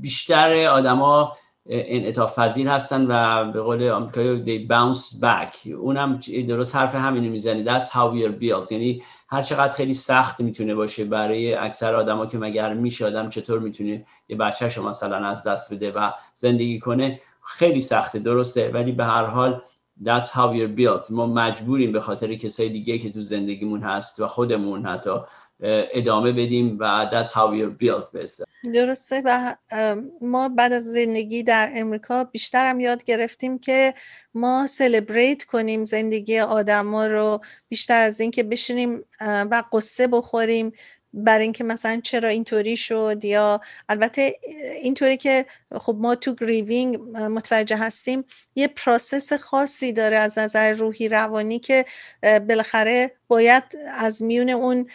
بیشتر 0.00 0.66
آدما 0.66 1.32
انعطاف 1.66 2.38
پذیر 2.38 2.68
هستن 2.68 3.06
و 3.08 3.44
به 3.52 3.60
قول 3.60 3.88
آمریکایی 3.88 4.44
they 4.44 4.68
bounce 4.68 5.20
back. 5.20 5.66
اونم 5.66 6.20
درست 6.48 6.76
حرف 6.76 6.94
همینو 6.94 7.30
می‌زنی. 7.30 7.64
That's 7.64 7.88
how 7.88 8.12
we 8.14 8.28
are 8.28 8.40
built. 8.40 8.72
یعنی 8.72 9.02
هر 9.34 9.42
چقدر 9.42 9.72
خیلی 9.72 9.94
سخت 9.94 10.40
می‌تونه 10.40 10.74
باشه 10.74 11.04
برای 11.04 11.54
اکثر 11.54 11.94
آدما 11.94 12.26
که 12.26 12.38
مگر 12.38 12.74
میشه 12.74 13.06
آدم 13.06 13.28
چطور 13.28 13.58
می‌تونه 13.58 14.06
یه 14.28 14.36
بچه‌شو 14.36 14.88
مثلا 14.88 15.16
از 15.26 15.46
دست 15.46 15.74
بده 15.74 15.92
و 15.92 16.10
زندگی 16.34 16.78
کنه 16.78 17.20
خیلی 17.42 17.80
سخته 17.80 18.18
درسته. 18.18 18.70
ولی 18.74 18.92
به 18.92 19.04
هر 19.04 19.24
حال 19.24 19.62
that's 20.04 20.28
how 20.28 20.48
we're 20.54 20.78
built. 20.80 21.10
ما 21.10 21.26
مجبوریم 21.26 21.92
به 21.92 22.00
خاطر 22.00 22.34
کسای 22.34 22.68
دیگه 22.68 22.98
که 22.98 23.12
تو 23.12 23.22
زندگیمون 23.22 23.80
هست 23.80 24.20
و 24.20 24.26
خودمون 24.26 24.86
حتی 24.86 25.10
ادامه 25.60 26.32
بدیم 26.32 26.76
و 26.80 27.10
that's 27.10 27.28
how 27.28 27.50
we're 27.50 27.84
built. 27.84 28.12
بسته 28.14 28.44
درسته 28.72 29.22
و 29.24 29.56
ما 30.20 30.48
بعد 30.48 30.72
از 30.72 30.84
زندگی 30.84 31.42
در 31.42 31.70
امریکا 31.74 32.24
بیشتر 32.24 32.70
هم 32.70 32.80
یاد 32.80 33.04
گرفتیم 33.04 33.58
که 33.58 33.94
ما 34.34 34.66
celebrate 34.66 35.44
کنیم 35.44 35.84
زندگی 35.84 36.38
آدما 36.38 37.06
رو 37.06 37.40
بیشتر 37.68 38.02
از 38.02 38.20
اینکه 38.20 38.42
بشینیم 38.42 39.04
و 39.20 39.62
غصه 39.72 40.06
بخوریم. 40.06 40.72
بر 41.16 41.38
اینکه 41.38 41.64
مثلا 41.64 42.00
چرا 42.04 42.28
اینطوری 42.28 42.76
شد 42.76 43.24
یا 43.24 43.60
البته 43.88 44.36
اینطوری 44.82 45.16
که 45.16 45.46
خب 45.78 45.96
ما 45.98 46.14
تو 46.14 46.34
grieving 46.34 46.98
متوجه 47.14 47.76
هستیم 47.76 48.24
یه 48.54 48.68
process 48.68 49.32
خاصی 49.32 49.92
داره 49.92 50.16
از 50.16 50.38
نظر 50.38 50.72
روحی 50.72 51.08
روانی 51.08 51.58
که 51.58 51.84
بالاخره 52.22 53.12
باید 53.28 53.62
از 53.94 54.22
میون 54.22 54.50
اون 54.50 54.86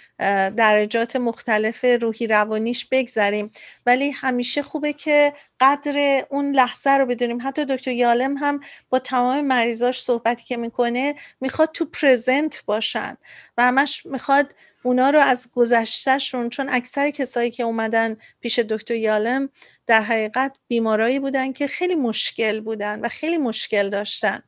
درجات 0.56 1.16
مختلف 1.16 1.86
روحی 2.02 2.28
روانیش 2.28 2.86
بگذریم. 2.86 3.52
ولی 3.86 4.12
همیشه 4.12 4.64
خوبه 4.64 4.94
که 4.94 5.34
قدر 5.60 6.26
اون 6.30 6.52
لحظه 6.52 6.90
رو 6.90 7.06
بدونیم. 7.06 7.40
حتی 7.44 7.66
دکتر 7.66 7.92
یالم 7.92 8.38
هم 8.38 8.60
با 8.90 9.00
تمام 9.00 9.42
مریضاش 9.42 10.02
صحبتی 10.02 10.44
که 10.44 10.58
می‌کنه 10.58 11.16
می‌خواد 11.42 11.72
تو 11.72 11.86
پرزنت 11.86 12.66
باشن 12.66 13.18
و 13.58 13.64
همش 13.64 14.06
می‌خواد 14.06 14.54
اونا 14.84 15.10
رو 15.10 15.20
از 15.20 15.50
گذشتهشون 15.54 16.50
چون 16.50 16.68
اکثر 16.70 17.10
کسایی 17.10 17.52
که 17.52 17.64
اومدن 17.64 18.18
پیش 18.40 18.60
دکتر 18.60 18.96
یالم 18.96 19.50
در 19.88 20.02
حقیقت 20.02 20.58
بیمارایی 20.68 21.20
بودن 21.20 21.54
که 21.54 21.68
خیلی 21.68 21.96
مشکل 21.96 22.60
بودن 22.60 23.00
و 23.00 23.08
خیلی 23.08 23.38
مشکل 23.38 23.90
داشتن. 23.90 24.40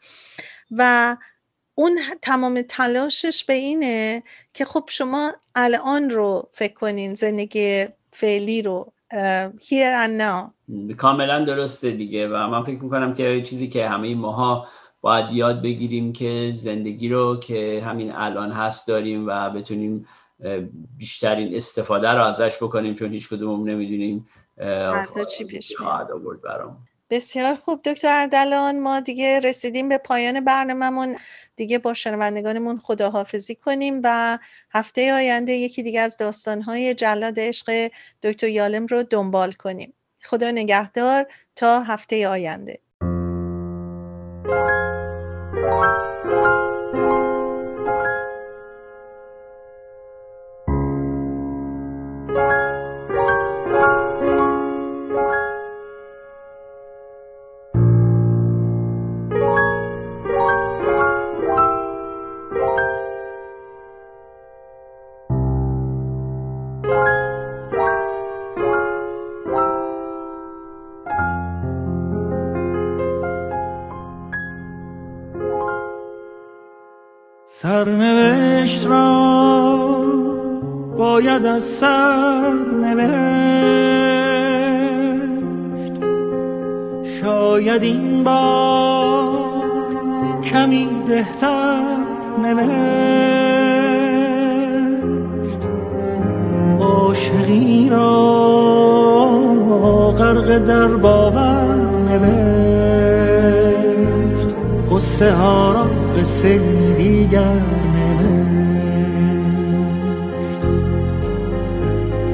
و 0.71 1.17
اون 1.75 1.99
تمام 2.21 2.61
تلاشش 2.61 3.43
به 3.43 3.53
اینه 3.53 4.23
که 4.53 4.65
خب 4.65 4.83
شما 4.87 5.33
الان 5.55 6.09
رو 6.09 6.49
فکر 6.53 6.73
کنین 6.73 7.13
زندگی 7.13 7.85
فعلی 8.11 8.61
رو 8.61 8.93
here 9.59 9.95
and 10.05 10.21
now. 10.21 10.51
کاملا 10.97 11.43
درسته 11.43 11.91
دیگه 11.91 12.27
و 12.27 12.47
من 12.47 12.63
فکر 12.63 12.83
می‌کنم 12.83 13.13
که 13.13 13.41
چیزی 13.41 13.69
که 13.69 13.89
همه 13.89 14.15
ماها 14.15 14.67
باید 15.01 15.31
یاد 15.31 15.61
بگیریم 15.61 16.13
که 16.13 16.51
زندگی 16.53 17.09
رو 17.09 17.39
که 17.39 17.81
همین 17.85 18.11
الان 18.11 18.51
هست 18.51 18.87
داریم 18.87 19.27
و 19.27 19.49
بتونیم 19.49 20.07
بیشترین 20.97 21.55
استفاده 21.55 22.09
رو 22.09 22.23
ازش 22.23 22.57
بکنیم 22.57 22.93
چون 22.93 23.11
هیچ 23.11 23.29
کدوم 23.29 23.69
نمی‌دونیم 23.69 24.27
چی 25.37 25.43
پیش 25.45 25.81
آورد 25.81 26.41
برام. 26.41 26.87
بسیار 27.09 27.55
خوب 27.55 27.81
دکتر 27.81 28.07
اردلان 28.21 28.79
ما 28.79 28.99
دیگه 28.99 29.39
رسیدیم 29.39 29.89
به 29.89 29.97
پایان 29.97 30.45
برنامهمون. 30.45 31.17
دیگه 31.55 31.77
با 31.77 31.93
شنوندگانمون 31.93 32.77
خداحافظی 32.77 33.55
کنیم 33.55 34.01
و 34.03 34.39
هفته 34.71 35.13
آینده 35.13 35.53
یکی 35.53 35.83
دیگه 35.83 36.01
از 36.01 36.17
داستانهای 36.17 36.93
جلاد 36.93 37.39
عشق 37.39 37.91
دکتر 38.23 38.47
یالم 38.47 38.85
رو 38.85 39.03
دنبال 39.03 39.51
کنیم. 39.51 39.93
خدا 40.23 40.51
نگهدار 40.51 41.27
تا 41.55 41.81
هفته 41.81 42.27
آینده. 42.27 42.79
باید 81.61 81.73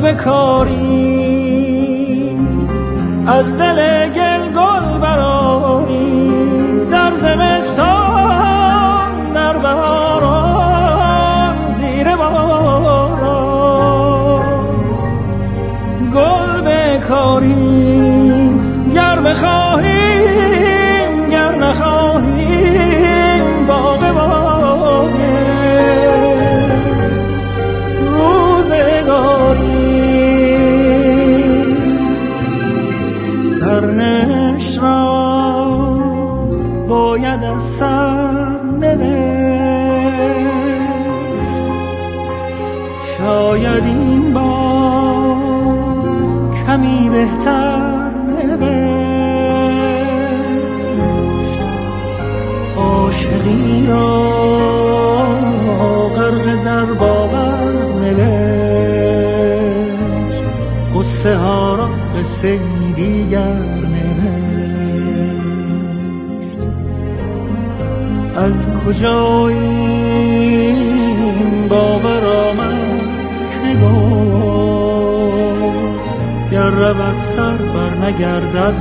بکاری 0.00 1.38
از 3.26 3.58
دل 3.58 4.08
گل 4.08 4.52
گل 4.52 4.98
براری 4.98 6.86
در 6.90 7.12
زمستان 7.16 7.97
را 53.88 55.28
غرق 56.16 56.64
در 56.64 56.84
باور 56.84 57.72
نوشت. 58.00 59.48
قصه 60.94 61.36
ها 61.36 61.74
را 61.74 61.88
دیگر 62.96 63.58
نوشت. 63.94 64.18
از 68.36 68.66
کجا 68.86 69.48
این 69.48 70.88
باور 71.68 72.24
آمد 72.24 73.00
که 73.50 73.68
گر 76.52 76.70
رود 76.70 77.18
سر 77.36 77.56
بر 77.56 77.92
نگردد 78.06 78.76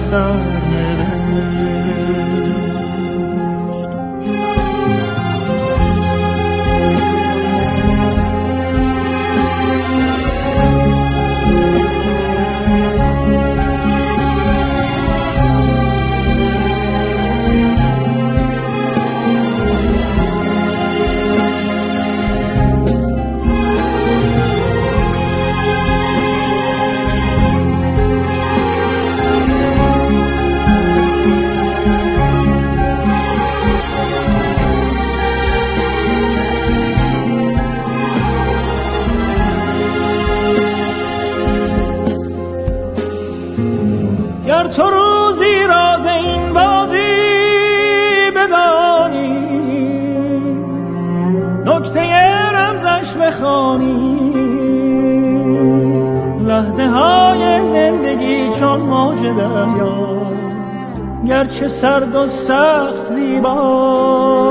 موج 59.33 59.47
دریاست 59.49 60.93
گرچه 61.27 61.67
سرد 61.67 62.15
و 62.15 62.27
سخت 62.27 63.03
زیباست. 63.03 64.47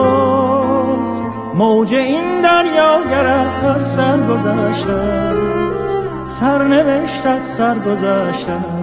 موج 1.54 1.94
این 1.94 2.40
دریا 2.40 3.00
گرد 3.10 3.64
از 3.64 3.94
سر 3.94 4.16
گذشته 4.16 5.32
سر 6.40 6.64
نوشتت 6.64 7.46
سر 7.46 7.78
گذشته 7.78 8.75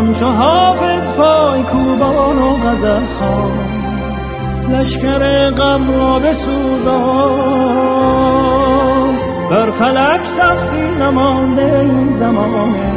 همچو 0.00 0.26
حافظ 0.26 1.12
پای 1.12 1.62
کوبان 1.62 2.38
و 2.38 2.56
غزل 2.56 3.04
خان 3.18 3.52
لشکر 4.72 5.50
غم 5.50 5.90
را 5.90 6.18
بسوزان. 6.18 7.40
بر 9.50 9.70
فلک 9.70 10.26
سخفی 10.26 10.90
نمانده 11.00 11.78
این 11.80 12.10
زمانه 12.10 12.92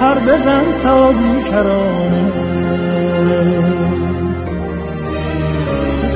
هر 0.00 0.18
بزن 0.18 0.64
تا 0.82 1.12
بیکرانه. 1.12 2.32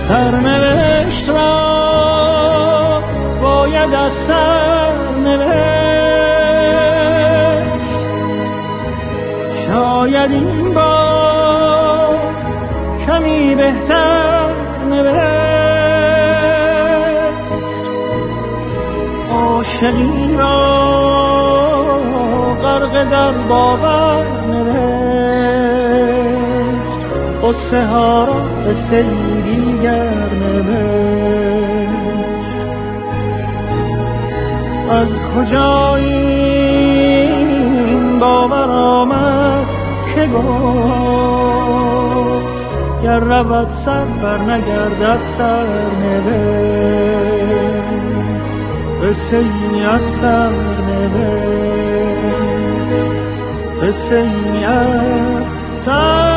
سرنوشت 0.09 1.29
را 1.29 3.03
باید 3.43 3.95
از 3.95 4.13
سر 4.13 4.93
نوشت 5.25 5.90
شاید 10.01 10.31
این 10.31 10.75
بار 10.75 12.19
کمی 13.07 13.55
بهتر 13.55 14.51
نوشت. 14.91 15.21
عاشقی 19.33 20.37
را 20.39 20.59
غرق 22.63 23.11
در 23.11 23.33
باور 23.33 24.27
نوشت. 24.51 24.81
قصه 27.43 27.87
ها 27.87 28.29
را 28.65 28.75
به 28.75 28.75
دیگر 29.43 30.15
نوشت. 30.41 31.91
از 34.91 35.09
کجا 35.37 35.99
گفت 40.33 41.91
گر 43.03 43.21
رود 43.21 43.69
سر 43.69 44.05
بر 44.05 44.39
نگردد 44.39 45.23
سر 45.23 45.67
نوشت. 46.01 47.41
قصه 49.03 49.37
ای 49.37 49.85
از 49.85 50.03
سر 50.03 50.51
نوشت. 50.89 51.51
قصه 53.83 54.17
از 54.65 55.45
سر 55.85 56.30